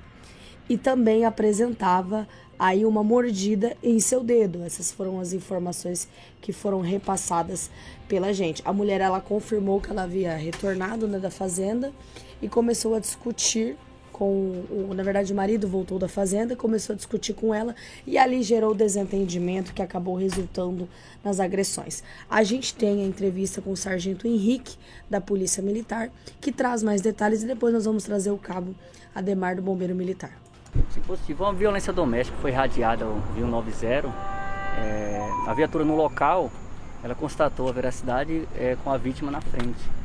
e 0.67 0.75
também 0.79 1.25
apresentava 1.25 2.27
aí 2.57 2.83
uma 2.87 3.03
mordida 3.03 3.77
em 3.83 3.99
seu 3.99 4.23
dedo. 4.23 4.63
Essas 4.63 4.91
foram 4.91 5.19
as 5.19 5.31
informações 5.31 6.07
que 6.41 6.51
foram 6.51 6.81
repassadas 6.81 7.69
pela 8.07 8.33
gente. 8.33 8.63
A 8.65 8.73
mulher 8.73 8.99
ela 8.99 9.21
confirmou 9.21 9.79
que 9.79 9.91
ela 9.91 10.05
havia 10.05 10.35
retornado 10.35 11.07
né, 11.07 11.19
da 11.19 11.29
fazenda 11.29 11.93
e 12.41 12.49
começou 12.49 12.95
a 12.95 12.99
discutir 12.99 13.77
com 14.17 14.63
o, 14.69 14.93
na 14.95 15.03
verdade, 15.03 15.31
o 15.31 15.35
marido 15.35 15.67
voltou 15.67 15.99
da 15.99 16.07
fazenda, 16.07 16.55
começou 16.55 16.93
a 16.93 16.97
discutir 16.97 17.33
com 17.33 17.53
ela 17.53 17.75
e 18.05 18.17
ali 18.17 18.41
gerou 18.41 18.73
desentendimento 18.73 19.73
que 19.73 19.81
acabou 19.81 20.15
resultando 20.15 20.89
nas 21.23 21.39
agressões. 21.39 22.03
A 22.27 22.43
gente 22.43 22.73
tem 22.73 23.03
a 23.03 23.05
entrevista 23.05 23.61
com 23.61 23.71
o 23.71 23.77
sargento 23.77 24.27
Henrique 24.27 24.75
da 25.07 25.21
Polícia 25.21 25.61
Militar, 25.61 26.09
que 26.41 26.51
traz 26.51 26.81
mais 26.81 26.99
detalhes 26.99 27.43
e 27.43 27.45
depois 27.45 27.71
nós 27.71 27.85
vamos 27.85 28.03
trazer 28.03 28.31
o 28.31 28.37
cabo 28.37 28.73
Ademar 29.13 29.55
do 29.55 29.61
Bombeiro 29.61 29.93
Militar. 29.93 30.31
Se 30.89 30.99
possível, 31.01 31.45
uma 31.45 31.53
violência 31.53 31.93
doméstica 31.93 32.37
foi 32.41 32.51
radiada 32.51 33.05
o 33.05 33.21
190. 33.35 34.07
É, 34.79 35.29
a 35.47 35.53
viatura 35.53 35.85
no 35.85 35.95
local, 35.95 36.51
ela 37.03 37.13
constatou 37.13 37.69
a 37.69 37.71
veracidade 37.71 38.47
é, 38.55 38.75
com 38.83 38.91
a 38.91 38.97
vítima 38.97 39.29
na 39.29 39.41
frente 39.41 39.97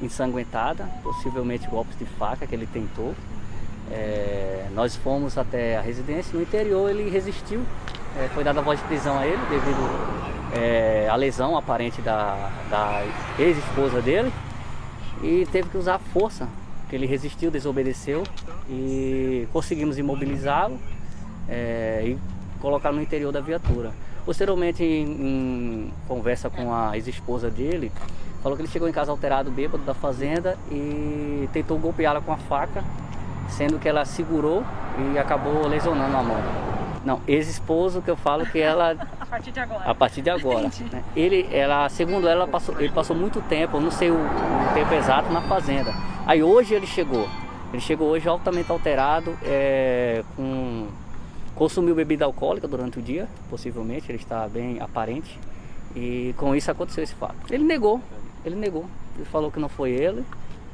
ensanguentada, 0.00 0.88
possivelmente 1.02 1.68
golpes 1.68 1.96
de 1.98 2.04
faca 2.04 2.46
que 2.46 2.54
ele 2.54 2.66
tentou. 2.66 3.14
É, 3.90 4.66
nós 4.74 4.96
fomos 4.96 5.36
até 5.36 5.76
a 5.76 5.80
residência, 5.80 6.34
no 6.34 6.42
interior 6.42 6.88
ele 6.88 7.10
resistiu, 7.10 7.60
é, 8.16 8.28
foi 8.28 8.42
dada 8.42 8.60
a 8.60 8.62
voz 8.62 8.78
de 8.78 8.86
prisão 8.86 9.18
a 9.18 9.26
ele 9.26 9.40
devido 9.50 9.80
é, 10.54 11.08
à 11.10 11.16
lesão 11.16 11.56
aparente 11.56 12.00
da, 12.00 12.50
da 12.70 13.04
ex-esposa 13.38 14.00
dele 14.00 14.32
e 15.22 15.46
teve 15.52 15.68
que 15.68 15.76
usar 15.76 15.98
força, 15.98 16.48
que 16.88 16.96
ele 16.96 17.06
resistiu, 17.06 17.50
desobedeceu 17.50 18.22
e 18.68 19.46
conseguimos 19.52 19.98
imobilizá-lo 19.98 20.78
é, 21.48 22.02
e 22.04 22.18
colocá-lo 22.60 22.96
no 22.96 23.02
interior 23.02 23.32
da 23.32 23.40
viatura. 23.40 23.92
Posteriormente, 24.24 24.84
em, 24.84 25.04
em 25.04 25.92
conversa 26.06 26.48
com 26.48 26.72
a 26.72 26.96
ex-esposa 26.96 27.50
dele, 27.50 27.90
Falou 28.42 28.56
que 28.56 28.62
ele 28.62 28.72
chegou 28.72 28.88
em 28.88 28.92
casa 28.92 29.12
alterado, 29.12 29.52
bêbado 29.52 29.84
da 29.84 29.94
fazenda 29.94 30.58
e 30.68 31.48
tentou 31.52 31.78
golpeá-la 31.78 32.20
com 32.20 32.32
a 32.32 32.36
faca, 32.36 32.82
sendo 33.48 33.78
que 33.78 33.88
ela 33.88 34.04
segurou 34.04 34.64
e 35.14 35.18
acabou 35.18 35.66
lesionando 35.66 36.16
a 36.16 36.22
mão. 36.22 36.72
Não, 37.04 37.20
ex-esposo 37.26 38.00
que 38.00 38.10
eu 38.10 38.16
falo 38.16 38.46
que 38.46 38.60
ela 38.60 38.96
a 39.20 39.26
partir 39.26 39.50
de 39.50 39.60
agora. 39.60 39.84
A 39.84 39.94
partir 39.94 40.22
de 40.22 40.30
agora. 40.30 40.70
Né? 40.90 41.04
Ele, 41.16 41.48
ela, 41.52 41.88
segundo 41.88 42.28
ela, 42.28 42.46
passou, 42.46 42.80
ele 42.80 42.92
passou 42.92 43.16
muito 43.16 43.40
tempo, 43.42 43.80
não 43.80 43.90
sei 43.90 44.10
o, 44.10 44.14
o, 44.14 44.74
tempo 44.74 44.94
exato 44.94 45.32
na 45.32 45.40
fazenda. 45.42 45.92
Aí 46.26 46.42
hoje 46.42 46.74
ele 46.74 46.86
chegou. 46.86 47.28
Ele 47.72 47.80
chegou 47.80 48.08
hoje 48.08 48.28
altamente 48.28 48.70
alterado, 48.70 49.36
é, 49.42 50.22
com 50.36 50.86
consumiu 51.54 51.94
bebida 51.94 52.24
alcoólica 52.24 52.66
durante 52.66 52.98
o 52.98 53.02
dia, 53.02 53.28
possivelmente, 53.48 54.10
ele 54.10 54.18
está 54.18 54.48
bem 54.48 54.80
aparente. 54.80 55.38
E 55.94 56.34
com 56.36 56.54
isso 56.54 56.70
aconteceu 56.70 57.04
esse 57.04 57.14
fato. 57.14 57.36
Ele 57.50 57.64
negou, 57.64 58.00
ele 58.44 58.56
negou. 58.56 58.86
Ele 59.16 59.24
falou 59.26 59.50
que 59.50 59.60
não 59.60 59.68
foi 59.68 59.90
ele. 59.90 60.24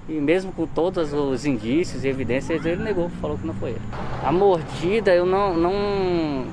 E 0.08 0.12
mesmo 0.12 0.52
com 0.52 0.66
todos 0.66 1.12
os 1.12 1.44
indícios 1.44 2.04
e 2.04 2.08
evidências, 2.08 2.64
ele 2.64 2.82
negou, 2.82 3.10
falou 3.20 3.36
que 3.36 3.46
não 3.46 3.54
foi 3.54 3.70
ele. 3.70 3.80
A 4.24 4.32
mordida 4.32 5.14
eu 5.14 5.26
não, 5.26 5.54
não 5.54 6.46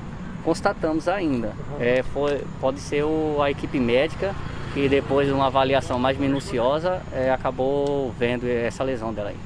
constatamos 0.43 1.08
ainda. 1.08 1.53
É, 1.80 2.03
foi, 2.03 2.43
pode 2.60 2.80
ser 2.80 3.03
o, 3.03 3.41
a 3.41 3.49
equipe 3.49 3.80
médica 3.80 4.36
que 4.74 4.89
depois 4.89 5.26
de 5.26 5.34
uma 5.34 5.47
avaliação 5.47 5.97
mais 5.97 6.18
minuciosa 6.18 7.01
é, 7.14 7.32
acabou 7.32 8.14
vendo 8.20 8.45
essa 8.45 8.84
lesão 8.84 9.14
dela 9.14 9.30
aí. 9.30 9.38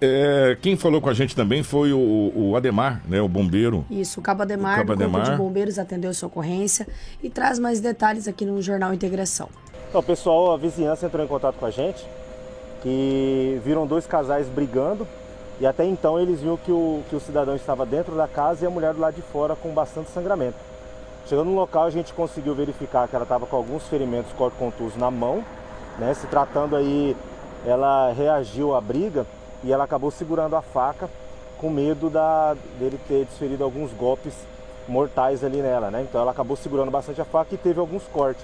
É, 0.00 0.56
quem 0.62 0.74
falou 0.76 1.02
com 1.02 1.10
a 1.10 1.12
gente 1.12 1.36
também 1.36 1.62
foi 1.62 1.92
o, 1.92 2.32
o 2.34 2.56
Ademar, 2.56 3.02
né, 3.06 3.20
o 3.20 3.28
bombeiro. 3.28 3.84
Isso, 3.90 4.18
o 4.18 4.22
Cabo 4.22 4.42
Ademar, 4.42 4.76
o 4.76 4.78
Cabo 4.78 4.92
Ademar. 4.94 5.30
de 5.30 5.36
Bombeiros, 5.36 5.78
atendeu 5.78 6.14
sua 6.14 6.28
ocorrência 6.28 6.88
e 7.22 7.28
traz 7.28 7.58
mais 7.58 7.80
detalhes 7.80 8.26
aqui 8.26 8.46
no 8.46 8.62
Jornal 8.62 8.94
Integração. 8.94 9.50
Então, 9.90 10.02
pessoal, 10.02 10.54
a 10.54 10.56
vizinhança 10.56 11.04
entrou 11.04 11.22
em 11.22 11.28
contato 11.28 11.56
com 11.56 11.66
a 11.66 11.70
gente, 11.70 12.02
que 12.82 13.60
viram 13.64 13.86
dois 13.86 14.06
casais 14.06 14.46
brigando 14.48 15.06
e 15.60 15.66
até 15.66 15.84
então 15.84 16.18
eles 16.18 16.40
viram 16.40 16.56
que 16.56 16.72
o, 16.72 17.02
que 17.08 17.14
o 17.14 17.20
cidadão 17.20 17.54
estava 17.54 17.84
dentro 17.84 18.14
da 18.14 18.26
casa 18.26 18.64
e 18.64 18.66
a 18.66 18.70
mulher 18.70 18.94
do 18.94 19.00
lado 19.00 19.14
de 19.14 19.22
fora 19.22 19.54
com 19.54 19.70
bastante 19.70 20.10
sangramento. 20.10 20.56
Chegando 21.26 21.50
no 21.50 21.56
local, 21.56 21.84
a 21.84 21.90
gente 21.90 22.14
conseguiu 22.14 22.54
verificar 22.54 23.06
que 23.06 23.14
ela 23.14 23.24
estava 23.24 23.46
com 23.46 23.56
alguns 23.56 23.86
ferimentos 23.86 24.32
corto-contusos 24.32 24.96
na 24.96 25.10
mão, 25.10 25.44
né? 25.98 26.14
Se 26.14 26.26
tratando 26.26 26.74
aí, 26.74 27.14
ela 27.64 28.10
reagiu 28.12 28.74
à 28.74 28.80
briga 28.80 29.26
e 29.62 29.70
ela 29.70 29.84
acabou 29.84 30.10
segurando 30.10 30.56
a 30.56 30.62
faca 30.62 31.08
com 31.58 31.68
medo 31.68 32.08
da, 32.08 32.56
dele 32.78 32.98
ter 33.06 33.26
desferido 33.26 33.62
alguns 33.62 33.92
golpes 33.92 34.32
mortais 34.88 35.44
ali 35.44 35.60
nela, 35.60 35.90
né? 35.90 36.02
Então 36.02 36.20
ela 36.20 36.30
acabou 36.30 36.56
segurando 36.56 36.90
bastante 36.90 37.20
a 37.20 37.24
faca 37.24 37.54
e 37.54 37.58
teve 37.58 37.78
alguns 37.78 38.04
cortes. 38.04 38.42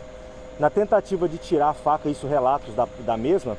Na 0.61 0.69
tentativa 0.69 1.27
de 1.27 1.39
tirar 1.39 1.71
a 1.71 1.75
faca, 1.75 2.11
isso 2.11 2.27
relatos 2.27 2.75
da, 2.75 2.87
da 3.01 3.17
mesma, 3.17 3.57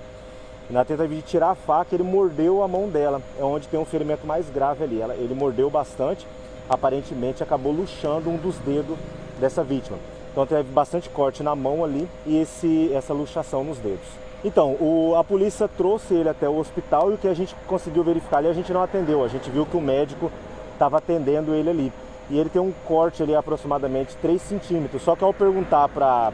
na 0.69 0.83
tentativa 0.83 1.15
de 1.15 1.21
tirar 1.21 1.51
a 1.51 1.55
faca, 1.55 1.95
ele 1.95 2.03
mordeu 2.03 2.61
a 2.61 2.67
mão 2.67 2.89
dela, 2.89 3.21
é 3.39 3.43
onde 3.43 3.67
tem 3.67 3.79
um 3.79 3.85
ferimento 3.85 4.27
mais 4.27 4.49
grave 4.49 4.83
ali. 4.83 5.01
Ela, 5.01 5.13
ele 5.15 5.33
mordeu 5.33 5.69
bastante, 5.69 6.27
aparentemente 6.69 7.41
acabou 7.41 7.71
luxando 7.71 8.29
um 8.29 8.37
dos 8.37 8.57
dedos 8.57 8.97
dessa 9.39 9.63
vítima. 9.63 9.97
Então 10.31 10.45
teve 10.45 10.63
bastante 10.63 11.09
corte 11.09 11.41
na 11.41 11.55
mão 11.55 11.83
ali 11.83 12.07
e 12.25 12.37
esse, 12.37 12.91
essa 12.93 13.13
luxação 13.13 13.63
nos 13.63 13.77
dedos. 13.77 14.05
Então, 14.43 14.73
o, 14.73 15.15
a 15.17 15.23
polícia 15.23 15.67
trouxe 15.67 16.13
ele 16.13 16.29
até 16.29 16.47
o 16.47 16.57
hospital 16.57 17.11
e 17.11 17.15
o 17.15 17.17
que 17.17 17.27
a 17.27 17.33
gente 17.33 17.55
conseguiu 17.65 18.03
verificar 18.03 18.37
ali, 18.37 18.47
a 18.47 18.53
gente 18.53 18.71
não 18.71 18.83
atendeu. 18.83 19.23
A 19.23 19.27
gente 19.27 19.49
viu 19.49 19.65
que 19.65 19.75
o 19.75 19.81
médico 19.81 20.31
estava 20.73 20.97
atendendo 20.97 21.55
ele 21.55 21.69
ali. 21.69 21.93
E 22.29 22.37
ele 22.37 22.49
tem 22.49 22.61
um 22.61 22.73
corte 22.85 23.23
ali 23.23 23.33
aproximadamente 23.33 24.15
3 24.17 24.39
centímetros. 24.39 25.01
Só 25.01 25.15
que 25.15 25.23
ao 25.23 25.33
perguntar 25.33 25.87
para 25.89 26.31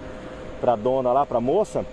para 0.60 0.74
a 0.74 0.76
dona 0.78 1.12
lá, 1.12 1.26
para 1.26 1.40
a 1.40 1.42
moça, 1.42 1.86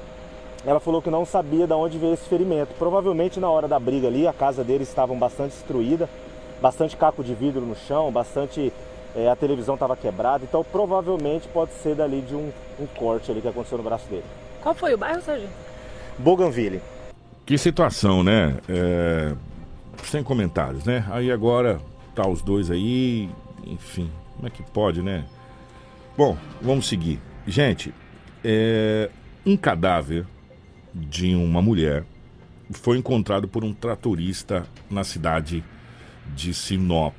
ela 0.65 0.81
falou 0.81 1.01
que 1.01 1.11
não 1.11 1.25
sabia 1.25 1.67
de 1.67 1.73
onde 1.73 1.99
veio 1.99 2.15
esse 2.15 2.29
ferimento. 2.29 2.75
Provavelmente 2.79 3.41
na 3.41 3.49
hora 3.49 3.67
da 3.67 3.79
briga 3.79 4.09
ali, 4.09 4.27
a 4.27 4.33
casa 4.33 4.63
deles 4.63 4.89
estava 4.89 5.15
bastante 5.15 5.53
destruída, 5.53 6.09
bastante 6.61 6.97
caco 6.97 7.25
de 7.25 7.35
vidro 7.35 7.63
no 7.63 7.75
chão, 7.75 8.13
bastante 8.13 8.73
é, 9.15 9.29
a 9.29 9.37
televisão 9.37 9.75
estava 9.75 9.97
quebrada, 9.97 10.45
então 10.45 10.65
provavelmente 10.65 11.49
pode 11.49 11.73
ser 11.75 11.95
dali 11.95 12.21
de 12.21 12.35
um, 12.35 12.53
um, 12.79 12.87
corte 12.87 13.31
ali 13.31 13.41
que 13.41 13.49
aconteceu 13.49 13.79
no 13.79 13.85
braço 13.85 14.09
dele. 14.09 14.25
Qual 14.63 14.75
foi 14.75 14.95
o 14.95 14.99
bairro, 14.99 15.21
Sérgio? 15.23 15.49
Bougainville. 16.19 16.81
Que 17.47 17.57
situação, 17.57 18.23
né? 18.23 18.59
É... 18.69 19.35
Sem 20.05 20.23
comentários, 20.23 20.85
né? 20.85 21.05
Aí 21.11 21.31
agora 21.31 21.81
tá 22.15 22.27
os 22.27 22.43
dois 22.43 22.71
aí, 22.71 23.29
enfim, 23.67 24.11
como 24.37 24.47
é 24.47 24.51
que 24.51 24.63
pode, 24.63 25.03
né? 25.03 25.25
Bom, 26.17 26.37
vamos 26.61 26.89
seguir. 26.89 27.21
Gente, 27.47 27.93
é, 28.45 29.11
um 29.45 29.57
cadáver 29.57 30.27
de 30.95 31.34
uma 31.34 31.62
mulher 31.62 32.05
foi 32.70 32.99
encontrado 32.99 33.49
por 33.49 33.64
um 33.64 33.72
tratorista 33.72 34.66
na 34.88 35.05
cidade 35.05 35.64
de 36.34 36.55
Sinop. 36.55 37.14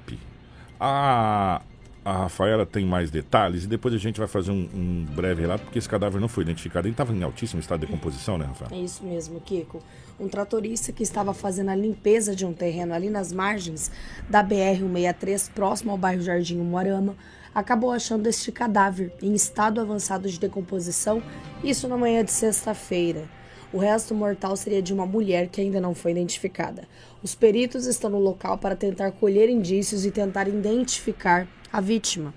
A, 0.80 1.62
a 2.04 2.14
Rafaela 2.14 2.66
tem 2.66 2.86
mais 2.86 3.12
detalhes 3.12 3.66
e 3.66 3.68
depois 3.68 3.94
a 3.94 3.98
gente 3.98 4.18
vai 4.18 4.28
fazer 4.28 4.52
um, 4.52 4.70
um 4.74 5.06
breve 5.14 5.42
relato, 5.42 5.64
porque 5.66 5.78
esse 5.78 5.90
cadáver 5.90 6.20
não 6.20 6.28
foi 6.28 6.44
identificado. 6.44 6.88
Ele 6.88 6.94
estava 6.94 7.14
em 7.14 7.22
altíssimo 7.22 7.60
estado 7.60 7.82
de 7.82 7.88
decomposição, 7.88 8.38
né, 8.38 8.46
Rafaela? 8.46 8.76
É 8.76 8.84
isso 8.84 9.04
mesmo, 9.04 9.40
Kiko. 9.42 9.82
Um 10.20 10.28
tratorista 10.28 10.92
que 10.92 11.04
estava 11.04 11.34
fazendo 11.34 11.70
a 11.70 11.76
limpeza 11.76 12.36
de 12.36 12.46
um 12.46 12.54
terreno 12.54 12.94
ali 12.94 13.10
nas 13.10 13.32
margens 13.32 13.92
da 14.30 14.44
BR-163, 14.44 15.52
próximo 15.52 15.92
ao 15.92 15.98
bairro 15.98 16.22
Jardim 16.22 16.58
Moarama, 16.58 17.16
acabou 17.54 17.92
achando 17.92 18.28
este 18.28 18.52
cadáver 18.52 19.14
em 19.22 19.34
estado 19.34 19.82
avançado 19.82 20.30
de 20.30 20.40
decomposição, 20.40 21.22
isso 21.64 21.88
na 21.88 21.98
manhã 21.98 22.24
de 22.24 22.32
sexta-feira. 22.32 23.28
O 23.74 23.78
resto 23.78 24.14
mortal 24.14 24.58
seria 24.58 24.82
de 24.82 24.94
uma 24.94 25.06
mulher 25.06 25.48
que 25.48 25.62
ainda 25.62 25.80
não 25.80 25.96
foi 25.96 26.12
identificada. 26.12 26.84
Os 27.24 27.34
peritos 27.34 27.86
estão 27.86 28.10
no 28.10 28.20
local 28.20 28.58
para 28.58 28.76
tentar 28.76 29.12
colher 29.12 29.50
indícios 29.50 30.06
e 30.06 30.12
tentar 30.12 30.50
identificar 30.50 31.48
a 31.72 31.80
vítima. 31.80 32.34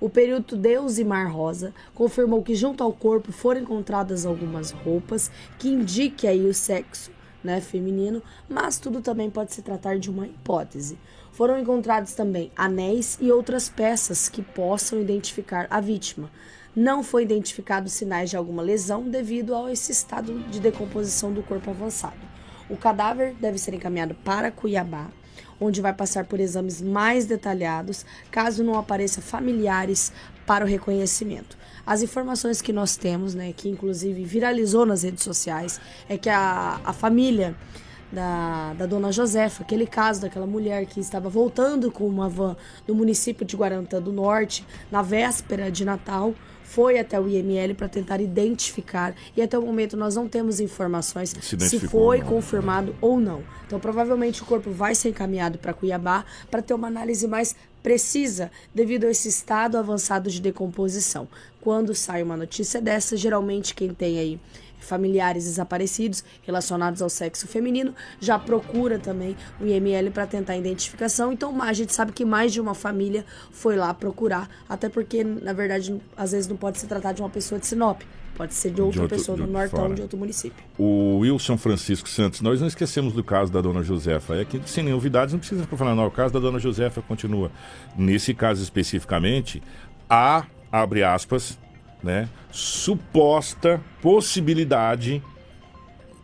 O 0.00 0.08
perito 0.08 0.56
Deusimar 0.56 1.30
Rosa 1.30 1.74
confirmou 1.94 2.42
que 2.42 2.54
junto 2.54 2.82
ao 2.82 2.92
corpo 2.92 3.32
foram 3.32 3.60
encontradas 3.60 4.24
algumas 4.24 4.70
roupas 4.70 5.30
que 5.58 5.68
indiquem 5.68 6.30
aí 6.30 6.46
o 6.46 6.54
sexo 6.54 7.10
né, 7.44 7.60
feminino, 7.60 8.22
mas 8.48 8.78
tudo 8.78 9.02
também 9.02 9.28
pode 9.28 9.52
se 9.52 9.60
tratar 9.60 9.98
de 9.98 10.08
uma 10.08 10.26
hipótese. 10.26 10.96
Foram 11.38 11.56
encontrados 11.56 12.14
também 12.14 12.50
anéis 12.56 13.16
e 13.20 13.30
outras 13.30 13.68
peças 13.68 14.28
que 14.28 14.42
possam 14.42 15.00
identificar 15.00 15.68
a 15.70 15.80
vítima. 15.80 16.28
Não 16.74 17.04
foi 17.04 17.22
identificado 17.22 17.88
sinais 17.88 18.28
de 18.28 18.36
alguma 18.36 18.60
lesão 18.60 19.08
devido 19.08 19.54
a 19.54 19.70
esse 19.70 19.92
estado 19.92 20.36
de 20.50 20.58
decomposição 20.58 21.32
do 21.32 21.40
corpo 21.44 21.70
avançado. 21.70 22.18
O 22.68 22.76
cadáver 22.76 23.34
deve 23.34 23.56
ser 23.56 23.72
encaminhado 23.72 24.16
para 24.16 24.50
Cuiabá, 24.50 25.12
onde 25.60 25.80
vai 25.80 25.92
passar 25.92 26.24
por 26.24 26.40
exames 26.40 26.82
mais 26.82 27.24
detalhados, 27.24 28.04
caso 28.32 28.64
não 28.64 28.76
apareça 28.76 29.22
familiares 29.22 30.12
para 30.44 30.64
o 30.64 30.68
reconhecimento. 30.68 31.56
As 31.86 32.02
informações 32.02 32.60
que 32.60 32.72
nós 32.72 32.96
temos, 32.96 33.32
né, 33.32 33.54
que 33.56 33.68
inclusive 33.68 34.24
viralizou 34.24 34.84
nas 34.84 35.04
redes 35.04 35.22
sociais, 35.22 35.80
é 36.08 36.18
que 36.18 36.28
a, 36.28 36.80
a 36.84 36.92
família 36.92 37.54
da, 38.12 38.74
da 38.74 38.86
dona 38.86 39.12
Josefa, 39.12 39.62
aquele 39.62 39.86
caso 39.86 40.22
daquela 40.22 40.46
mulher 40.46 40.86
que 40.86 41.00
estava 41.00 41.28
voltando 41.28 41.90
com 41.90 42.06
uma 42.06 42.28
van 42.28 42.56
do 42.86 42.94
município 42.94 43.44
de 43.44 43.56
Guarantã 43.56 44.00
do 44.00 44.12
Norte 44.12 44.66
na 44.90 45.02
véspera 45.02 45.70
de 45.70 45.84
Natal 45.84 46.34
foi 46.68 46.98
até 46.98 47.18
o 47.18 47.26
IML 47.26 47.74
para 47.74 47.88
tentar 47.88 48.20
identificar 48.20 49.14
e 49.34 49.40
até 49.40 49.58
o 49.58 49.62
momento 49.62 49.96
nós 49.96 50.16
não 50.16 50.28
temos 50.28 50.60
informações 50.60 51.34
Se 51.40 51.58
se, 51.58 51.80
foi 51.80 52.20
confirmado 52.20 52.94
ou 53.00 53.18
não. 53.18 53.42
Então 53.66 53.80
provavelmente 53.80 54.42
o 54.42 54.44
corpo 54.44 54.70
vai 54.70 54.94
ser 54.94 55.08
encaminhado 55.08 55.58
para 55.58 55.72
Cuiabá 55.72 56.26
para 56.50 56.60
ter 56.60 56.74
uma 56.74 56.88
análise 56.88 57.26
mais 57.26 57.56
precisa 57.82 58.50
devido 58.74 59.04
a 59.04 59.10
esse 59.10 59.28
estado 59.28 59.78
avançado 59.78 60.28
de 60.30 60.42
decomposição. 60.42 61.26
Quando 61.58 61.94
sai 61.94 62.22
uma 62.22 62.36
notícia 62.36 62.82
dessa, 62.82 63.16
geralmente 63.16 63.74
quem 63.74 63.94
tem 63.94 64.18
aí 64.18 64.40
familiares 64.78 65.44
desaparecidos 65.44 66.24
relacionados 66.42 67.02
ao 67.02 67.08
sexo 67.10 67.46
feminino 67.46 67.94
já 68.20 68.38
procura 68.38 68.98
também 68.98 69.36
o 69.60 69.66
IML 69.66 70.10
para 70.10 70.26
tentar 70.26 70.54
a 70.54 70.56
identificação. 70.56 71.32
Então 71.32 71.60
a 71.62 71.72
gente 71.72 71.92
sabe 71.94 72.12
que 72.12 72.24
mais 72.24 72.52
de 72.52 72.60
uma 72.60 72.74
família 72.74 73.24
foi 73.50 73.76
lá 73.76 73.92
procurar, 73.92 74.48
até 74.68 74.88
porque 74.88 75.22
na 75.24 75.52
verdade 75.52 76.00
às 76.16 76.32
vezes 76.32 76.48
não 76.48 76.56
pode 76.56 76.78
se 76.78 76.86
tratar 76.86 77.12
de 77.12 77.20
uma 77.22 77.30
pessoa 77.30 77.58
de 77.60 77.66
Sinop, 77.66 78.02
pode 78.36 78.54
ser 78.54 78.70
de 78.70 78.80
outra 78.80 79.02
outro- 79.02 79.16
pessoa 79.16 79.36
de 79.36 79.44
do 79.44 79.50
Nortão 79.50 79.80
fora. 79.80 79.94
de 79.94 80.02
outro 80.02 80.16
município. 80.16 80.64
O 80.78 81.18
Wilson 81.18 81.58
Francisco 81.58 82.08
Santos, 82.08 82.40
nós 82.40 82.60
não 82.60 82.68
esquecemos 82.68 83.12
do 83.12 83.24
caso 83.24 83.50
da 83.52 83.60
dona 83.60 83.82
Josefa. 83.82 84.36
É 84.36 84.44
que 84.44 84.60
sem 84.68 84.84
novidades, 84.84 85.32
não 85.32 85.40
precisa 85.40 85.62
ficar 85.64 85.76
falando, 85.76 85.96
não, 85.96 86.06
o 86.06 86.10
caso 86.10 86.32
da 86.32 86.38
dona 86.38 86.58
Josefa 86.58 87.02
continua. 87.02 87.50
Nesse 87.96 88.32
caso 88.34 88.62
especificamente, 88.62 89.60
há, 90.08 90.46
abre 90.70 91.02
aspas, 91.02 91.58
né, 92.02 92.28
suposta 92.50 93.80
possibilidade 94.00 95.22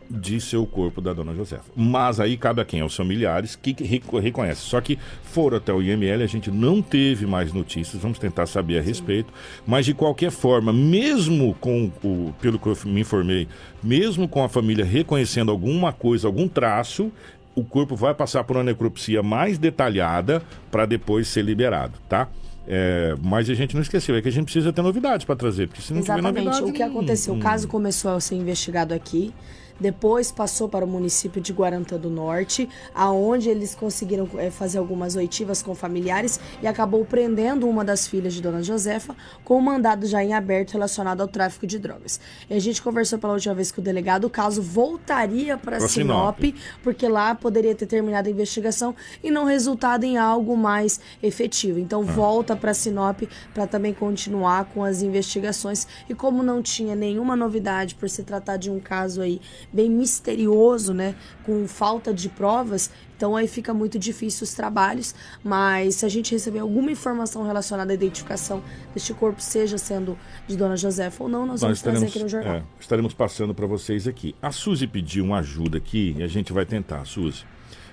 de 0.09 0.39
ser 0.39 0.57
o 0.57 0.65
corpo 0.65 1.01
da 1.01 1.13
dona 1.13 1.33
Josefa. 1.33 1.63
Mas 1.75 2.19
aí 2.19 2.37
cabe 2.37 2.61
a 2.61 2.65
quem? 2.65 2.79
Aos 2.81 2.95
familiares 2.95 3.55
que 3.55 3.75
reco- 3.83 4.19
reconhecem. 4.19 4.63
Só 4.69 4.79
que 4.79 4.99
foram 5.23 5.57
até 5.57 5.73
o 5.73 5.81
IML, 5.81 6.21
a 6.23 6.27
gente 6.27 6.51
não 6.51 6.81
teve 6.81 7.25
mais 7.25 7.51
notícias, 7.51 8.01
vamos 8.01 8.19
tentar 8.19 8.45
saber 8.45 8.77
a 8.77 8.81
respeito. 8.81 9.33
Mas 9.65 9.85
de 9.85 9.93
qualquer 9.93 10.31
forma, 10.31 10.71
mesmo 10.71 11.55
com 11.55 11.91
o, 12.03 12.33
pelo 12.39 12.59
que 12.59 12.67
eu 12.67 12.77
me 12.85 13.01
informei, 13.01 13.47
mesmo 13.83 14.27
com 14.27 14.43
a 14.43 14.49
família 14.49 14.85
reconhecendo 14.85 15.51
alguma 15.51 15.91
coisa, 15.91 16.27
algum 16.27 16.47
traço, 16.47 17.11
o 17.55 17.63
corpo 17.63 17.95
vai 17.95 18.13
passar 18.13 18.43
por 18.43 18.57
uma 18.57 18.63
necropsia 18.63 19.23
mais 19.23 19.57
detalhada 19.57 20.43
para 20.69 20.85
depois 20.85 21.27
ser 21.27 21.43
liberado, 21.43 21.97
tá? 22.07 22.27
É, 22.67 23.15
mas 23.21 23.49
a 23.49 23.53
gente 23.53 23.75
não 23.75 23.81
esqueceu, 23.81 24.15
é 24.15 24.21
que 24.21 24.27
a 24.27 24.31
gente 24.31 24.45
precisa 24.45 24.73
ter 24.73 24.81
novidades 24.81 25.25
para 25.25 25.35
trazer, 25.35 25.67
porque 25.67 25.81
se 25.81 25.93
não 25.93 26.01
tiver 26.01 26.13
Exatamente. 26.19 26.45
novidade... 26.45 26.69
O 26.71 26.73
que 26.73 26.81
aconteceu? 26.83 27.33
não- 27.33 27.39
O 27.39 27.43
caso 27.43 27.67
começou 27.67 28.11
a 28.15 28.19
ser 28.19 28.35
investigado 28.35 28.93
aqui. 28.93 29.33
Depois 29.79 30.31
passou 30.31 30.69
para 30.69 30.85
o 30.85 30.87
município 30.87 31.41
de 31.41 31.51
Guarantã 31.51 31.97
do 31.97 32.09
Norte, 32.09 32.69
aonde 32.93 33.49
eles 33.49 33.75
conseguiram 33.75 34.27
eh, 34.37 34.49
fazer 34.49 34.77
algumas 34.77 35.15
oitivas 35.15 35.61
com 35.61 35.75
familiares 35.75 36.39
e 36.61 36.67
acabou 36.67 37.03
prendendo 37.03 37.67
uma 37.67 37.83
das 37.83 38.07
filhas 38.07 38.33
de 38.33 38.41
Dona 38.41 38.63
Josefa 38.63 39.15
com 39.43 39.57
um 39.57 39.61
mandado 39.61 40.05
já 40.05 40.23
em 40.23 40.33
aberto 40.33 40.73
relacionado 40.73 41.21
ao 41.21 41.27
tráfico 41.27 41.67
de 41.67 41.77
drogas. 41.77 42.19
E 42.49 42.53
a 42.53 42.59
gente 42.59 42.81
conversou 42.81 43.19
pela 43.19 43.33
última 43.33 43.53
vez 43.53 43.71
com 43.71 43.81
o 43.81 43.83
delegado, 43.83 44.25
o 44.25 44.29
caso 44.29 44.61
voltaria 44.61 45.57
para 45.57 45.79
Sinop, 45.81 46.39
Sinop. 46.39 46.61
porque 46.81 47.07
lá 47.07 47.35
poderia 47.35 47.75
ter 47.75 47.85
terminado 47.85 48.29
a 48.29 48.31
investigação 48.31 48.95
e 49.23 49.29
não 49.29 49.43
resultado 49.43 50.03
em 50.03 50.17
algo 50.17 50.55
mais 50.55 50.99
efetivo. 51.21 51.79
Então 51.79 52.03
volta 52.03 52.55
para 52.55 52.73
Sinop 52.73 53.23
para 53.53 53.67
também 53.67 53.93
continuar 53.93 54.65
com 54.65 54.83
as 54.83 55.01
investigações 55.01 55.87
e 56.09 56.15
como 56.15 56.41
não 56.41 56.61
tinha 56.61 56.95
nenhuma 56.95 57.35
novidade 57.35 57.95
por 57.95 58.09
se 58.09 58.23
tratar 58.23 58.57
de 58.57 58.69
um 58.69 58.79
caso 58.79 59.21
aí 59.21 59.41
bem 59.71 59.89
misterioso, 59.89 60.93
né, 60.93 61.15
com 61.45 61.67
falta 61.67 62.13
de 62.13 62.29
provas, 62.29 62.89
então 63.15 63.35
aí 63.35 63.47
fica 63.47 63.73
muito 63.73 63.97
difícil 63.97 64.43
os 64.43 64.53
trabalhos, 64.53 65.15
mas 65.43 65.95
se 65.95 66.05
a 66.05 66.09
gente 66.09 66.33
receber 66.33 66.59
alguma 66.59 66.91
informação 66.91 67.43
relacionada 67.43 67.91
à 67.91 67.95
identificação 67.95 68.61
deste 68.93 69.13
corpo, 69.13 69.41
seja 69.41 69.77
sendo 69.77 70.17
de 70.47 70.57
Dona 70.57 70.75
Josefa 70.75 71.23
ou 71.23 71.29
não, 71.29 71.45
nós, 71.45 71.61
vamos 71.61 71.81
trazer 71.81 72.07
aqui 72.07 72.19
no 72.19 72.27
jornal. 72.27 72.55
é, 72.55 72.63
estaremos 72.79 73.13
passando 73.13 73.53
para 73.53 73.65
vocês 73.65 74.07
aqui. 74.07 74.35
A 74.41 74.51
Suzy 74.51 74.87
pediu 74.87 75.23
uma 75.23 75.39
ajuda 75.39 75.77
aqui 75.77 76.15
e 76.17 76.23
a 76.23 76.27
gente 76.27 76.51
vai 76.51 76.65
tentar, 76.65 77.05
Suzy. 77.05 77.45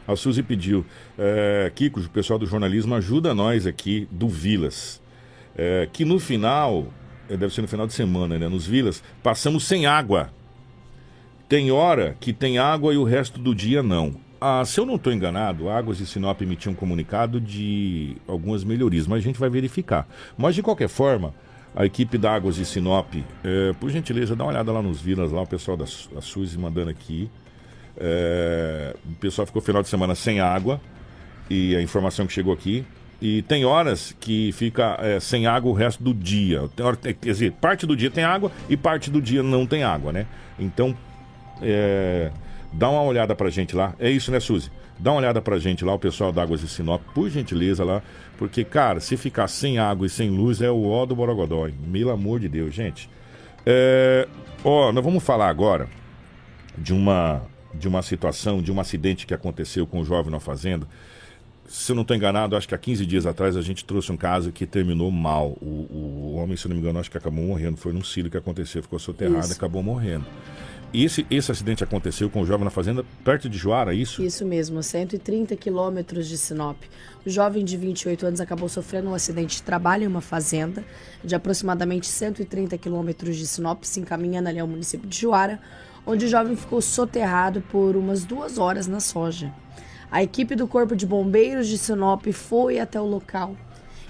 A 0.06 0.16
Suzy 0.16 0.42
pediu, 0.42 0.84
é, 1.16 1.70
Kiko, 1.74 2.00
o 2.00 2.10
pessoal 2.10 2.38
do 2.38 2.46
jornalismo, 2.46 2.94
ajuda 2.94 3.32
nós 3.34 3.66
aqui 3.66 4.08
do 4.10 4.28
Vilas. 4.28 5.00
É, 5.54 5.88
que 5.92 6.04
no 6.04 6.18
final, 6.18 6.86
é, 7.28 7.36
deve 7.36 7.54
ser 7.54 7.62
no 7.62 7.68
final 7.68 7.86
de 7.86 7.92
semana, 7.92 8.38
né? 8.38 8.48
Nos 8.48 8.66
Vilas, 8.66 9.02
passamos 9.22 9.64
sem 9.64 9.86
água. 9.86 10.30
Tem 11.52 11.70
hora 11.70 12.16
que 12.18 12.32
tem 12.32 12.56
água 12.56 12.94
e 12.94 12.96
o 12.96 13.04
resto 13.04 13.38
do 13.38 13.54
dia 13.54 13.82
não. 13.82 14.14
Ah, 14.40 14.64
se 14.64 14.80
eu 14.80 14.86
não 14.86 14.94
estou 14.94 15.12
enganado, 15.12 15.68
Águas 15.68 15.98
de 15.98 16.06
Sinop 16.06 16.40
emitiu 16.40 16.72
um 16.72 16.74
comunicado 16.74 17.38
de 17.38 18.16
algumas 18.26 18.64
melhorias, 18.64 19.06
mas 19.06 19.18
a 19.18 19.20
gente 19.20 19.38
vai 19.38 19.50
verificar. 19.50 20.08
Mas 20.34 20.54
de 20.54 20.62
qualquer 20.62 20.88
forma, 20.88 21.34
a 21.76 21.84
equipe 21.84 22.16
da 22.16 22.34
Águas 22.34 22.54
de 22.54 22.64
Sinop, 22.64 23.16
eh, 23.44 23.74
por 23.78 23.90
gentileza, 23.90 24.34
dá 24.34 24.44
uma 24.44 24.50
olhada 24.52 24.72
lá 24.72 24.80
nos 24.80 25.02
vilas, 25.02 25.30
lá 25.30 25.42
o 25.42 25.46
pessoal 25.46 25.76
da, 25.76 25.84
da 25.84 26.22
Suzy 26.22 26.58
mandando 26.58 26.88
aqui. 26.88 27.30
Eh, 27.98 28.96
o 29.04 29.14
pessoal 29.16 29.44
ficou 29.44 29.60
final 29.60 29.82
de 29.82 29.90
semana 29.90 30.14
sem 30.14 30.40
água 30.40 30.80
e 31.50 31.76
a 31.76 31.82
informação 31.82 32.26
que 32.26 32.32
chegou 32.32 32.54
aqui. 32.54 32.82
E 33.20 33.42
tem 33.42 33.66
horas 33.66 34.16
que 34.18 34.52
fica 34.52 34.96
eh, 35.00 35.20
sem 35.20 35.46
água 35.46 35.70
o 35.70 35.74
resto 35.74 36.02
do 36.02 36.14
dia. 36.14 36.66
Tem 36.74 36.86
hora, 36.86 36.96
quer 36.96 37.14
dizer, 37.20 37.52
parte 37.52 37.84
do 37.84 37.94
dia 37.94 38.10
tem 38.10 38.24
água 38.24 38.50
e 38.70 38.76
parte 38.76 39.10
do 39.10 39.20
dia 39.20 39.42
não 39.42 39.66
tem 39.66 39.84
água, 39.84 40.14
né? 40.14 40.26
Então, 40.58 40.96
é, 41.62 42.30
dá 42.72 42.88
uma 42.88 43.02
olhada 43.02 43.34
pra 43.34 43.50
gente 43.50 43.74
lá. 43.74 43.94
É 43.98 44.10
isso, 44.10 44.30
né, 44.30 44.40
Suzy? 44.40 44.70
Dá 44.98 45.10
uma 45.10 45.18
olhada 45.18 45.40
pra 45.42 45.58
gente 45.58 45.84
lá, 45.84 45.94
o 45.94 45.98
pessoal 45.98 46.32
da 46.32 46.42
Águas 46.42 46.60
de 46.60 46.68
Sinop, 46.68 47.02
por 47.14 47.28
gentileza 47.28 47.84
lá. 47.84 48.02
Porque, 48.38 48.64
cara, 48.64 49.00
se 49.00 49.16
ficar 49.16 49.48
sem 49.48 49.78
água 49.78 50.06
e 50.06 50.10
sem 50.10 50.30
luz 50.30 50.60
é 50.60 50.70
o 50.70 50.88
ó 50.88 51.06
do 51.06 51.14
Borogodó, 51.16 51.66
hein? 51.66 51.74
Pelo 51.92 52.10
amor 52.10 52.40
de 52.40 52.48
Deus, 52.48 52.74
gente. 52.74 53.08
É, 53.64 54.28
ó, 54.64 54.92
nós 54.92 55.04
vamos 55.04 55.22
falar 55.22 55.48
agora 55.48 55.88
de 56.76 56.92
uma, 56.92 57.42
de 57.74 57.88
uma 57.88 58.02
situação, 58.02 58.62
de 58.62 58.72
um 58.72 58.80
acidente 58.80 59.26
que 59.26 59.34
aconteceu 59.34 59.86
com 59.86 60.00
um 60.00 60.04
jovem 60.04 60.30
na 60.30 60.40
fazenda. 60.40 60.86
Se 61.66 61.92
eu 61.92 61.96
não 61.96 62.02
estou 62.02 62.16
enganado, 62.16 62.54
acho 62.54 62.68
que 62.68 62.74
há 62.74 62.78
15 62.78 63.06
dias 63.06 63.24
atrás 63.24 63.56
a 63.56 63.62
gente 63.62 63.84
trouxe 63.84 64.12
um 64.12 64.16
caso 64.16 64.52
que 64.52 64.66
terminou 64.66 65.10
mal. 65.10 65.56
O, 65.60 65.86
o 65.90 66.34
homem, 66.36 66.56
se 66.56 66.66
eu 66.66 66.68
não 66.68 66.76
me 66.76 66.82
engano, 66.82 66.98
acho 66.98 67.10
que 67.10 67.16
acabou 67.16 67.42
morrendo. 67.44 67.76
Foi 67.76 67.92
num 67.92 68.02
cílio 68.04 68.30
que 68.30 68.36
aconteceu, 68.36 68.82
ficou 68.82 68.98
soterrado 68.98 69.38
e 69.38 69.40
Isso. 69.40 69.54
acabou 69.54 69.82
morrendo. 69.82 70.26
Esse, 70.94 71.26
esse 71.30 71.50
acidente 71.50 71.82
aconteceu 71.82 72.28
com 72.28 72.42
o 72.42 72.44
jovem 72.44 72.64
na 72.64 72.70
fazenda 72.70 73.02
perto 73.24 73.48
de 73.48 73.56
Joara, 73.56 73.94
é 73.94 73.96
isso? 73.96 74.22
Isso 74.22 74.44
mesmo, 74.44 74.78
a 74.78 74.82
130 74.82 75.56
quilômetros 75.56 76.28
de 76.28 76.36
Sinop. 76.36 76.76
O 77.24 77.30
jovem 77.30 77.64
de 77.64 77.78
28 77.78 78.26
anos 78.26 78.40
acabou 78.42 78.68
sofrendo 78.68 79.08
um 79.08 79.14
acidente 79.14 79.56
de 79.56 79.62
trabalho 79.62 80.04
em 80.04 80.06
uma 80.06 80.20
fazenda 80.20 80.84
de 81.24 81.34
aproximadamente 81.34 82.06
130 82.06 82.76
quilômetros 82.76 83.36
de 83.36 83.46
Sinop, 83.46 83.84
se 83.84 84.00
encaminhando 84.00 84.50
ali 84.50 84.58
ao 84.58 84.66
município 84.66 85.08
de 85.08 85.18
Juara, 85.18 85.58
onde 86.04 86.26
o 86.26 86.28
jovem 86.28 86.56
ficou 86.56 86.82
soterrado 86.82 87.62
por 87.62 87.96
umas 87.96 88.24
duas 88.24 88.58
horas 88.58 88.86
na 88.86 89.00
soja. 89.00 89.50
A 90.10 90.22
equipe 90.22 90.54
do 90.54 90.68
Corpo 90.68 90.94
de 90.94 91.06
Bombeiros 91.06 91.68
de 91.68 91.78
Sinop 91.78 92.26
foi 92.32 92.78
até 92.78 93.00
o 93.00 93.06
local 93.06 93.56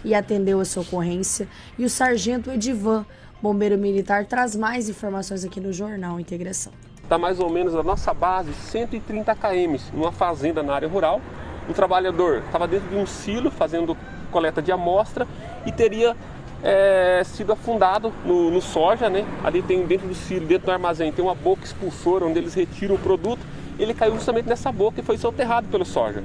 e 0.04 0.14
atendeu 0.14 0.60
essa 0.60 0.80
ocorrência. 0.80 1.46
E 1.78 1.84
o 1.84 1.90
sargento 1.90 2.50
Edivan, 2.50 3.06
bombeiro 3.42 3.76
militar, 3.76 4.24
traz 4.24 4.54
mais 4.54 4.88
informações 4.88 5.44
aqui 5.44 5.60
no 5.60 5.72
Jornal 5.72 6.20
Integração. 6.20 6.72
Está 7.02 7.18
mais 7.18 7.40
ou 7.40 7.50
menos 7.50 7.74
a 7.74 7.82
nossa 7.82 8.14
base 8.14 8.52
130 8.54 9.34
km, 9.34 9.76
numa 9.92 10.12
fazenda 10.12 10.62
na 10.62 10.72
área 10.72 10.88
rural. 10.88 11.20
O 11.68 11.74
trabalhador 11.74 12.42
estava 12.46 12.68
dentro 12.68 12.88
de 12.88 12.96
um 12.96 13.04
silo 13.04 13.50
fazendo 13.50 13.96
coleta 14.30 14.62
de 14.62 14.70
amostra 14.70 15.26
e 15.66 15.72
teria 15.72 16.16
é, 16.62 17.22
sido 17.24 17.52
afundado 17.52 18.12
no, 18.24 18.50
no 18.50 18.62
soja, 18.62 19.10
né? 19.10 19.26
Ali 19.42 19.60
tem 19.60 19.84
dentro 19.84 20.06
do 20.06 20.14
silo, 20.14 20.46
dentro 20.46 20.66
do 20.66 20.72
armazém, 20.72 21.12
tem 21.12 21.24
uma 21.24 21.34
boca 21.34 21.64
expulsora 21.64 22.24
onde 22.24 22.38
eles 22.38 22.54
retiram 22.54 22.94
o 22.94 22.98
produto. 22.98 23.40
Ele 23.78 23.92
caiu 23.92 24.14
justamente 24.14 24.48
nessa 24.48 24.70
boca 24.70 25.00
e 25.00 25.02
foi 25.02 25.18
soterrado 25.18 25.66
pelo 25.68 25.84
soja. 25.84 26.22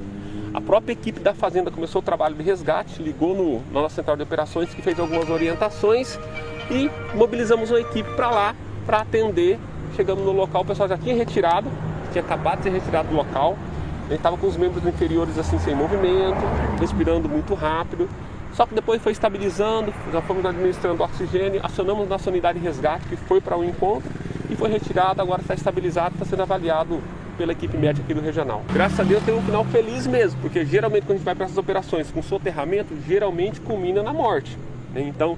A 0.57 0.61
própria 0.61 0.91
equipe 0.91 1.19
da 1.19 1.35
fazenda 1.35 1.69
começou 1.69 2.01
o 2.01 2.03
trabalho 2.03 2.33
de 2.33 2.41
resgate, 2.41 2.99
ligou 2.99 3.35
no, 3.35 3.61
na 3.71 3.83
nossa 3.83 3.93
central 3.93 4.17
de 4.17 4.23
operações 4.23 4.73
que 4.73 4.81
fez 4.81 4.99
algumas 4.99 5.29
orientações 5.29 6.17
e 6.71 6.89
mobilizamos 7.13 7.69
uma 7.69 7.79
equipe 7.79 8.09
para 8.15 8.31
lá 8.31 8.55
para 8.83 9.01
atender. 9.01 9.59
Chegamos 9.95 10.23
no 10.25 10.31
local, 10.31 10.63
o 10.63 10.65
pessoal 10.65 10.89
já 10.89 10.97
tinha 10.97 11.13
retirado, 11.13 11.69
tinha 12.11 12.23
acabado 12.23 12.57
de 12.57 12.63
ser 12.63 12.69
retirado 12.71 13.07
do 13.07 13.13
local. 13.13 13.55
Ele 14.07 14.15
estava 14.15 14.35
com 14.35 14.47
os 14.47 14.57
membros 14.57 14.83
inferiores 14.83 15.37
assim 15.37 15.59
sem 15.59 15.75
movimento, 15.75 16.41
respirando 16.79 17.29
muito 17.29 17.53
rápido. 17.53 18.09
Só 18.53 18.65
que 18.65 18.73
depois 18.73 18.99
foi 18.99 19.11
estabilizando, 19.11 19.93
já 20.11 20.23
fomos 20.23 20.43
administrando 20.43 21.03
oxigênio, 21.03 21.61
acionamos 21.63 22.09
nossa 22.09 22.31
unidade 22.31 22.57
de 22.57 22.65
resgate 22.65 23.05
que 23.05 23.15
foi 23.15 23.39
para 23.39 23.55
o 23.55 23.63
encontro 23.63 24.09
e 24.49 24.55
foi 24.55 24.71
retirado, 24.71 25.21
agora 25.21 25.39
está 25.39 25.53
estabilizado, 25.53 26.15
está 26.15 26.25
sendo 26.25 26.41
avaliado 26.41 26.99
pela 27.37 27.51
equipe 27.51 27.77
médica 27.77 28.03
aqui 28.03 28.13
do 28.13 28.21
regional. 28.21 28.63
Graças 28.73 28.99
a 28.99 29.03
Deus 29.03 29.23
tem 29.23 29.33
um 29.33 29.41
final 29.41 29.63
feliz 29.65 30.07
mesmo, 30.07 30.39
porque 30.41 30.65
geralmente 30.65 31.03
quando 31.03 31.11
a 31.11 31.17
gente 31.17 31.25
vai 31.25 31.35
para 31.35 31.45
essas 31.45 31.57
operações 31.57 32.09
com 32.11 32.21
soterramento, 32.21 32.95
geralmente 33.07 33.61
culmina 33.61 34.01
na 34.01 34.11
morte. 34.11 34.57
né? 34.93 35.01
Então 35.01 35.37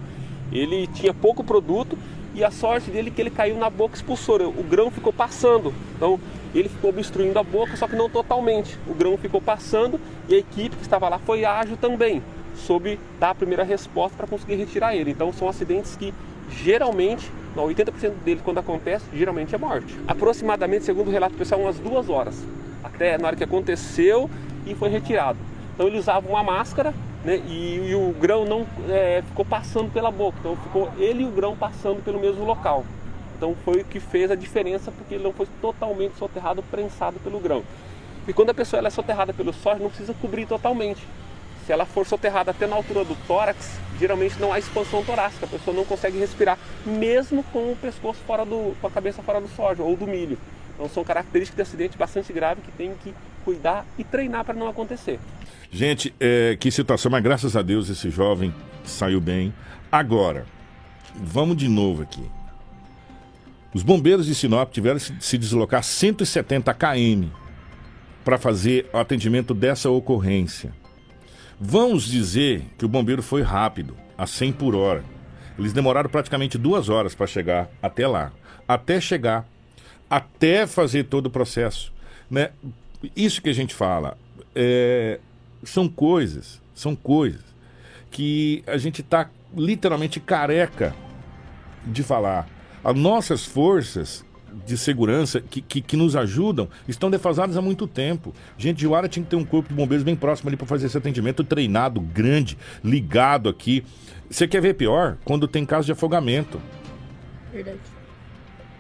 ele 0.52 0.88
tinha 0.88 1.14
pouco 1.14 1.44
produto, 1.44 1.98
e 2.34 2.44
a 2.44 2.52
sorte 2.52 2.90
dele 2.90 3.10
é 3.10 3.12
que 3.12 3.22
ele 3.22 3.30
caiu 3.30 3.58
na 3.58 3.70
boca 3.70 3.96
expulsora, 3.96 4.48
o 4.48 4.64
grão 4.64 4.90
ficou 4.90 5.12
passando. 5.12 5.74
Então 5.96 6.20
ele 6.54 6.70
ficou 6.70 6.90
obstruindo 6.92 7.38
a 7.38 7.44
boca, 7.44 7.76
só 7.76 7.88
que 7.88 7.96
não 7.96 8.10
totalmente. 8.10 8.78
O 8.88 8.94
grão 8.94 9.18
ficou 9.18 9.42
passando 9.42 10.00
e 10.28 10.36
a 10.36 10.38
equipe 10.38 10.76
que 10.76 10.82
estava 10.82 11.10
lá 11.10 11.20
foi 11.20 11.44
ágil 11.44 11.76
também, 11.78 12.24
soube 12.56 13.00
dar 13.20 13.32
a 13.32 13.36
primeira 13.36 13.64
resposta 13.64 14.16
para 14.16 14.28
conseguir 14.28 14.56
retirar 14.56 14.96
ele. 14.96 15.12
Então 15.12 15.34
são 15.34 15.50
acidentes 15.50 15.96
que 15.96 16.14
geralmente, 16.50 17.32
80% 17.56 18.12
deles 18.24 18.42
quando 18.44 18.60
acontece, 18.60 19.06
geralmente 19.14 19.54
é 19.54 19.58
morte. 19.58 19.96
Aproximadamente, 20.08 20.86
segundo 20.86 21.08
o 21.08 21.12
relato 21.12 21.36
pessoal, 21.36 21.62
umas 21.62 21.78
duas 21.78 22.10
horas, 22.10 22.44
até 22.84 23.18
na 23.18 23.28
hora 23.28 23.36
que 23.36 23.44
aconteceu 23.44 24.30
e 24.66 24.76
foi 24.76 24.90
retirado. 24.90 25.38
Então 25.74 25.88
ele 25.88 25.98
usava 25.98 26.28
uma 26.28 26.44
máscara 26.44 26.94
né, 27.24 27.42
e, 27.48 27.90
e, 27.90 27.96
o 27.96 28.14
grão 28.20 28.46
não 28.46 28.66
é, 28.90 29.22
ficou 29.26 29.44
passando 29.46 29.92
pela 29.92 30.12
boca, 30.12 30.38
então 30.40 30.56
ficou 30.58 30.90
ele 30.98 31.24
e 31.24 31.26
o 31.26 31.32
grão 31.32 31.56
passando 31.56 32.04
pelo 32.04 32.20
mesmo 32.20 32.46
local. 32.46 32.86
Então 33.36 33.56
foi 33.64 33.82
o 33.82 33.86
que 33.86 34.00
fez 34.00 34.30
a 34.32 34.36
diferença, 34.36 34.92
porque 34.92 35.16
ele 35.16 35.24
não 35.24 35.32
foi 35.32 35.48
totalmente 35.62 36.18
soterrado, 36.18 36.62
prensado 36.64 37.20
pelo 37.20 37.40
grão. 37.40 37.64
E 38.28 38.34
quando 38.34 38.50
a 38.50 38.54
pessoa 38.54 38.86
é 38.86 38.90
soterrada 38.90 39.34
pelo 39.34 39.54
sódio, 39.54 39.84
não 39.84 39.90
precisa 39.90 40.14
cobrir 40.14 40.46
totalmente. 40.46 41.02
Se 41.70 41.74
ela 41.74 41.86
for 41.86 42.04
soterrada 42.04 42.50
até 42.50 42.66
na 42.66 42.76
altura 42.76 43.06
do 43.06 43.16
tórax, 43.28 43.80
geralmente 44.00 44.40
não 44.40 44.52
há 44.52 44.58
expansão 44.58 45.06
torácica, 45.06 45.46
a 45.46 45.50
pessoa 45.50 45.78
não 45.78 45.86
consegue 45.86 46.18
respirar, 46.18 46.58
mesmo 46.84 47.44
com 47.44 47.72
o 47.72 47.76
pescoço 47.76 48.20
fora 48.26 48.44
do, 48.44 48.76
com 48.82 48.88
a 48.88 48.90
cabeça 48.90 49.22
fora 49.22 49.40
do 49.40 49.48
sódio 49.50 49.86
ou 49.86 49.96
do 49.96 50.08
milho. 50.08 50.36
Então 50.74 50.90
são 50.90 51.04
características 51.04 51.56
de 51.56 51.62
acidente 51.62 51.96
bastante 51.96 52.34
grave 52.34 52.62
que 52.62 52.72
tem 52.72 52.96
que 52.96 53.14
cuidar 53.46 53.86
e 54.00 54.04
treinar 54.04 54.44
para 54.46 54.56
não 54.56 54.68
acontecer. 54.68 55.20
Gente, 55.70 56.12
é, 56.20 56.58
que 56.60 56.72
situação, 56.72 57.12
mas 57.12 57.22
graças 57.22 57.56
a 57.56 57.62
Deus 57.62 57.88
esse 57.88 58.10
jovem 58.10 58.52
saiu 58.84 59.22
bem. 59.22 59.54
Agora, 59.92 60.48
vamos 61.16 61.56
de 61.56 61.68
novo 61.68 62.02
aqui. 62.02 62.24
Os 63.76 63.84
bombeiros 63.84 64.26
de 64.26 64.34
Sinop 64.34 64.72
tiveram 64.72 64.98
que 64.98 65.24
se 65.24 65.38
deslocar 65.38 65.84
170 65.84 66.74
km 66.74 67.28
para 68.26 68.40
fazer 68.40 68.90
o 68.92 68.98
atendimento 68.98 69.54
dessa 69.54 69.88
ocorrência. 69.92 70.79
Vamos 71.60 72.06
dizer 72.06 72.64
que 72.78 72.86
o 72.86 72.88
bombeiro 72.88 73.22
foi 73.22 73.42
rápido, 73.42 73.98
a 74.18 74.26
100 74.26 74.54
por 74.54 74.76
hora. 74.76 75.04
Eles 75.58 75.74
demoraram 75.74 76.10
praticamente 76.10 76.58
duas 76.58 76.88
horas 76.88 77.14
para 77.14 77.28
chegar 77.28 77.70
até 77.82 78.08
lá. 78.08 78.32
Até 78.66 79.02
chegar, 79.02 79.46
até 80.10 80.66
fazer 80.66 81.06
todo 81.06 81.26
o 81.26 81.30
processo. 81.30 81.92
Né? 82.32 82.52
Isso 83.14 83.42
que 83.42 83.50
a 83.50 83.54
gente 83.54 83.76
fala 83.76 84.18
é, 84.56 85.20
são 85.62 85.90
coisas, 85.90 86.62
são 86.74 86.96
coisas 86.96 87.44
que 88.10 88.64
a 88.66 88.78
gente 88.78 89.02
está 89.02 89.30
literalmente 89.54 90.20
careca 90.22 90.96
de 91.86 92.04
falar. 92.04 92.48
As 92.82 92.96
nossas 92.96 93.46
forças 93.46 94.24
de 94.66 94.78
segurança 94.78 95.42
que, 95.42 95.62
que, 95.62 95.82
que, 95.82 95.98
nos 95.98 96.16
ajudam 96.16 96.68
estão 96.88 97.10
defasadas 97.10 97.58
há 97.58 97.62
muito 97.62 97.88
tempo. 97.88 98.34
Gente, 98.58 98.78
de 98.78 98.84
Juara 98.84 99.08
tinha 99.08 99.24
que 99.24 99.30
ter 99.30 99.36
um 99.36 99.46
corpo 99.46 99.70
de 99.70 99.76
bombeiros 99.76 100.04
bem 100.04 100.16
próximo 100.16 100.50
ali 100.50 100.58
para 100.58 100.68
fazer 100.68 100.88
esse 100.88 100.98
atendimento 100.98 101.44
treinado, 101.44 102.00
grande, 102.00 102.58
ligado 102.84 103.50
aqui. 103.50 103.84
Você 104.30 104.48
quer 104.48 104.62
ver 104.62 104.76
pior? 104.76 105.18
Quando 105.26 105.48
tem 105.48 105.66
caso 105.66 105.86
de 105.86 105.92
afogamento. 105.92 106.62
Verdade. 107.52 107.80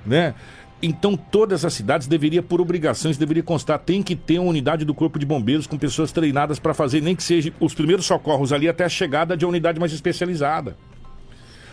Né? 0.05 0.33
Então 0.81 1.17
todas 1.17 1.65
as 1.65 1.73
cidades 1.73 2.07
deveria, 2.07 2.41
por 2.41 2.61
obrigações, 2.61 3.17
deveria 3.17 3.43
constar, 3.43 3.79
tem 3.79 4.01
que 4.01 4.15
ter 4.15 4.39
uma 4.39 4.49
unidade 4.49 4.85
do 4.85 4.93
corpo 4.93 5.19
de 5.19 5.25
bombeiros 5.25 5.67
com 5.67 5.77
pessoas 5.77 6.11
treinadas 6.11 6.57
para 6.57 6.73
fazer, 6.73 7.01
nem 7.01 7.15
que 7.15 7.23
seja 7.23 7.51
os 7.59 7.73
primeiros 7.73 8.05
socorros 8.05 8.53
ali 8.53 8.67
até 8.67 8.85
a 8.85 8.89
chegada 8.89 9.35
de 9.35 9.45
uma 9.45 9.51
unidade 9.51 9.79
mais 9.79 9.91
especializada. 9.91 10.77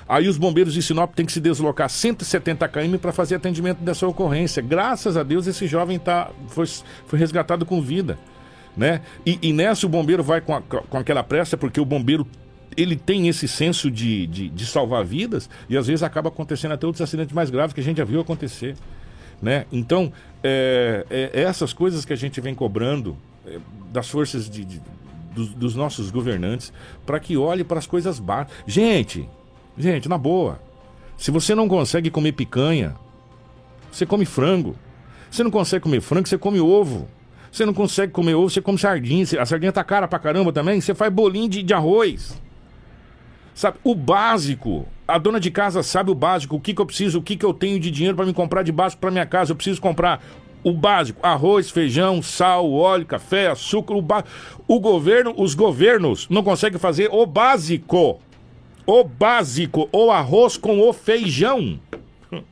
Aí 0.09 0.29
os 0.29 0.39
bombeiros 0.39 0.73
de 0.73 0.83
Sinop 0.83 1.15
têm 1.15 1.27
que 1.27 1.33
se 1.33 1.41
deslocar 1.41 1.89
170 1.89 2.69
km 2.69 2.97
para 3.01 3.13
fazer 3.13 3.35
atendimento 3.35 3.79
dessa 3.79 4.07
ocorrência. 4.07 4.63
Graças 4.63 5.17
a 5.17 5.23
Deus 5.23 5.47
esse 5.47 5.67
jovem 5.67 5.99
tá, 5.99 6.31
foi, 6.49 6.67
foi 7.07 7.19
resgatado 7.19 7.67
com 7.67 7.83
vida. 7.83 8.17
Né? 8.77 9.01
E, 9.25 9.39
e 9.43 9.53
nessa 9.53 9.87
o 9.87 9.89
bombeiro 9.89 10.23
vai 10.23 10.41
com, 10.41 10.55
a, 10.55 10.61
com 10.61 10.99
aquela 10.99 11.25
pressa, 11.25 11.57
porque 11.57 11.81
o 11.81 11.85
bombeiro 11.85 12.27
ele 12.77 12.95
tem 12.95 13.27
esse 13.27 13.49
senso 13.49 13.91
de, 13.91 14.27
de, 14.27 14.49
de, 14.49 14.67
salvar 14.67 15.05
vidas 15.05 15.49
e 15.69 15.77
às 15.77 15.87
vezes 15.87 16.03
acaba 16.03 16.29
acontecendo 16.29 16.73
até 16.73 16.87
outros 16.87 17.01
acidentes 17.01 17.35
mais 17.35 17.49
graves 17.49 17.73
que 17.73 17.81
a 17.81 17.83
gente 17.83 17.97
já 17.97 18.05
viu 18.05 18.21
acontecer. 18.21 18.77
Né? 19.41 19.65
Então, 19.73 20.13
é, 20.43 21.07
é, 21.11 21.31
é 21.33 21.43
essas 21.43 21.73
coisas 21.73 22.05
que 22.05 22.13
a 22.13 22.17
gente 22.17 22.41
vem 22.41 22.55
cobrando 22.55 23.17
é, 23.47 23.59
das 23.93 24.09
forças 24.09 24.49
de, 24.49 24.65
de 24.65 24.83
dos, 25.35 25.49
dos, 25.55 25.75
nossos 25.75 26.11
governantes 26.11 26.73
para 27.05 27.21
que 27.21 27.37
olhe 27.37 27.63
para 27.63 27.79
as 27.79 27.87
coisas 27.87 28.19
básicas. 28.19 28.57
Gente, 28.67 29.29
Gente, 29.79 30.09
na 30.09 30.16
boa. 30.16 30.61
Se 31.16 31.31
você 31.31 31.55
não 31.55 31.68
consegue 31.68 32.11
comer 32.11 32.33
picanha, 32.33 32.95
você 33.91 34.07
come 34.07 34.24
frango. 34.24 34.74
Você 35.31 35.43
não 35.43 35.51
consegue 35.51 35.83
comer 35.83 36.01
frango, 36.01 36.29
você 36.29 36.39
come 36.39 36.61
ovo. 36.61 37.09
Você 37.51 37.64
não 37.64 37.74
consegue 37.74 38.12
comer 38.12 38.35
ovo, 38.35 38.51
você 38.51 38.61
come 38.61 38.79
sardinha. 38.79 39.24
A 39.41 39.47
sardinha 39.47 39.72
tá 39.72 39.83
cara 39.83 40.07
pra 40.09 40.18
caramba 40.18 40.53
também. 40.53 40.81
Você 40.81 40.95
faz 40.95 41.12
bolinho 41.12 41.49
de, 41.49 41.62
de 41.62 41.74
arroz. 41.74 42.41
Sabe, 43.55 43.79
o 43.83 43.95
básico. 43.95 44.87
A 45.09 45.18
dona 45.18 45.39
de 45.39 45.51
casa 45.51 45.83
sabe 45.83 46.11
o 46.11 46.14
básico, 46.14 46.57
o 46.57 46.61
que, 46.61 46.74
que 46.74 46.81
eu 46.81 46.87
preciso, 46.87 47.20
o 47.20 47.22
que, 47.22 47.37
que 47.37 47.47
eu 47.47 47.55
tenho 47.55 47.79
de 47.79 47.91
dinheiro 47.91 48.16
para 48.16 48.27
me 48.27 48.35
comprar 48.35 48.62
de 48.62 48.72
básico 48.72 49.01
para 49.01 49.11
minha 49.11 49.24
casa. 49.24 49.53
Eu 49.53 49.57
preciso 49.57 49.81
comprar 49.81 50.22
o 50.62 50.72
básico: 50.72 51.20
arroz, 51.22 51.70
feijão, 51.70 52.20
sal, 52.20 52.70
óleo, 52.70 53.07
café, 53.07 53.49
açúcar. 53.49 53.95
O, 53.95 54.03
ba... 54.03 54.24
o 54.66 54.81
governo, 54.81 55.35
os 55.37 55.55
governos 55.55 56.29
não 56.29 56.43
conseguem 56.43 56.79
fazer 56.79 57.09
o 57.11 57.24
básico 57.24 58.20
o 58.87 59.03
básico, 59.03 59.89
o 59.93 60.11
arroz 60.11 60.57
com 60.57 60.80
o 60.80 60.93
feijão. 60.93 61.78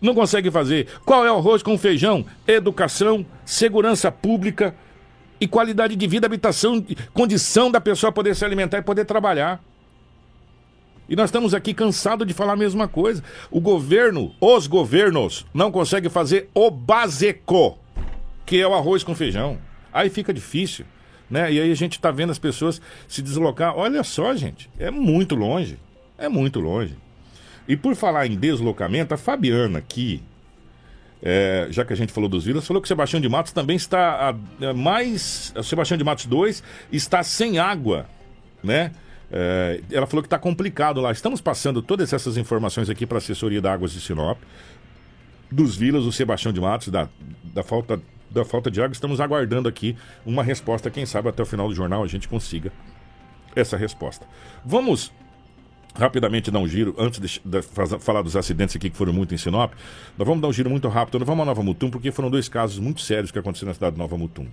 Não 0.00 0.14
consegue 0.14 0.50
fazer. 0.50 0.86
Qual 1.04 1.26
é 1.26 1.32
o 1.32 1.36
arroz 1.36 1.62
com 1.62 1.76
feijão? 1.76 2.24
Educação, 2.46 3.26
segurança 3.44 4.10
pública 4.12 4.74
e 5.40 5.48
qualidade 5.48 5.96
de 5.96 6.06
vida, 6.06 6.26
habitação, 6.26 6.84
condição 7.12 7.70
da 7.70 7.80
pessoa 7.80 8.12
poder 8.12 8.36
se 8.36 8.44
alimentar 8.44 8.78
e 8.78 8.82
poder 8.82 9.04
trabalhar. 9.04 9.60
E 11.08 11.16
nós 11.16 11.28
estamos 11.30 11.54
aqui 11.54 11.74
cansados 11.74 12.24
de 12.24 12.32
falar 12.32 12.52
a 12.52 12.56
mesma 12.56 12.86
coisa. 12.86 13.24
O 13.50 13.60
governo, 13.60 14.32
os 14.40 14.68
governos, 14.68 15.44
não 15.52 15.72
conseguem 15.72 16.08
fazer 16.08 16.48
o 16.54 16.70
básico, 16.70 17.76
que 18.46 18.60
é 18.60 18.68
o 18.68 18.74
arroz 18.74 19.02
com 19.02 19.12
feijão. 19.12 19.58
Aí 19.92 20.08
fica 20.08 20.32
difícil. 20.32 20.86
Né? 21.30 21.52
E 21.52 21.60
aí 21.60 21.70
a 21.70 21.76
gente 21.76 21.92
está 21.92 22.10
vendo 22.10 22.30
as 22.30 22.38
pessoas 22.38 22.82
se 23.06 23.22
deslocar. 23.22 23.76
Olha 23.76 24.02
só, 24.02 24.34
gente, 24.34 24.68
é 24.78 24.90
muito 24.90 25.34
longe. 25.34 25.78
É 26.18 26.28
muito 26.28 26.58
longe. 26.58 26.96
E 27.68 27.76
por 27.76 27.94
falar 27.94 28.26
em 28.26 28.36
deslocamento, 28.36 29.14
a 29.14 29.16
Fabiana 29.16 29.78
aqui, 29.78 30.20
é, 31.22 31.68
já 31.70 31.84
que 31.84 31.92
a 31.92 31.96
gente 31.96 32.12
falou 32.12 32.28
dos 32.28 32.44
vilas, 32.44 32.66
falou 32.66 32.82
que 32.82 32.86
o 32.86 32.88
Sebastião 32.88 33.20
de 33.20 33.28
Matos 33.28 33.52
também 33.52 33.76
está 33.76 34.30
a, 34.30 34.68
a 34.70 34.74
mais. 34.74 35.52
O 35.56 35.62
Sebastião 35.62 35.96
de 35.96 36.02
Matos 36.02 36.26
2 36.26 36.62
está 36.90 37.22
sem 37.22 37.58
água, 37.58 38.06
né? 38.62 38.90
É, 39.30 39.80
ela 39.92 40.06
falou 40.08 40.22
que 40.22 40.26
está 40.26 40.38
complicado 40.38 41.00
lá. 41.00 41.12
Estamos 41.12 41.40
passando 41.40 41.80
todas 41.80 42.12
essas 42.12 42.36
informações 42.36 42.90
aqui 42.90 43.06
para 43.06 43.18
a 43.18 43.20
assessoria 43.20 43.60
da 43.60 43.72
Águas 43.72 43.92
de 43.92 44.00
Sinop, 44.00 44.38
dos 45.48 45.76
vilas, 45.76 46.04
o 46.04 46.10
Sebastião 46.10 46.52
de 46.52 46.60
Matos, 46.60 46.88
da, 46.88 47.08
da 47.44 47.62
falta 47.62 48.00
da 48.30 48.44
falta 48.44 48.70
de 48.70 48.80
água. 48.80 48.92
Estamos 48.92 49.20
aguardando 49.20 49.68
aqui 49.68 49.96
uma 50.24 50.42
resposta. 50.42 50.90
Quem 50.90 51.04
sabe 51.04 51.28
até 51.28 51.42
o 51.42 51.46
final 51.46 51.68
do 51.68 51.74
jornal 51.74 52.02
a 52.02 52.06
gente 52.06 52.28
consiga 52.28 52.72
essa 53.54 53.76
resposta. 53.76 54.26
Vamos 54.64 55.12
rapidamente 55.94 56.50
dar 56.50 56.60
um 56.60 56.68
giro, 56.68 56.94
antes 56.98 57.20
de, 57.20 57.40
de, 57.44 57.62
falar 57.62 58.22
dos 58.22 58.36
acidentes 58.36 58.76
aqui 58.76 58.90
que 58.90 58.96
foram 58.96 59.12
muito 59.12 59.34
em 59.34 59.38
Sinop, 59.38 59.72
nós 60.16 60.26
vamos 60.26 60.40
dar 60.40 60.48
um 60.48 60.52
giro 60.52 60.70
muito 60.70 60.88
rápido. 60.88 61.18
Nós 61.18 61.26
vamos 61.26 61.42
a 61.42 61.46
Nova 61.46 61.62
Mutum, 61.62 61.90
porque 61.90 62.12
foram 62.12 62.30
dois 62.30 62.48
casos 62.48 62.78
muito 62.78 63.00
sérios 63.00 63.30
que 63.30 63.38
aconteceram 63.38 63.70
na 63.70 63.74
cidade 63.74 63.94
de 63.94 63.98
Nova 63.98 64.16
Mutum. 64.16 64.46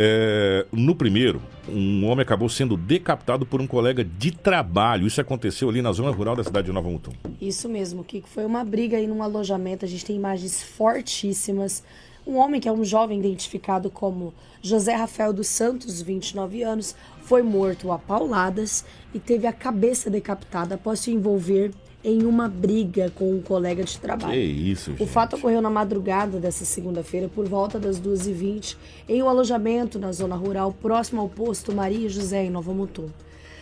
É, 0.00 0.64
no 0.70 0.94
primeiro, 0.94 1.42
um 1.68 2.06
homem 2.06 2.22
acabou 2.22 2.48
sendo 2.48 2.76
decapitado 2.76 3.44
por 3.44 3.60
um 3.60 3.66
colega 3.66 4.04
de 4.04 4.30
trabalho. 4.30 5.08
Isso 5.08 5.20
aconteceu 5.20 5.68
ali 5.68 5.82
na 5.82 5.90
zona 5.90 6.12
rural 6.12 6.36
da 6.36 6.44
cidade 6.44 6.66
de 6.66 6.72
Nova 6.72 6.88
Mutum. 6.88 7.10
Isso 7.40 7.68
mesmo, 7.68 8.04
Kiko. 8.04 8.28
Foi 8.28 8.44
uma 8.44 8.64
briga 8.64 8.96
aí 8.96 9.08
num 9.08 9.24
alojamento. 9.24 9.84
A 9.84 9.88
gente 9.88 10.04
tem 10.04 10.14
imagens 10.14 10.62
fortíssimas 10.62 11.82
um 12.28 12.36
homem 12.36 12.60
que 12.60 12.68
é 12.68 12.72
um 12.72 12.84
jovem 12.84 13.18
identificado 13.18 13.90
como 13.90 14.34
José 14.60 14.94
Rafael 14.94 15.32
dos 15.32 15.46
Santos, 15.46 16.02
29 16.02 16.62
anos, 16.62 16.94
foi 17.22 17.42
morto 17.42 17.90
a 17.90 17.98
pauladas 17.98 18.84
e 19.14 19.18
teve 19.18 19.46
a 19.46 19.52
cabeça 19.52 20.10
decapitada 20.10 20.74
após 20.74 21.00
se 21.00 21.10
envolver 21.10 21.72
em 22.04 22.24
uma 22.24 22.46
briga 22.46 23.10
com 23.10 23.32
um 23.32 23.40
colega 23.40 23.82
de 23.82 23.98
trabalho. 23.98 24.32
Que 24.32 24.38
isso, 24.38 24.90
gente. 24.90 25.02
O 25.02 25.06
fato 25.06 25.36
ocorreu 25.36 25.62
na 25.62 25.70
madrugada 25.70 26.38
dessa 26.38 26.66
segunda-feira, 26.66 27.28
por 27.28 27.48
volta 27.48 27.78
das 27.78 27.98
2h20, 27.98 28.76
em 29.08 29.22
um 29.22 29.28
alojamento 29.28 29.98
na 29.98 30.12
zona 30.12 30.36
rural 30.36 30.70
próximo 30.70 31.22
ao 31.22 31.28
posto 31.30 31.74
Maria 31.74 32.10
José, 32.10 32.44
em 32.44 32.50
Nova 32.50 32.74
Mutum. 32.74 33.08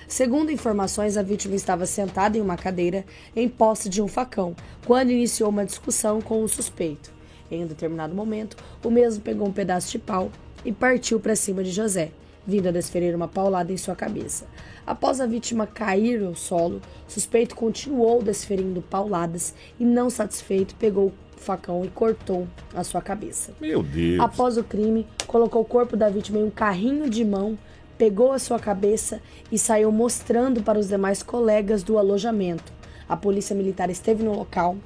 Segundo 0.08 0.52
informações, 0.52 1.16
a 1.16 1.22
vítima 1.22 1.54
estava 1.54 1.86
sentada 1.86 2.36
em 2.36 2.40
uma 2.40 2.56
cadeira 2.56 3.04
em 3.34 3.48
posse 3.48 3.88
de 3.88 4.02
um 4.02 4.08
facão, 4.08 4.54
quando 4.84 5.10
iniciou 5.10 5.50
uma 5.50 5.64
discussão 5.64 6.20
com 6.20 6.42
o 6.42 6.48
suspeito. 6.48 7.15
Em 7.50 7.64
um 7.64 7.66
determinado 7.66 8.14
momento, 8.14 8.56
o 8.84 8.90
mesmo 8.90 9.22
pegou 9.22 9.46
um 9.46 9.52
pedaço 9.52 9.90
de 9.92 9.98
pau 9.98 10.30
e 10.64 10.72
partiu 10.72 11.20
para 11.20 11.36
cima 11.36 11.62
de 11.62 11.70
José. 11.70 12.10
vindo 12.46 12.68
a 12.68 12.72
desferir 12.72 13.14
uma 13.14 13.26
paulada 13.26 13.72
em 13.72 13.76
sua 13.76 13.96
cabeça. 13.96 14.46
Após 14.86 15.20
a 15.20 15.26
vítima 15.26 15.66
cair 15.66 16.22
ao 16.24 16.34
solo, 16.34 16.80
o 17.06 17.10
suspeito 17.10 17.56
continuou 17.56 18.22
desferindo 18.22 18.80
pauladas 18.80 19.52
e, 19.80 19.84
não 19.84 20.08
satisfeito, 20.08 20.76
pegou 20.76 21.08
o 21.08 21.40
facão 21.40 21.84
e 21.84 21.88
cortou 21.88 22.46
a 22.74 22.84
sua 22.84 23.02
cabeça. 23.02 23.52
Meu 23.60 23.82
Deus. 23.82 24.20
Após 24.20 24.56
o 24.56 24.62
crime, 24.62 25.06
colocou 25.26 25.62
o 25.62 25.66
corpo 25.66 25.96
da 25.96 26.08
vítima 26.08 26.38
em 26.38 26.44
um 26.44 26.50
carrinho 26.50 27.10
de 27.10 27.24
mão, 27.24 27.58
pegou 27.98 28.32
a 28.32 28.38
sua 28.38 28.58
cabeça 28.60 29.20
e 29.50 29.58
saiu 29.58 29.90
mostrando 29.90 30.62
para 30.62 30.78
os 30.78 30.88
demais 30.88 31.22
colegas 31.22 31.82
do 31.82 31.98
alojamento. 31.98 32.72
A 33.08 33.16
polícia 33.16 33.56
militar 33.56 33.90
esteve 33.90 34.22
no 34.22 34.34
local 34.34 34.76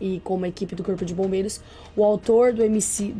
e, 0.00 0.20
com 0.20 0.34
uma 0.34 0.48
equipe 0.48 0.74
do 0.74 0.84
Corpo 0.84 1.04
de 1.04 1.14
Bombeiros, 1.14 1.60
o 1.96 2.04
autor 2.04 2.52
do 2.52 2.62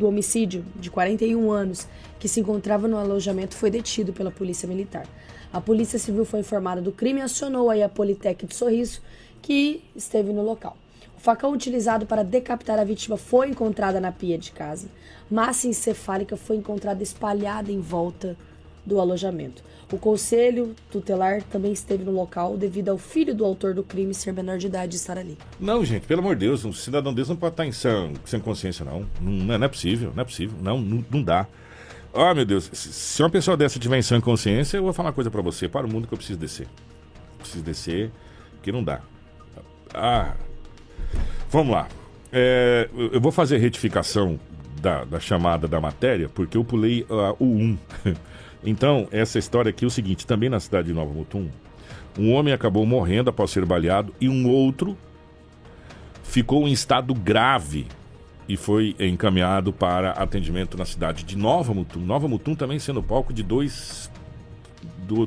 homicídio, 0.07 0.65
de 0.75 0.89
41 0.89 1.51
anos, 1.51 1.87
que 2.19 2.27
se 2.27 2.39
encontrava 2.39 2.87
no 2.87 2.97
alojamento, 2.97 3.55
foi 3.55 3.69
detido 3.69 4.13
pela 4.13 4.31
polícia 4.31 4.67
militar. 4.67 5.07
A 5.51 5.61
polícia 5.61 5.97
civil 5.97 6.25
foi 6.25 6.41
informada 6.41 6.81
do 6.81 6.91
crime 6.91 7.19
e 7.19 7.23
acionou 7.23 7.69
aí 7.69 7.81
a 7.81 7.89
Politec 7.89 8.45
de 8.45 8.55
Sorriso, 8.55 9.01
que 9.41 9.83
esteve 9.95 10.33
no 10.33 10.43
local. 10.43 10.75
O 11.15 11.19
facão 11.19 11.51
utilizado 11.51 12.05
para 12.05 12.23
decapitar 12.23 12.77
a 12.77 12.83
vítima 12.83 13.17
foi 13.17 13.49
encontrado 13.49 13.99
na 13.99 14.11
pia 14.11 14.37
de 14.37 14.51
casa. 14.51 14.87
Massa 15.31 15.67
encefálica 15.67 16.37
foi 16.37 16.57
encontrada 16.57 17.01
espalhada 17.01 17.71
em 17.71 17.79
volta 17.79 18.37
do 18.87 18.99
alojamento. 18.99 19.61
O 19.91 19.97
conselho 19.97 20.75
tutelar 20.91 21.41
também 21.43 21.71
esteve 21.71 22.03
no 22.03 22.11
local 22.11 22.57
devido 22.57 22.89
ao 22.89 22.97
filho 22.97 23.33
do 23.35 23.45
autor 23.45 23.73
do 23.73 23.83
crime 23.83 24.13
ser 24.13 24.33
menor 24.33 24.57
de 24.57 24.67
idade 24.67 24.95
e 24.95 24.97
estar 24.97 25.17
ali. 25.17 25.37
Não, 25.59 25.83
gente, 25.85 26.07
pelo 26.07 26.21
amor 26.21 26.35
de 26.35 26.45
Deus, 26.45 26.65
um 26.65 26.73
cidadão 26.73 27.13
desse 27.13 27.29
não 27.29 27.37
pode 27.37 27.53
estar 27.53 27.65
em 27.65 27.71
sem, 27.71 28.13
sem 28.25 28.39
consciência, 28.39 28.83
não. 28.83 29.05
Não, 29.21 29.57
não 29.57 29.65
é 29.65 29.67
possível, 29.67 30.11
não 30.15 30.21
é 30.21 30.25
possível. 30.25 30.57
Não, 30.61 30.79
não, 30.79 31.05
não 31.09 31.23
dá. 31.23 31.47
Ah, 32.13 32.31
oh, 32.31 32.35
meu 32.35 32.45
Deus, 32.45 32.69
se 32.73 33.21
uma 33.21 33.29
pessoa 33.29 33.55
dessa 33.55 33.77
tiver 33.79 33.97
em 33.97 34.01
sã 34.01 34.19
consciência, 34.19 34.77
eu 34.77 34.83
vou 34.83 34.93
falar 34.93 35.09
uma 35.09 35.13
coisa 35.13 35.29
para 35.29 35.41
você, 35.41 35.69
para 35.69 35.85
o 35.85 35.89
mundo 35.89 36.07
que 36.07 36.13
eu 36.13 36.17
preciso 36.17 36.39
descer. 36.39 36.67
Preciso 37.37 37.63
descer, 37.63 38.11
que 38.63 38.71
não 38.71 38.83
dá. 38.83 39.01
Ah, 39.93 40.33
vamos 41.49 41.73
lá. 41.73 41.87
É, 42.31 42.89
eu 43.13 43.21
vou 43.21 43.31
fazer 43.31 43.57
retificação 43.57 44.39
da, 44.81 45.05
da, 45.05 45.19
chamada 45.19 45.67
da 45.67 45.79
matéria, 45.79 46.29
porque 46.29 46.57
eu 46.57 46.63
pulei 46.63 47.03
uh, 47.03 47.35
o 47.39 47.45
1. 47.45 47.77
Então, 48.63 49.07
essa 49.11 49.37
história 49.39 49.69
aqui 49.69 49.85
é 49.85 49.87
o 49.87 49.91
seguinte: 49.91 50.25
também 50.25 50.49
na 50.49 50.59
cidade 50.59 50.87
de 50.87 50.93
Nova 50.93 51.13
Mutum, 51.13 51.49
um 52.17 52.33
homem 52.33 52.53
acabou 52.53 52.85
morrendo 52.85 53.29
após 53.29 53.51
ser 53.51 53.65
baleado 53.65 54.13
e 54.19 54.27
um 54.27 54.49
outro 54.49 54.97
ficou 56.23 56.67
em 56.67 56.71
estado 56.71 57.13
grave 57.13 57.87
e 58.47 58.55
foi 58.55 58.95
encaminhado 58.99 59.73
para 59.73 60.11
atendimento 60.11 60.77
na 60.77 60.85
cidade 60.85 61.23
de 61.23 61.37
Nova 61.37 61.73
Mutum. 61.73 61.99
Nova 61.99 62.27
Mutum 62.27 62.55
também 62.55 62.79
sendo 62.79 63.03
palco 63.03 63.33
de 63.33 63.43
dois 63.43 64.09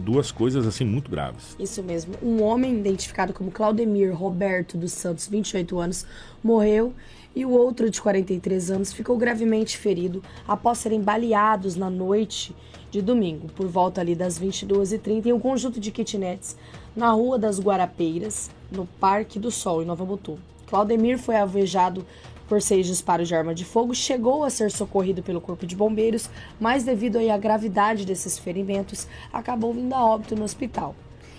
duas 0.02 0.30
coisas 0.30 0.66
assim 0.66 0.84
muito 0.84 1.10
graves. 1.10 1.56
Isso 1.58 1.82
mesmo. 1.82 2.14
Um 2.22 2.42
homem 2.42 2.78
identificado 2.78 3.32
como 3.32 3.50
Claudemir 3.50 4.14
Roberto 4.14 4.76
dos 4.76 4.92
Santos, 4.92 5.26
28 5.26 5.78
anos, 5.78 6.06
morreu 6.44 6.92
e 7.34 7.46
o 7.46 7.50
outro 7.50 7.88
de 7.88 8.00
43 8.00 8.70
anos 8.70 8.92
ficou 8.92 9.16
gravemente 9.16 9.78
ferido 9.78 10.22
após 10.46 10.78
serem 10.78 11.00
baleados 11.00 11.76
na 11.76 11.88
noite 11.88 12.54
de 12.90 13.00
domingo, 13.00 13.48
por 13.54 13.66
volta 13.66 14.00
ali 14.00 14.14
das 14.14 14.38
22h30, 14.38 15.26
em 15.26 15.32
um 15.32 15.40
conjunto 15.40 15.78
de 15.78 15.90
kitnets 15.90 16.56
na 16.94 17.10
Rua 17.12 17.38
das 17.38 17.60
Guarapeiras, 17.60 18.50
no 18.70 18.86
Parque 18.86 19.38
do 19.38 19.50
Sol, 19.50 19.82
em 19.82 19.86
Nova 19.86 20.04
Mutum. 20.04 20.36
Claudemir 20.66 21.18
foi 21.18 21.36
alvejado 21.36 22.04
por 22.48 22.60
seis 22.60 22.86
disparos 22.86 23.28
de 23.28 23.34
arma 23.34 23.54
de 23.54 23.64
fogo, 23.64 23.94
chegou 23.94 24.42
a 24.42 24.50
ser 24.50 24.72
socorrido 24.72 25.22
pelo 25.22 25.40
Corpo 25.40 25.64
de 25.64 25.76
Bombeiros, 25.76 26.28
mas 26.58 26.82
devido 26.82 27.18
à 27.18 27.38
gravidade 27.38 28.04
desses 28.04 28.38
ferimentos, 28.38 29.06
acabou 29.32 29.72
vindo 29.72 29.94
a 29.94 30.04
óbito 30.04 30.34
no 30.34 30.44
hospital. 30.44 30.96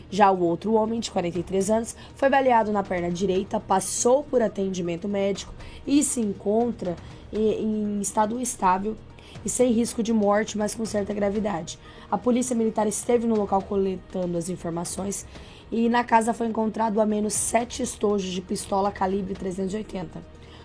Já 0.10 0.32
o 0.32 0.42
outro 0.42 0.74
homem, 0.74 1.00
de 1.00 1.12
43 1.12 1.70
anos, 1.70 1.96
foi 2.16 2.30
baleado 2.30 2.72
na 2.72 2.84
perna 2.84 3.10
direita, 3.10 3.60
passou 3.60 4.24
por 4.24 4.42
atendimento 4.42 5.08
médico 5.08 5.54
e 5.88 6.04
se 6.04 6.20
encontra 6.20 6.96
em 7.32 8.00
estado 8.02 8.40
estável 8.40 8.96
e 9.46 9.50
sem 9.50 9.72
risco 9.72 10.04
de 10.04 10.14
morte, 10.14 10.58
mas 10.58 10.76
com 10.76 10.86
certa 10.86 11.14
gravidade. 11.14 11.80
A 12.10 12.18
polícia 12.18 12.56
militar 12.56 12.88
esteve 12.88 13.26
no 13.28 13.36
local 13.36 13.62
coletando 13.62 14.38
as 14.38 14.50
informações 14.50 15.26
e 15.72 15.88
na 15.88 16.04
casa 16.04 16.34
foi 16.34 16.48
encontrado 16.48 17.00
ao 17.00 17.08
menos 17.08 17.34
sete 17.34 17.82
estojos 17.82 18.32
de 18.32 18.42
pistola 18.42 18.92
calibre 18.92 19.34
380. 19.34 20.22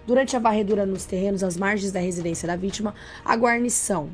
Durante 0.07 0.37
a 0.37 0.39
varredura 0.39 0.87
nos 0.87 1.05
terrenos 1.05 1.43
às 1.43 1.57
margens 1.57 1.93
da 1.93 2.01
residência 2.01 2.47
da 2.47 2.57
vítima, 2.57 2.95
a 3.25 3.37
guarnição 3.37 4.09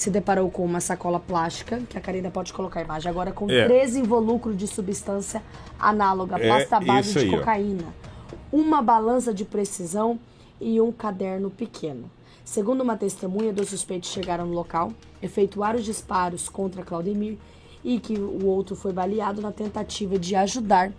se 0.00 0.10
deparou 0.10 0.50
com 0.50 0.64
uma 0.64 0.80
sacola 0.80 1.20
plástica, 1.20 1.78
que 1.88 1.98
a 1.98 2.00
Karina 2.00 2.30
pode 2.30 2.52
colocar 2.54 2.80
a 2.80 2.82
imagem 2.82 3.10
agora, 3.10 3.32
com 3.32 3.50
é. 3.50 3.66
13 3.66 4.00
involucros 4.00 4.56
de 4.56 4.66
substância 4.66 5.42
análoga, 5.78 6.36
é 6.38 6.48
pasta 6.48 6.80
base 6.80 7.12
de 7.12 7.18
aí, 7.18 7.30
cocaína, 7.30 7.84
ó. 7.86 8.56
uma 8.56 8.80
balança 8.80 9.32
de 9.34 9.44
precisão 9.44 10.18
e 10.58 10.80
um 10.80 10.90
caderno 10.90 11.50
pequeno. 11.50 12.10
Segundo 12.50 12.80
uma 12.80 12.96
testemunha, 12.96 13.52
dois 13.52 13.68
suspeitos 13.68 14.10
chegaram 14.10 14.44
no 14.44 14.52
local, 14.52 14.92
efetuaram 15.22 15.78
os 15.78 15.84
disparos 15.84 16.48
contra 16.48 16.82
Claudemir 16.82 17.38
e 17.84 18.00
que 18.00 18.18
o 18.18 18.44
outro 18.44 18.74
foi 18.74 18.92
baleado 18.92 19.40
na 19.40 19.52
tentativa 19.52 20.18
de 20.18 20.34
ajudar 20.34 20.92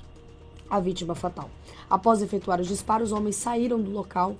a 0.69 0.79
vítima 0.79 1.13
fatal. 1.13 1.49
Após 1.89 2.21
efetuar 2.21 2.61
os 2.61 2.69
disparos, 2.69 3.11
os 3.11 3.17
homens 3.17 3.35
saíram 3.35 3.81
do 3.81 3.91
local 3.91 4.37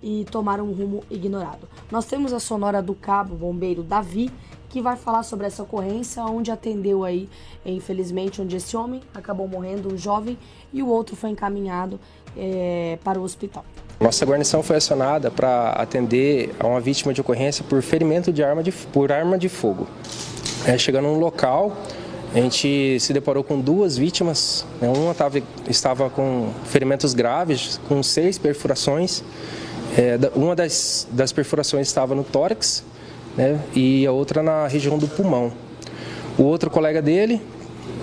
e 0.00 0.24
tomaram 0.30 0.68
um 0.68 0.72
rumo 0.72 1.02
ignorado. 1.10 1.68
Nós 1.90 2.06
temos 2.06 2.32
a 2.32 2.38
sonora 2.38 2.80
do 2.80 2.94
cabo 2.94 3.34
bombeiro 3.34 3.82
Davi, 3.82 4.30
que 4.68 4.80
vai 4.80 4.94
falar 4.94 5.24
sobre 5.24 5.48
essa 5.48 5.64
ocorrência, 5.64 6.24
onde 6.26 6.52
atendeu 6.52 7.02
aí, 7.02 7.28
infelizmente, 7.66 8.40
onde 8.40 8.54
esse 8.54 8.76
homem 8.76 9.02
acabou 9.12 9.48
morrendo, 9.48 9.92
um 9.92 9.98
jovem, 9.98 10.38
e 10.72 10.80
o 10.80 10.86
outro 10.86 11.16
foi 11.16 11.30
encaminhado 11.30 11.98
é, 12.36 13.00
para 13.02 13.18
o 13.18 13.24
hospital. 13.24 13.64
Nossa 14.02 14.26
guarnição 14.26 14.64
foi 14.64 14.78
acionada 14.78 15.30
para 15.30 15.70
atender 15.70 16.52
a 16.58 16.66
uma 16.66 16.80
vítima 16.80 17.14
de 17.14 17.20
ocorrência 17.20 17.64
por 17.68 17.80
ferimento 17.82 18.32
de 18.32 18.42
arma 18.42 18.60
de, 18.60 18.72
por 18.72 19.12
arma 19.12 19.38
de 19.38 19.48
fogo. 19.48 19.86
É, 20.66 20.76
chegando 20.76 21.04
no 21.04 21.20
local, 21.20 21.76
a 22.34 22.38
gente 22.38 22.98
se 22.98 23.12
deparou 23.12 23.44
com 23.44 23.60
duas 23.60 23.96
vítimas. 23.96 24.66
Né? 24.80 24.88
Uma 24.88 25.14
tava, 25.14 25.40
estava 25.68 26.10
com 26.10 26.48
ferimentos 26.64 27.14
graves, 27.14 27.80
com 27.88 28.02
seis 28.02 28.38
perfurações. 28.38 29.22
É, 29.96 30.18
uma 30.34 30.56
das, 30.56 31.06
das 31.12 31.30
perfurações 31.30 31.86
estava 31.86 32.12
no 32.12 32.24
tórax 32.24 32.82
né? 33.36 33.60
e 33.72 34.04
a 34.04 34.10
outra 34.10 34.42
na 34.42 34.66
região 34.66 34.98
do 34.98 35.06
pulmão. 35.06 35.52
O 36.36 36.42
outro 36.42 36.68
colega 36.70 37.00
dele 37.00 37.40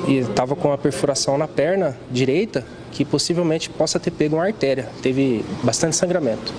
estava 0.08 0.56
com 0.56 0.72
a 0.72 0.78
perfuração 0.78 1.38
na 1.38 1.48
perna 1.48 1.98
direita 2.10 2.66
que 2.92 3.06
possivelmente 3.06 3.70
possa 3.70 4.00
ter 4.00 4.12
pego 4.12 4.36
uma 4.36 4.46
artéria, 4.46 4.90
teve 5.02 5.44
bastante 5.64 5.96
sangramento. 5.96 6.54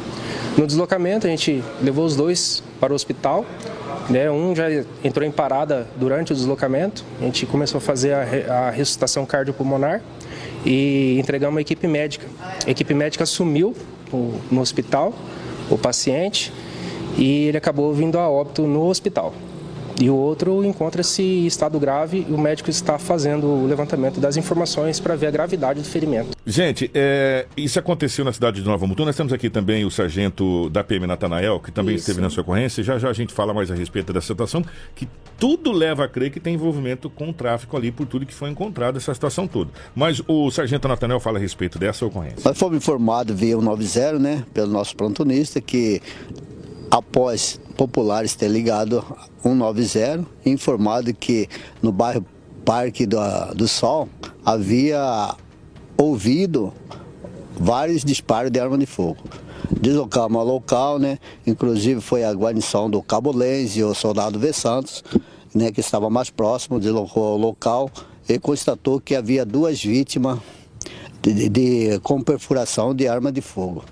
No 0.57 0.67
deslocamento, 0.67 1.27
a 1.27 1.31
gente 1.31 1.63
levou 1.83 2.05
os 2.05 2.17
dois 2.17 2.63
para 2.81 2.93
o 2.93 2.97
hospital. 2.97 3.47
Né? 4.09 4.31
Um 4.31 4.55
já 4.55 4.65
entrou 5.05 5.27
em 5.27 5.31
parada 5.31 5.87
durante 5.97 6.33
o 6.33 6.35
deslocamento. 6.35 7.05
A 7.21 7.25
gente 7.25 7.47
começou 7.47 7.79
a 7.79 7.81
fazer 7.81 8.13
a, 8.13 8.67
a 8.67 8.71
ressuscitação 8.71 9.25
cardiopulmonar 9.25 10.03
e 10.65 11.17
entregamos 11.19 11.59
a 11.59 11.61
equipe 11.61 11.87
médica. 11.87 12.27
A 12.67 12.71
equipe 12.71 12.93
médica 12.95 13.25
assumiu 13.25 13.75
o, 14.13 14.41
no 14.51 14.61
hospital 14.61 15.15
o 15.71 15.79
paciente 15.79 16.53
e 17.17 17.47
ele 17.47 17.57
acabou 17.57 17.95
vindo 17.95 18.19
a 18.19 18.29
óbito 18.29 18.63
no 18.63 18.87
hospital 18.87 19.33
e 20.01 20.09
o 20.09 20.17
outro 20.17 20.65
encontra-se 20.65 21.23
em 21.23 21.47
estado 21.47 21.79
grave 21.79 22.27
e 22.29 22.33
o 22.33 22.39
médico 22.39 22.71
está 22.71 22.99
fazendo 22.99 23.47
o 23.47 23.67
levantamento 23.67 24.19
das 24.19 24.37
informações 24.37 24.99
para 24.99 25.15
ver 25.15 25.27
a 25.27 25.31
gravidade 25.31 25.81
do 25.81 25.87
ferimento. 25.87 26.31
Gente, 26.47 26.91
é, 26.95 27.47
isso 27.57 27.79
aconteceu 27.79 28.25
na 28.25 28.33
cidade 28.33 28.63
de 28.63 28.67
Nova 28.67 28.87
Mutum. 28.87 29.05
Nós 29.05 29.15
temos 29.15 29.33
aqui 29.33 29.51
também 29.51 29.85
o 29.85 29.91
sargento 29.91 30.71
da 30.71 30.83
PM 30.83 31.07
Natanael, 31.07 31.61
que 31.61 31.71
também 31.71 31.95
isso. 31.95 32.03
esteve 32.03 32.23
na 32.23 32.31
sua 32.31 32.43
ocorrência. 32.43 32.83
Já 32.83 32.99
já 32.99 33.11
a 33.11 33.13
gente 33.13 33.35
fala 33.35 33.53
mais 33.53 33.71
a 33.71 33.75
respeito 33.75 34.13
dessa 34.13 34.29
situação, 34.29 34.65
que 34.95 35.07
tudo 35.39 35.71
leva 35.71 36.05
a 36.05 36.09
crer 36.09 36.31
que 36.31 36.41
tem 36.41 36.55
envolvimento 36.55 37.11
com 37.11 37.29
o 37.29 37.33
tráfico 37.33 37.77
ali, 37.77 37.93
por 37.93 38.07
tudo 38.07 38.25
que 38.25 38.35
foi 38.35 38.49
encontrado, 38.51 38.97
essa 38.97 39.13
situação 39.13 39.47
toda. 39.47 39.71
Mas 39.95 40.23
o 40.27 40.51
sargento 40.51 40.89
Natanael 40.89 41.21
fala 41.21 41.39
a 41.39 41.41
respeito 41.41 41.79
dessa 41.79 42.07
ocorrência. 42.07 42.41
Nós 42.45 42.59
fomos 42.59 42.77
informados 42.77 43.39
via 43.39 43.57
190, 43.57 44.19
né, 44.19 44.45
pelo 44.55 44.73
nosso 44.73 44.97
plantonista, 44.97 45.61
que 45.61 46.01
após 46.91 47.61
populares 47.77 48.35
ter 48.35 48.49
ligado 48.49 49.05
190 49.43 50.27
e 50.45 50.51
informado 50.51 51.15
que 51.15 51.49
no 51.81 51.93
bairro 51.93 52.25
Parque 52.65 53.07
do, 53.07 53.19
do 53.55 53.67
Sol 53.67 54.09
havia 54.45 55.35
ouvido 55.97 56.73
vários 57.59 58.05
disparos 58.05 58.51
de 58.51 58.61
arma 58.61 58.77
de 58.77 58.87
fogo. 58.87 59.19
Deslocamos 59.81 60.39
ao 60.39 60.47
local, 60.47 60.99
né? 60.99 61.19
Inclusive 61.47 62.01
foi 62.01 62.25
a 62.25 62.33
guarnição 62.33 62.91
do 62.91 63.03
Cabo 63.03 63.35
Lenz 63.35 63.77
e 63.77 63.83
o 63.83 63.95
soldado 63.95 64.39
V. 64.39 64.53
Santos, 64.53 65.03
né, 65.55 65.71
que 65.73 65.81
estava 65.81 66.11
mais 66.11 66.29
próximo, 66.29 66.79
deslocou 66.79 67.25
ao 67.25 67.37
local 67.37 67.91
e 68.29 68.39
constatou 68.39 69.01
que 69.01 69.15
havia 69.15 69.45
duas 69.45 69.83
vítimas 69.83 70.39
de, 71.23 71.33
de, 71.33 71.49
de 71.49 72.01
com 72.01 72.21
perfuração 72.21 72.95
de 72.95 73.09
arma 73.09 73.33
de 73.33 73.41
fogo 73.41 73.85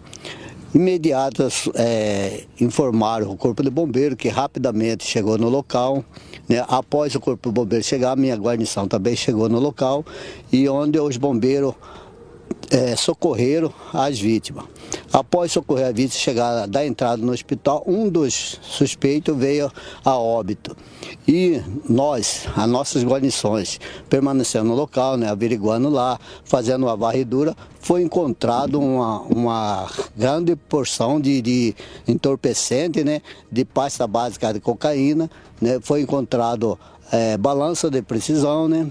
imediatas 0.74 1.68
é, 1.74 2.44
informaram 2.60 3.30
o 3.30 3.36
Corpo 3.36 3.62
de 3.62 3.70
Bombeiro 3.70 4.16
que 4.16 4.28
rapidamente 4.28 5.04
chegou 5.06 5.38
no 5.38 5.48
local, 5.48 6.04
Né? 6.48 6.64
Após 6.68 7.14
o 7.14 7.20
Corpo 7.20 7.48
de 7.48 7.54
Bombeiro 7.54 7.84
chegar, 7.84 8.12
a 8.12 8.16
minha 8.16 8.36
guarnição 8.36 8.86
também 8.86 9.16
chegou 9.16 9.48
no 9.48 9.58
local 9.58 10.04
e 10.52 10.68
onde 10.68 10.98
os 10.98 11.16
bombeiros 11.16 11.74
é, 12.70 12.96
socorreram 12.96 13.72
as 13.92 14.18
vítimas. 14.18 14.64
Após 15.12 15.52
socorrer 15.52 15.86
a 15.86 15.92
vítima 15.92 16.20
chegar 16.20 16.66
da 16.66 16.86
entrada 16.86 17.22
no 17.22 17.32
hospital, 17.32 17.82
um 17.86 18.08
dos 18.08 18.58
suspeitos 18.62 19.36
veio 19.36 19.70
a 20.04 20.16
óbito. 20.16 20.76
E 21.26 21.62
nós, 21.88 22.46
as 22.56 22.68
nossas 22.68 23.04
guarnições, 23.04 23.78
permanecendo 24.08 24.66
no 24.66 24.74
local, 24.74 25.16
né, 25.16 25.28
averiguando 25.28 25.88
lá, 25.88 26.18
fazendo 26.44 26.86
uma 26.86 26.96
varredura, 26.96 27.56
foi 27.80 28.02
encontrado 28.02 28.80
uma, 28.80 29.20
uma 29.22 29.90
grande 30.16 30.54
porção 30.56 31.20
de, 31.20 31.40
de 31.40 31.74
entorpecente, 32.06 33.02
né, 33.02 33.22
de 33.50 33.64
pasta 33.64 34.06
básica 34.06 34.52
de 34.52 34.60
cocaína, 34.60 35.30
né, 35.60 35.78
foi 35.80 36.02
encontrado 36.02 36.78
é, 37.10 37.36
balança 37.36 37.90
de 37.90 38.02
precisão, 38.02 38.68
né, 38.68 38.90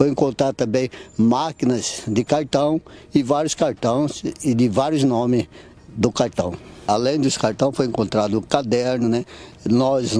foi 0.00 0.08
encontrar 0.08 0.54
também 0.54 0.88
máquinas 1.18 2.04
de 2.08 2.24
cartão 2.24 2.80
e 3.14 3.22
vários 3.22 3.54
cartões 3.54 4.22
e 4.42 4.54
de 4.54 4.66
vários 4.66 5.04
nomes 5.04 5.46
do 5.88 6.10
cartão. 6.10 6.54
Além 6.88 7.20
dos 7.20 7.36
cartões, 7.36 7.76
foi 7.76 7.84
encontrado 7.84 8.38
um 8.38 8.40
caderno, 8.40 9.10
né? 9.10 9.26
Nós 9.68 10.18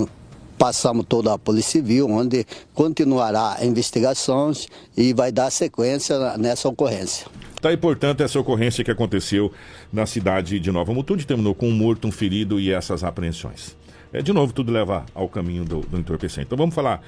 passamos 0.58 1.06
toda 1.08 1.32
a 1.32 1.38
Polícia 1.38 1.80
Civil, 1.80 2.10
onde 2.10 2.46
continuará 2.74 3.56
investigações 3.62 4.68
e 4.94 5.14
vai 5.14 5.32
dar 5.32 5.50
sequência 5.50 6.36
nessa 6.36 6.68
ocorrência. 6.68 7.26
Tá 7.62 7.70
aí, 7.70 7.76
portanto, 7.78 8.20
essa 8.20 8.38
ocorrência 8.38 8.84
que 8.84 8.90
aconteceu 8.90 9.50
na 9.90 10.04
cidade 10.04 10.60
de 10.60 10.70
Nova 10.70 10.92
Mutude 10.92 11.26
terminou 11.26 11.54
com 11.54 11.66
um 11.66 11.74
morto, 11.74 12.06
um 12.06 12.12
ferido 12.12 12.60
e 12.60 12.70
essas 12.70 13.02
apreensões. 13.02 13.74
É, 14.12 14.20
de 14.20 14.30
novo, 14.30 14.52
tudo 14.52 14.70
leva 14.70 15.06
ao 15.14 15.26
caminho 15.26 15.64
do, 15.64 15.80
do 15.80 15.98
entorpecente. 15.98 16.48
Então 16.48 16.58
vamos 16.58 16.74
falar. 16.74 17.00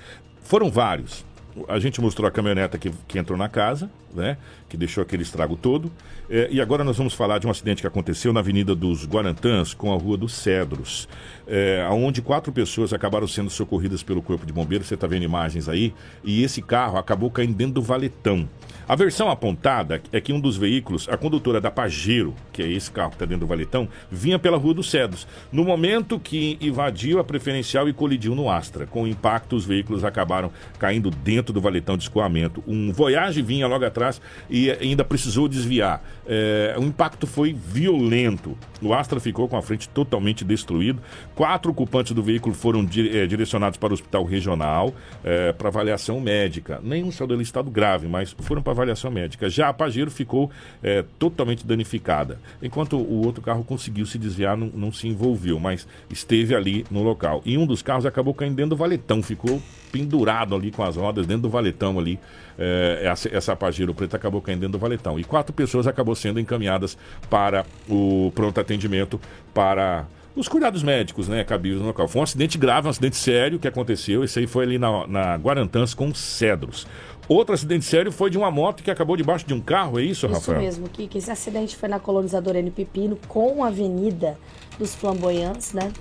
Foram 0.43 0.71
vários 0.71 1.23
a 1.69 1.79
gente 1.79 2.01
mostrou 2.01 2.27
a 2.27 2.31
caminhoneta 2.31 2.79
que, 2.79 2.91
que 3.07 3.19
entrou 3.19 3.39
na 3.39 3.49
casa, 3.49 3.91
né? 4.15 4.37
Que 4.69 4.77
deixou 4.77 5.03
aquele 5.03 5.23
estrago 5.23 5.57
todo. 5.57 5.91
É, 6.29 6.49
e 6.51 6.61
agora 6.61 6.83
nós 6.85 6.97
vamos 6.97 7.15
falar 7.15 7.39
de 7.39 7.47
um 7.47 7.51
acidente 7.51 7.83
que 7.83 7.87
aconteceu 7.87 8.33
na 8.33 8.41
Avenida 8.41 8.75
dos 8.75 9.07
Guarantãs 9.07 9.75
com 9.75 9.93
a 9.93 9.97
Rua 9.97 10.17
dos 10.17 10.33
Cedros, 10.33 11.09
é, 11.53 11.87
onde 11.91 12.23
quatro 12.23 12.51
pessoas 12.51 12.95
acabaram 12.95 13.29
sendo 13.29 13.51
socorridas 13.51 14.03
pelo 14.03 14.23
Corpo 14.23 14.47
de 14.47 14.55
Bombeiros. 14.55 14.87
Você 14.87 14.95
está 14.95 15.07
vendo 15.07 15.25
imagens 15.25 15.69
aí. 15.69 15.93
E 16.25 16.43
esse 16.43 16.63
carro 16.63 16.97
acabou 16.97 17.31
caindo 17.31 17.53
dentro 17.53 17.75
do 17.75 17.83
valetão. 17.83 18.49
A 18.89 18.97
versão 18.97 19.31
apontada 19.31 20.03
é 20.11 20.21
que 20.21 20.33
um 20.33 20.41
dos 20.41 20.57
veículos, 20.57 21.09
a 21.09 21.17
condutora 21.17 21.61
da 21.61 21.71
Pajero, 21.71 22.35
que 22.53 22.63
é 22.63 22.69
esse 22.69 22.91
carro 22.91 23.11
que 23.11 23.17
está 23.17 23.27
dentro 23.27 23.41
do 23.41 23.47
valetão, 23.47 23.87
vinha 24.11 24.39
pela 24.39 24.57
Rua 24.57 24.75
dos 24.75 24.91
Cedros. 24.91 25.27
No 25.53 25.63
momento 25.63 26.19
que 26.19 26.57
invadiu 26.61 27.19
a 27.19 27.25
preferencial 27.25 27.89
e 27.89 27.93
colidiu 27.93 28.35
no 28.35 28.51
Astra. 28.51 28.87
Com 28.87 29.03
o 29.03 29.07
impacto, 29.07 29.55
os 29.55 29.65
veículos 29.65 30.05
acabaram 30.05 30.51
caindo 30.79 31.11
dentro 31.11 31.53
do 31.53 31.61
valetão 31.61 31.97
de 31.97 32.05
escoamento. 32.05 32.65
Um 32.67 32.93
Voyage 32.93 33.43
vinha 33.43 33.67
logo 33.67 33.85
atrás 33.85 34.21
e 34.49 34.71
ainda 34.71 35.05
precisou 35.05 35.49
desviar. 35.49 36.03
É, 36.27 36.75
o 36.79 36.83
impacto 36.83 37.27
foi 37.27 37.53
violento. 37.53 38.57
O 38.81 38.93
Astra 38.93 39.21
ficou 39.21 39.49
com 39.49 39.57
a 39.57 39.63
frente 39.63 39.89
totalmente 39.89 40.45
destruído. 40.45 41.01
Quatro 41.43 41.73
ocupantes 41.73 42.13
do 42.13 42.23
veículo 42.23 42.55
foram 42.55 42.83
é, 42.83 43.27
direcionados 43.27 43.77
para 43.77 43.91
o 43.91 43.95
hospital 43.95 44.23
regional 44.23 44.95
é, 45.25 45.53
para 45.53 45.67
avaliação 45.71 46.21
médica. 46.21 46.81
Nenhum 46.81 47.11
saiu 47.11 47.27
dele 47.27 47.43
estado 47.43 47.69
grave, 47.69 48.07
mas 48.07 48.31
foram 48.39 48.63
para 48.63 48.73
avaliação 48.73 49.11
médica. 49.11 49.51
Já 49.51 49.69
a 49.69 49.73
Pajero 49.73 50.09
ficou 50.09 50.53
é, 50.81 51.05
totalmente 51.19 51.67
danificada. 51.67 52.39
Enquanto 52.63 52.97
o 52.97 53.27
outro 53.27 53.43
carro 53.43 53.65
conseguiu 53.65 54.07
se 54.07 54.19
desviar, 54.19 54.57
não, 54.57 54.69
não 54.69 54.93
se 54.93 55.09
envolveu, 55.09 55.59
mas 55.59 55.85
esteve 56.09 56.55
ali 56.55 56.87
no 56.89 57.03
local. 57.03 57.43
E 57.45 57.59
um 57.59 57.67
dos 57.67 57.83
carros 57.83 58.07
acabou 58.07 58.35
caindo 58.35 58.55
dentro 58.55 58.71
do 58.71 58.77
valetão, 58.77 59.21
ficou 59.21 59.61
pendurado 59.91 60.55
ali 60.55 60.71
com 60.71 60.85
as 60.85 60.95
rodas 60.95 61.27
dentro 61.27 61.43
do 61.43 61.51
valetão 61.51 61.99
ali. 61.99 62.21
É, 62.57 63.01
essa, 63.03 63.37
essa 63.37 63.57
Pajero 63.57 63.93
preta 63.93 64.17
acabou 64.17 64.41
caindo 64.41 64.61
dentro 64.61 64.75
do 64.75 64.79
valetão. 64.79 65.19
E 65.19 65.25
quatro 65.25 65.53
pessoas 65.53 65.89
acabou 65.89 66.15
sendo 66.15 66.39
encaminhadas 66.39 66.97
para 67.29 67.67
o 67.89 68.31
pronto 68.33 68.61
atendimento 68.61 69.21
para 69.53 70.07
os 70.35 70.49
cuidados 70.49 70.83
médicos, 70.83 71.29
né, 71.29 71.45
cabíveis 71.45 71.81
no 71.81 71.89
local. 71.89 72.09
Foi 72.09 72.21
um 72.21 72.25
acidente 72.25 72.57
grave, 72.57 72.87
um 72.87 72.91
acidente 72.91 73.17
sério 73.17 73.59
que 73.59 73.69
aconteceu. 73.69 74.25
Esse 74.25 74.39
aí 74.39 74.47
foi 74.47 74.65
ali 74.65 74.79
na, 74.79 75.07
na 75.07 75.37
Guarantãs 75.37 75.95
com 75.95 76.15
Cedros. 76.15 76.87
Outro 77.29 77.55
acidente 77.55 77.85
sério 77.85 78.11
foi 78.11 78.31
de 78.31 78.39
uma 78.39 78.51
moto 78.51 78.83
que 78.83 78.91
acabou 78.91 79.17
debaixo 79.17 79.47
de 79.47 79.55
um 79.55 79.61
carro, 79.61 79.99
é 79.99 80.03
isso, 80.03 80.27
isso 80.27 80.35
Rafael? 80.35 80.61
Isso 80.61 80.81
mesmo, 80.81 80.89
que 80.89 81.19
esse 81.19 81.31
acidente 81.31 81.77
foi 81.77 81.89
na 81.89 82.01
colonizadora 82.01 82.59
N 82.59 82.71
Pepino 82.71 83.17
com 83.29 83.63
a 83.63 83.69
Avenida 83.69 84.39
dos 84.79 84.95
Flamboyantes, 84.95 85.73
né? 85.73 85.93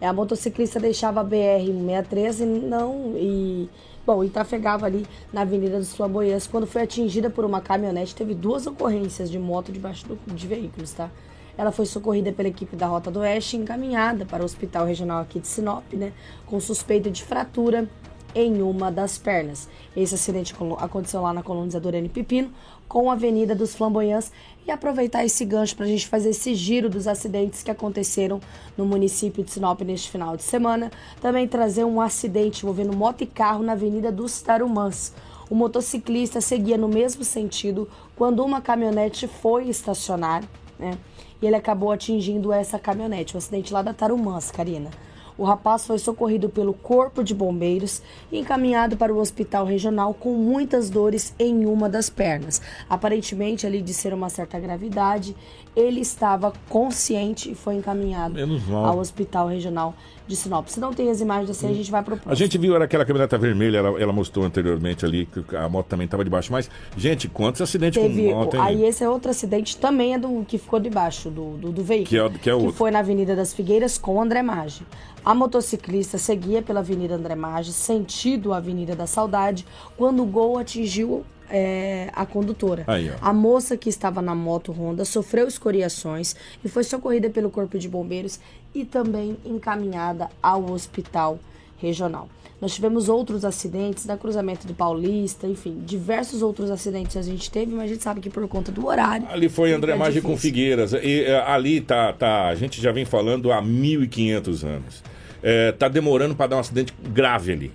A 0.00 0.12
motociclista 0.12 0.78
deixava 0.78 1.20
a 1.20 1.24
BR-163 1.24 2.40
e 2.40 2.44
não. 2.44 3.14
E, 3.16 3.68
bom, 4.06 4.22
e 4.22 4.28
trafegava 4.28 4.86
ali 4.86 5.04
na 5.32 5.40
Avenida 5.40 5.78
dos 5.78 5.92
Flamboyantes. 5.94 6.46
Quando 6.46 6.66
foi 6.66 6.82
atingida 6.82 7.28
por 7.28 7.44
uma 7.44 7.60
caminhonete, 7.60 8.14
teve 8.14 8.32
duas 8.32 8.66
ocorrências 8.66 9.28
de 9.28 9.38
moto 9.38 9.72
debaixo 9.72 10.06
do, 10.06 10.18
de 10.32 10.46
veículos, 10.46 10.92
tá? 10.92 11.10
Ela 11.58 11.72
foi 11.72 11.84
socorrida 11.84 12.32
pela 12.32 12.48
equipe 12.48 12.76
da 12.76 12.86
Rota 12.86 13.10
do 13.10 13.18
Oeste 13.18 13.56
e 13.56 13.60
encaminhada 13.60 14.24
para 14.24 14.42
o 14.42 14.46
Hospital 14.46 14.86
Regional 14.86 15.20
aqui 15.20 15.40
de 15.40 15.48
Sinop, 15.48 15.92
né? 15.92 16.12
Com 16.46 16.60
suspeita 16.60 17.10
de 17.10 17.24
fratura 17.24 17.90
em 18.34 18.62
uma 18.62 18.92
das 18.92 19.18
pernas. 19.18 19.68
Esse 19.96 20.14
acidente 20.14 20.54
aconteceu 20.78 21.20
lá 21.20 21.32
na 21.32 21.42
colonizadora 21.42 21.98
N 21.98 22.08
Pepino, 22.08 22.52
com 22.86 23.10
a 23.10 23.14
Avenida 23.14 23.54
dos 23.54 23.74
Flamboyants, 23.74 24.30
e 24.66 24.70
aproveitar 24.70 25.24
esse 25.24 25.44
gancho 25.44 25.74
para 25.74 25.86
a 25.86 25.88
gente 25.88 26.06
fazer 26.06 26.30
esse 26.30 26.54
giro 26.54 26.88
dos 26.88 27.08
acidentes 27.08 27.62
que 27.62 27.70
aconteceram 27.70 28.40
no 28.76 28.86
município 28.86 29.42
de 29.42 29.50
Sinop 29.50 29.80
neste 29.80 30.10
final 30.10 30.36
de 30.36 30.44
semana. 30.44 30.92
Também 31.20 31.48
trazer 31.48 31.84
um 31.84 32.00
acidente 32.00 32.62
envolvendo 32.62 32.96
moto 32.96 33.22
e 33.22 33.26
carro 33.26 33.64
na 33.64 33.72
Avenida 33.72 34.12
dos 34.12 34.40
Tarumãs. 34.40 35.12
O 35.50 35.54
motociclista 35.54 36.40
seguia 36.40 36.76
no 36.76 36.88
mesmo 36.88 37.24
sentido 37.24 37.88
quando 38.14 38.44
uma 38.44 38.60
caminhonete 38.60 39.26
foi 39.26 39.68
estacionar, 39.68 40.44
né? 40.78 40.96
E 41.40 41.46
ele 41.46 41.56
acabou 41.56 41.92
atingindo 41.92 42.52
essa 42.52 42.78
caminhonete, 42.78 43.34
o 43.34 43.36
um 43.36 43.38
acidente 43.38 43.72
lá 43.72 43.82
da 43.82 43.94
Tarumãs, 43.94 44.50
Karina. 44.50 44.90
O 45.38 45.44
rapaz 45.44 45.86
foi 45.86 46.00
socorrido 46.00 46.48
pelo 46.48 46.74
Corpo 46.74 47.22
de 47.22 47.32
Bombeiros 47.32 48.02
e 48.32 48.40
encaminhado 48.40 48.96
para 48.96 49.14
o 49.14 49.18
hospital 49.18 49.64
regional 49.64 50.12
com 50.12 50.34
muitas 50.34 50.90
dores 50.90 51.32
em 51.38 51.64
uma 51.64 51.88
das 51.88 52.10
pernas. 52.10 52.60
Aparentemente, 52.90 53.64
ali 53.64 53.80
de 53.80 53.94
ser 53.94 54.12
uma 54.12 54.28
certa 54.28 54.58
gravidade, 54.58 55.36
ele 55.76 56.00
estava 56.00 56.52
consciente 56.68 57.50
e 57.50 57.54
foi 57.54 57.74
encaminhado 57.76 58.38
ao 58.72 58.98
hospital 58.98 59.48
regional 59.48 59.94
de 60.28 60.36
Sinop. 60.36 60.68
Se 60.68 60.78
não 60.78 60.92
tem 60.92 61.10
as 61.10 61.20
imagens 61.20 61.50
assim, 61.50 61.70
a 61.70 61.74
gente 61.74 61.90
vai 61.90 62.02
pro 62.02 62.20
A 62.26 62.34
gente 62.34 62.58
viu 62.58 62.74
era 62.74 62.84
aquela 62.84 63.04
caminhoneta 63.04 63.38
vermelha, 63.38 63.78
ela, 63.78 64.00
ela 64.00 64.12
mostrou 64.12 64.44
anteriormente 64.44 65.04
ali 65.04 65.26
que 65.26 65.56
a 65.56 65.68
moto 65.68 65.86
também 65.86 66.04
estava 66.04 66.22
debaixo. 66.22 66.52
Mas, 66.52 66.70
gente, 66.96 67.28
quantos 67.28 67.62
acidentes 67.62 68.00
Teve, 68.00 68.28
com 68.28 68.34
moto, 68.34 68.56
hein? 68.56 68.62
Aí 68.62 68.84
esse 68.84 69.02
é 69.02 69.08
outro 69.08 69.30
acidente 69.30 69.76
também 69.76 70.14
é 70.14 70.18
do 70.18 70.44
que 70.46 70.58
ficou 70.58 70.78
debaixo 70.78 71.30
do, 71.30 71.56
do, 71.56 71.72
do 71.72 71.82
veículo. 71.82 72.08
Que, 72.08 72.18
é, 72.18 72.38
que, 72.38 72.50
é 72.50 72.54
outro. 72.54 72.72
que 72.72 72.76
foi 72.76 72.90
na 72.90 72.98
Avenida 72.98 73.34
das 73.34 73.54
Figueiras 73.54 73.96
com 73.96 74.20
André 74.20 74.42
Maggi. 74.42 74.82
A 75.24 75.34
motociclista 75.34 76.18
seguia 76.18 76.62
pela 76.62 76.80
Avenida 76.80 77.14
André 77.14 77.34
Maggi, 77.34 77.72
sentido 77.72 78.52
a 78.52 78.58
Avenida 78.58 78.94
da 78.94 79.06
Saudade, 79.06 79.66
quando 79.96 80.22
o 80.22 80.26
gol 80.26 80.58
atingiu 80.58 81.24
é, 81.50 82.10
a 82.14 82.26
condutora. 82.26 82.84
Aí, 82.86 83.12
a 83.20 83.32
moça 83.32 83.76
que 83.76 83.88
estava 83.88 84.20
na 84.22 84.34
moto 84.34 84.72
Honda 84.72 85.04
sofreu 85.04 85.46
escoriações 85.48 86.34
e 86.64 86.68
foi 86.68 86.84
socorrida 86.84 87.30
pelo 87.30 87.50
Corpo 87.50 87.78
de 87.78 87.88
Bombeiros 87.88 88.40
e 88.74 88.84
também 88.84 89.36
encaminhada 89.44 90.28
ao 90.42 90.70
hospital 90.70 91.38
regional. 91.78 92.28
Nós 92.60 92.74
tivemos 92.74 93.08
outros 93.08 93.44
acidentes 93.44 94.04
da 94.04 94.16
cruzamento 94.16 94.66
do 94.66 94.74
Paulista, 94.74 95.46
enfim, 95.46 95.80
diversos 95.86 96.42
outros 96.42 96.70
acidentes 96.72 97.16
a 97.16 97.22
gente 97.22 97.48
teve, 97.50 97.72
mas 97.72 97.84
a 97.84 97.88
gente 97.94 98.02
sabe 98.02 98.20
que 98.20 98.28
por 98.28 98.46
conta 98.48 98.72
do 98.72 98.84
horário. 98.84 99.28
Ali 99.30 99.48
foi 99.48 99.72
André 99.72 99.92
é 99.92 99.94
Maggi 99.94 100.20
com 100.20 100.36
Figueiras. 100.36 100.92
E, 100.92 101.22
é, 101.22 101.40
ali 101.40 101.80
tá, 101.80 102.12
tá, 102.12 102.48
a 102.48 102.54
gente 102.56 102.80
já 102.80 102.90
vem 102.90 103.04
falando 103.04 103.52
há 103.52 103.62
1.500 103.62 104.66
anos. 104.66 105.04
É, 105.40 105.70
tá 105.70 105.86
demorando 105.88 106.34
para 106.34 106.48
dar 106.48 106.56
um 106.56 106.60
acidente 106.60 106.92
grave 107.12 107.52
ali. 107.52 107.72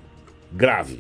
Grave. 0.51 0.99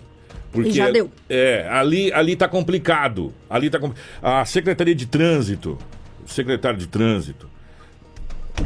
Porque, 0.53 0.69
e 0.69 0.71
já 0.71 0.89
deu. 0.91 1.11
É, 1.27 1.67
ali, 1.69 2.13
ali 2.13 2.35
tá 2.35 2.47
complicado. 2.47 3.33
Ali 3.49 3.69
tá 3.69 3.79
A 4.21 4.45
Secretaria 4.45 4.93
de 4.93 5.07
Trânsito, 5.07 5.77
o 6.23 6.29
secretário 6.29 6.77
de 6.77 6.87
Trânsito, 6.87 7.49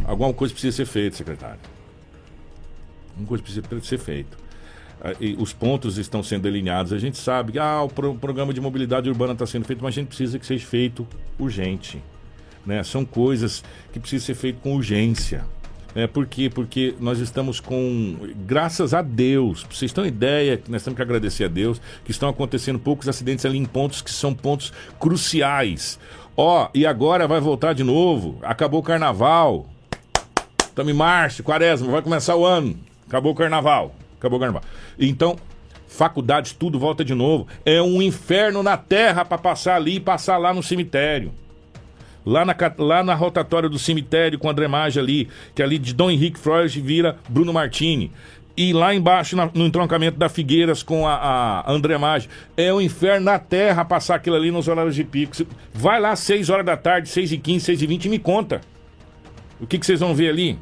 alguma 0.04 0.34
coisa 0.34 0.54
precisa 0.54 0.76
ser 0.76 0.86
feita, 0.86 1.16
secretário. 1.16 1.60
Alguma 3.12 3.28
coisa 3.28 3.44
precisa 3.44 3.82
ser 3.84 3.98
feita. 3.98 4.38
E 5.22 5.36
os 5.40 5.54
pontos 5.54 5.98
estão 5.98 6.22
sendo 6.22 6.44
delineados. 6.44 6.92
A 6.92 7.00
gente 7.00 7.18
sabe 7.18 7.54
que 7.54 7.60
ah, 7.60 7.84
o 7.84 7.88
pro 7.88 8.16
programa 8.16 8.54
de 8.54 8.60
mobilidade 8.60 9.10
urbana 9.10 9.34
está 9.34 9.46
sendo 9.46 9.64
feito, 9.66 9.82
mas 9.82 9.94
a 9.94 9.96
gente 9.96 10.08
precisa 10.08 10.38
que 10.38 10.46
seja 10.46 10.66
feito 10.66 11.08
urgente. 11.40 12.04
Né? 12.66 12.84
São 12.84 13.06
coisas 13.06 13.64
que 13.94 14.00
precisam 14.00 14.26
ser 14.26 14.36
feitas 14.36 14.62
com 14.62 14.76
urgência. 14.76 15.46
É, 15.96 16.06
por 16.06 16.28
quê? 16.28 16.50
Porque 16.50 16.94
nós 17.00 17.20
estamos 17.20 17.60
com, 17.60 18.18
graças 18.46 18.94
a 18.94 19.02
Deus, 19.02 19.64
pra 19.64 19.76
vocês 19.76 19.92
terem 19.92 20.10
ideia, 20.10 20.62
nós 20.68 20.84
temos 20.84 20.96
que 20.96 21.02
agradecer 21.02 21.46
a 21.46 21.48
Deus, 21.48 21.82
que 22.06 22.12
estão 22.12 22.30
acontecendo 22.30 22.78
poucos 22.78 23.08
acidentes 23.08 23.46
ali 23.46 23.58
em 23.58 23.66
pontos 23.66 24.02
que 24.02 24.12
são 24.12 24.34
pontos 24.34 24.72
cruciais. 25.00 26.00
Ó, 26.36 26.70
e 26.74 26.86
agora 26.86 27.28
vai 27.28 27.40
voltar 27.40 27.74
de 27.74 27.84
novo, 27.84 28.38
acabou 28.44 28.80
o 28.80 28.84
carnaval, 28.84 29.66
estamos 30.60 30.94
em 30.94 30.96
março, 30.96 31.42
quaresma, 31.44 31.90
vai 31.90 32.02
começar 32.04 32.36
o 32.36 32.46
ano, 32.46 32.78
acabou 33.08 33.32
o 33.32 33.36
carnaval, 33.36 33.96
acabou 34.20 34.38
o 34.38 34.40
carnaval. 34.40 34.62
Então, 35.00 35.36
faculdades, 35.88 36.52
tudo 36.52 36.78
volta 36.78 37.04
de 37.04 37.16
novo. 37.16 37.48
É 37.66 37.82
um 37.82 38.02
inferno 38.02 38.62
na 38.62 38.78
terra 38.78 39.26
para 39.26 39.38
passar 39.38 39.76
ali 39.78 39.96
e 39.96 40.00
passar 40.00 40.38
lá 40.38 40.54
no 40.54 40.62
cemitério. 40.62 41.34
Lá 42.28 42.44
na, 42.44 42.54
lá 42.78 43.04
na 43.06 43.16
rotatória 43.16 43.70
do 43.70 43.80
cemitério 43.80 44.38
com 44.38 44.50
André 44.50 44.68
Maggi 44.68 45.00
ali, 45.00 45.30
que 45.56 45.64
ali 45.64 45.80
de 45.80 45.94
Dom 45.94 46.12
Henrique 46.12 46.38
Freud 46.38 46.82
vira 46.82 47.16
Bruno 47.30 47.54
Martini. 47.54 48.12
E 48.58 48.74
lá 48.74 48.94
embaixo, 48.94 49.38
no 49.54 49.66
entroncamento 49.66 50.20
da 50.20 50.28
Figueiras 50.28 50.84
com 50.84 51.08
a, 51.08 51.64
a 51.66 51.72
André 51.72 51.98
Maggi. 51.98 52.28
É 52.58 52.74
um 52.74 52.82
inferno 52.82 53.28
na 53.28 53.40
terra 53.40 53.86
passar 53.86 54.16
aquilo 54.16 54.36
ali 54.36 54.52
nos 54.52 54.68
horários 54.68 54.94
de 54.94 55.06
pico. 55.06 55.38
Vai 55.74 56.02
lá 56.02 56.12
às 56.12 56.20
6 56.20 56.50
horas 56.50 56.66
da 56.66 56.76
tarde, 56.76 57.08
6 57.08 57.32
e 57.32 57.38
15, 57.38 57.64
6 57.64 57.82
e 57.82 57.88
20 57.88 58.06
e 58.06 58.10
me 58.10 58.20
conta. 58.20 58.60
O 59.62 59.66
que, 59.66 59.80
que 59.80 59.86
vocês 59.86 60.02
vão 60.02 60.14
ver 60.14 60.30
ali? 60.30 60.60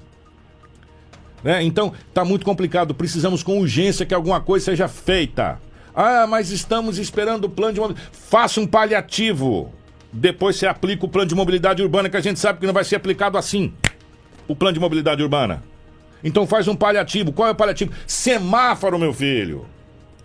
Né? 1.43 1.63
Então, 1.63 1.93
tá 2.13 2.23
muito 2.23 2.45
complicado. 2.45 2.93
Precisamos 2.93 3.41
com 3.41 3.59
urgência 3.59 4.05
que 4.05 4.13
alguma 4.13 4.39
coisa 4.39 4.65
seja 4.65 4.87
feita. 4.87 5.59
Ah, 5.95 6.27
mas 6.27 6.51
estamos 6.51 6.99
esperando 6.99 7.45
o 7.45 7.49
plano 7.49 7.73
de. 7.73 8.01
Faça 8.11 8.61
um 8.61 8.67
paliativo. 8.67 9.73
Depois 10.17 10.55
você 10.55 10.65
aplica 10.65 11.05
o 11.05 11.09
plano 11.09 11.27
de 11.27 11.35
mobilidade 11.35 11.83
urbana, 11.83 12.09
que 12.09 12.15
a 12.15 12.21
gente 12.21 12.39
sabe 12.39 12.57
que 12.59 12.65
não 12.65 12.73
vai 12.73 12.85
ser 12.85 12.95
aplicado 12.95 13.37
assim. 13.37 13.73
O 14.47 14.55
plano 14.55 14.73
de 14.73 14.79
mobilidade 14.79 15.21
urbana. 15.21 15.61
Então 16.23 16.47
faz 16.47 16.69
um 16.69 16.75
paliativo. 16.75 17.33
Qual 17.33 17.49
é 17.49 17.51
o 17.51 17.55
paliativo? 17.55 17.91
Semáforo, 18.07 18.97
meu 18.97 19.11
filho. 19.11 19.65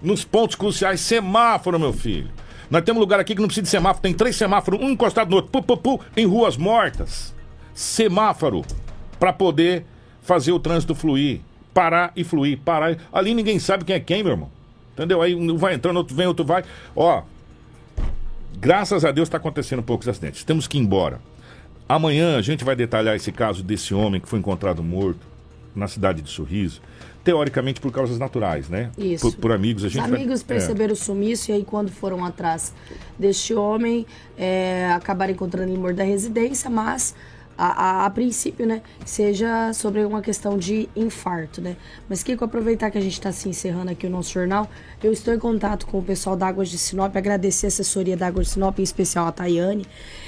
Nos 0.00 0.24
pontos 0.24 0.54
cruciais, 0.54 1.00
semáforo, 1.00 1.76
meu 1.76 1.92
filho. 1.92 2.30
Nós 2.70 2.84
temos 2.84 2.98
um 2.98 3.00
lugar 3.00 3.18
aqui 3.18 3.34
que 3.34 3.40
não 3.40 3.48
precisa 3.48 3.64
de 3.64 3.68
semáforo. 3.68 4.00
Tem 4.00 4.14
três 4.14 4.36
semáforos, 4.36 4.80
um 4.80 4.90
encostado 4.90 5.28
no 5.28 5.36
outro, 5.36 5.50
pu, 5.50 5.60
pu, 5.60 5.76
pu, 5.76 6.00
em 6.16 6.24
ruas 6.24 6.56
mortas. 6.56 7.34
Semáforo. 7.74 8.62
Para 9.18 9.32
poder 9.32 9.84
fazer 10.22 10.52
o 10.52 10.60
trânsito 10.60 10.94
fluir. 10.94 11.40
Parar 11.74 12.12
e 12.14 12.22
fluir. 12.22 12.60
Parar. 12.64 12.96
Ali 13.12 13.34
ninguém 13.34 13.58
sabe 13.58 13.84
quem 13.84 13.96
é 13.96 14.00
quem, 14.00 14.22
meu 14.22 14.34
irmão. 14.34 14.50
Entendeu? 14.92 15.20
Aí 15.20 15.34
um 15.34 15.56
vai 15.56 15.74
entrando, 15.74 15.96
outro 15.96 16.14
vem, 16.14 16.28
outro 16.28 16.44
vai. 16.44 16.62
Ó, 16.94 17.22
graças 18.60 19.04
a 19.04 19.10
Deus 19.12 19.26
está 19.28 19.38
acontecendo 19.38 19.82
poucos 19.82 20.08
acidentes. 20.08 20.44
Temos 20.44 20.66
que 20.66 20.76
ir 20.78 20.80
embora. 20.80 21.20
Amanhã 21.88 22.36
a 22.38 22.42
gente 22.42 22.64
vai 22.64 22.76
detalhar 22.76 23.16
esse 23.16 23.32
caso 23.32 23.62
desse 23.62 23.92
homem 23.94 24.20
que 24.20 24.28
foi 24.28 24.38
encontrado 24.38 24.82
morto 24.82 25.26
na 25.74 25.88
cidade 25.88 26.22
de 26.22 26.30
Sorriso. 26.30 26.80
Teoricamente 27.24 27.80
por 27.80 27.92
causas 27.92 28.18
naturais, 28.18 28.68
né? 28.68 28.90
Isso. 28.96 29.32
Por, 29.32 29.40
por 29.40 29.52
amigos. 29.52 29.84
A 29.84 29.88
Os 29.88 29.92
gente 29.92 30.08
vai- 30.08 30.20
amigos 30.20 30.40
é. 30.40 30.44
perceberam 30.44 30.94
o 30.94 30.96
sumiço 30.96 31.50
e 31.50 31.54
aí 31.54 31.64
quando 31.64 31.90
foram 31.90 32.24
atrás 32.24 32.72
deste 33.18 33.52
homem, 33.54 34.06
é, 34.38 34.90
acabaram 34.92 35.32
encontrando 35.32 35.70
ele 35.70 35.78
morto 35.78 35.96
da 35.96 36.04
residência, 36.04 36.70
mas 36.70 37.14
a, 37.62 38.02
a- 38.02 38.06
a 38.06 38.10
princípio, 38.10 38.66
né, 38.66 38.80
seja 39.04 39.72
sobre 39.74 40.02
uma 40.04 40.22
questão 40.22 40.56
de 40.56 40.88
infarto, 40.96 41.60
né? 41.60 41.76
Mas 42.08 42.22
Kiko, 42.22 42.42
aproveitar 42.44 42.90
que 42.90 42.96
a 42.96 43.00
gente 43.00 43.12
está 43.12 43.30
se 43.32 43.48
encerrando 43.48 43.90
aqui 43.90 44.06
o 44.06 44.10
nosso 44.10 44.32
jornal, 44.32 44.66
eu 45.02 45.12
estou 45.12 45.34
em 45.34 45.38
contato 45.38 45.86
com 45.86 45.98
o 45.98 46.02
pessoal 46.02 46.34
da 46.36 46.46
Águas 46.46 46.70
de 46.70 46.78
Sinop, 46.78 47.14
agradecer 47.14 47.66
a 47.66 47.68
assessoria 47.68 48.16
da 48.16 48.26
Águas 48.28 48.46
de 48.46 48.52
Sinop, 48.54 48.78
em 48.78 48.82
especial 48.82 49.26
a 49.26 49.32
Tayane, 49.32 49.84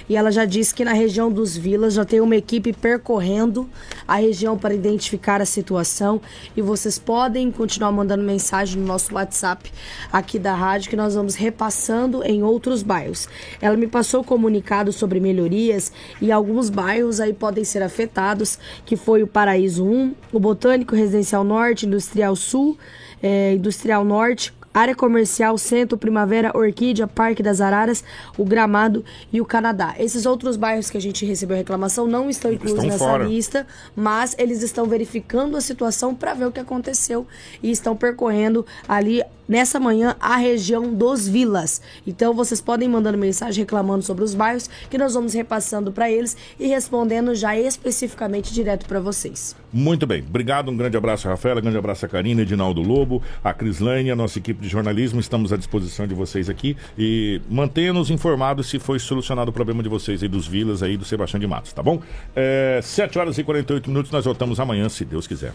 e 0.08 0.16
ela 0.16 0.30
já 0.30 0.44
disse 0.44 0.74
que 0.74 0.84
na 0.84 0.92
região 0.92 1.30
dos 1.32 1.56
Vilas 1.56 1.94
já 1.94 2.04
tem 2.04 2.20
uma 2.20 2.36
equipe 2.36 2.72
percorrendo 2.72 3.68
a 4.06 4.16
região 4.16 4.58
para 4.58 4.74
identificar 4.74 5.40
a 5.40 5.46
situação 5.46 6.20
e 6.56 6.60
vocês 6.60 6.98
podem 6.98 7.50
continuar 7.50 7.92
mandando 7.92 8.22
mensagem 8.22 8.78
no 8.80 8.86
nosso 8.86 9.14
WhatsApp 9.14 9.72
aqui 10.12 10.38
da 10.38 10.54
rádio 10.54 10.90
que 10.90 10.96
nós 10.96 11.14
vamos 11.14 11.34
repassando 11.36 12.22
em 12.24 12.42
outros 12.42 12.82
bairros. 12.82 13.28
Ela 13.60 13.76
me 13.76 13.86
passou 13.86 14.22
comunicado 14.24 14.92
sobre 14.92 15.20
melhorias 15.20 15.92
e 16.20 16.30
alguns 16.32 16.68
bairros 16.68 17.20
aí 17.22 17.32
podem 17.32 17.64
ser 17.64 17.82
afetados, 17.82 18.58
que 18.84 18.96
foi 18.96 19.22
o 19.22 19.26
Paraíso 19.26 19.84
1, 19.84 20.14
o 20.32 20.40
Botânico 20.40 20.94
Residencial 20.94 21.44
Norte, 21.44 21.86
Industrial 21.86 22.36
Sul, 22.36 22.76
eh, 23.22 23.54
Industrial 23.54 24.04
Norte, 24.04 24.52
Área 24.72 24.94
Comercial, 24.94 25.56
Centro, 25.58 25.98
Primavera, 25.98 26.56
Orquídea, 26.56 27.06
Parque 27.06 27.42
das 27.42 27.60
Araras, 27.60 28.02
o 28.38 28.44
Gramado 28.44 29.04
e 29.32 29.40
o 29.40 29.44
Canadá. 29.44 29.94
Esses 29.98 30.26
outros 30.26 30.56
bairros 30.56 30.90
que 30.90 30.96
a 30.96 31.00
gente 31.00 31.24
recebeu 31.24 31.56
reclamação 31.56 32.06
não 32.06 32.30
estão 32.30 32.52
inclusos 32.52 32.78
Estão 32.78 32.90
nessa 32.90 33.04
fora. 33.04 33.24
lista, 33.24 33.66
mas 33.94 34.34
eles 34.38 34.62
estão 34.62 34.86
verificando 34.86 35.56
a 35.56 35.60
situação 35.60 36.14
para 36.14 36.34
ver 36.34 36.46
o 36.46 36.52
que 36.52 36.60
aconteceu 36.60 37.26
e 37.62 37.70
estão 37.70 37.96
percorrendo 37.96 38.64
ali 38.88 39.22
nessa 39.48 39.78
manhã 39.78 40.16
a 40.18 40.36
região 40.36 40.92
dos 40.94 41.28
Vilas. 41.28 41.82
Então 42.06 42.32
vocês 42.32 42.60
podem 42.60 42.88
mandando 42.88 43.18
mensagem 43.18 43.62
reclamando 43.64 44.02
sobre 44.02 44.24
os 44.24 44.34
bairros 44.34 44.70
que 44.88 44.96
nós 44.96 45.14
vamos 45.14 45.34
repassando 45.34 45.92
para 45.92 46.10
eles 46.10 46.36
e 46.58 46.66
respondendo 46.68 47.34
já 47.34 47.56
especificamente 47.56 48.52
direto 48.52 48.86
para 48.86 49.00
vocês. 49.00 49.54
Muito 49.72 50.06
bem. 50.06 50.22
Obrigado, 50.26 50.70
um 50.70 50.76
grande 50.76 50.96
abraço, 50.96 51.28
Rafaela, 51.28 51.60
grande 51.60 51.78
abraço 51.78 52.06
a 52.06 52.08
Karina, 52.08 52.42
Edinaldo 52.42 52.82
Lobo, 52.82 53.22
a 53.42 53.52
Crislane, 53.52 54.10
a 54.10 54.16
nossa 54.16 54.38
equipe 54.38 54.61
de 54.62 54.68
jornalismo. 54.68 55.20
Estamos 55.20 55.52
à 55.52 55.56
disposição 55.56 56.06
de 56.06 56.14
vocês 56.14 56.48
aqui 56.48 56.76
e 56.96 57.40
mantenha-nos 57.50 58.10
informados 58.10 58.68
se 58.68 58.78
foi 58.78 58.98
solucionado 58.98 59.50
o 59.50 59.52
problema 59.52 59.82
de 59.82 59.88
vocês 59.88 60.22
aí 60.22 60.28
dos 60.28 60.46
Vilas 60.46 60.82
aí 60.82 60.96
do 60.96 61.04
Sebastião 61.04 61.40
de 61.40 61.46
Matos, 61.46 61.72
tá 61.72 61.82
bom? 61.82 62.00
É, 62.34 62.80
7 62.82 63.18
horas 63.18 63.36
e 63.38 63.44
48 63.44 63.90
minutos, 63.90 64.10
nós 64.10 64.24
voltamos 64.24 64.58
amanhã, 64.60 64.88
se 64.88 65.04
Deus 65.04 65.26
quiser. 65.26 65.52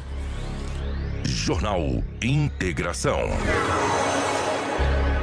Jornal 1.24 2.04
Integração. 2.22 3.20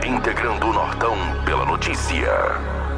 Integrando 0.06 0.66
o 0.66 0.72
Nortão 0.72 1.16
pela 1.44 1.64
notícia. 1.64 2.93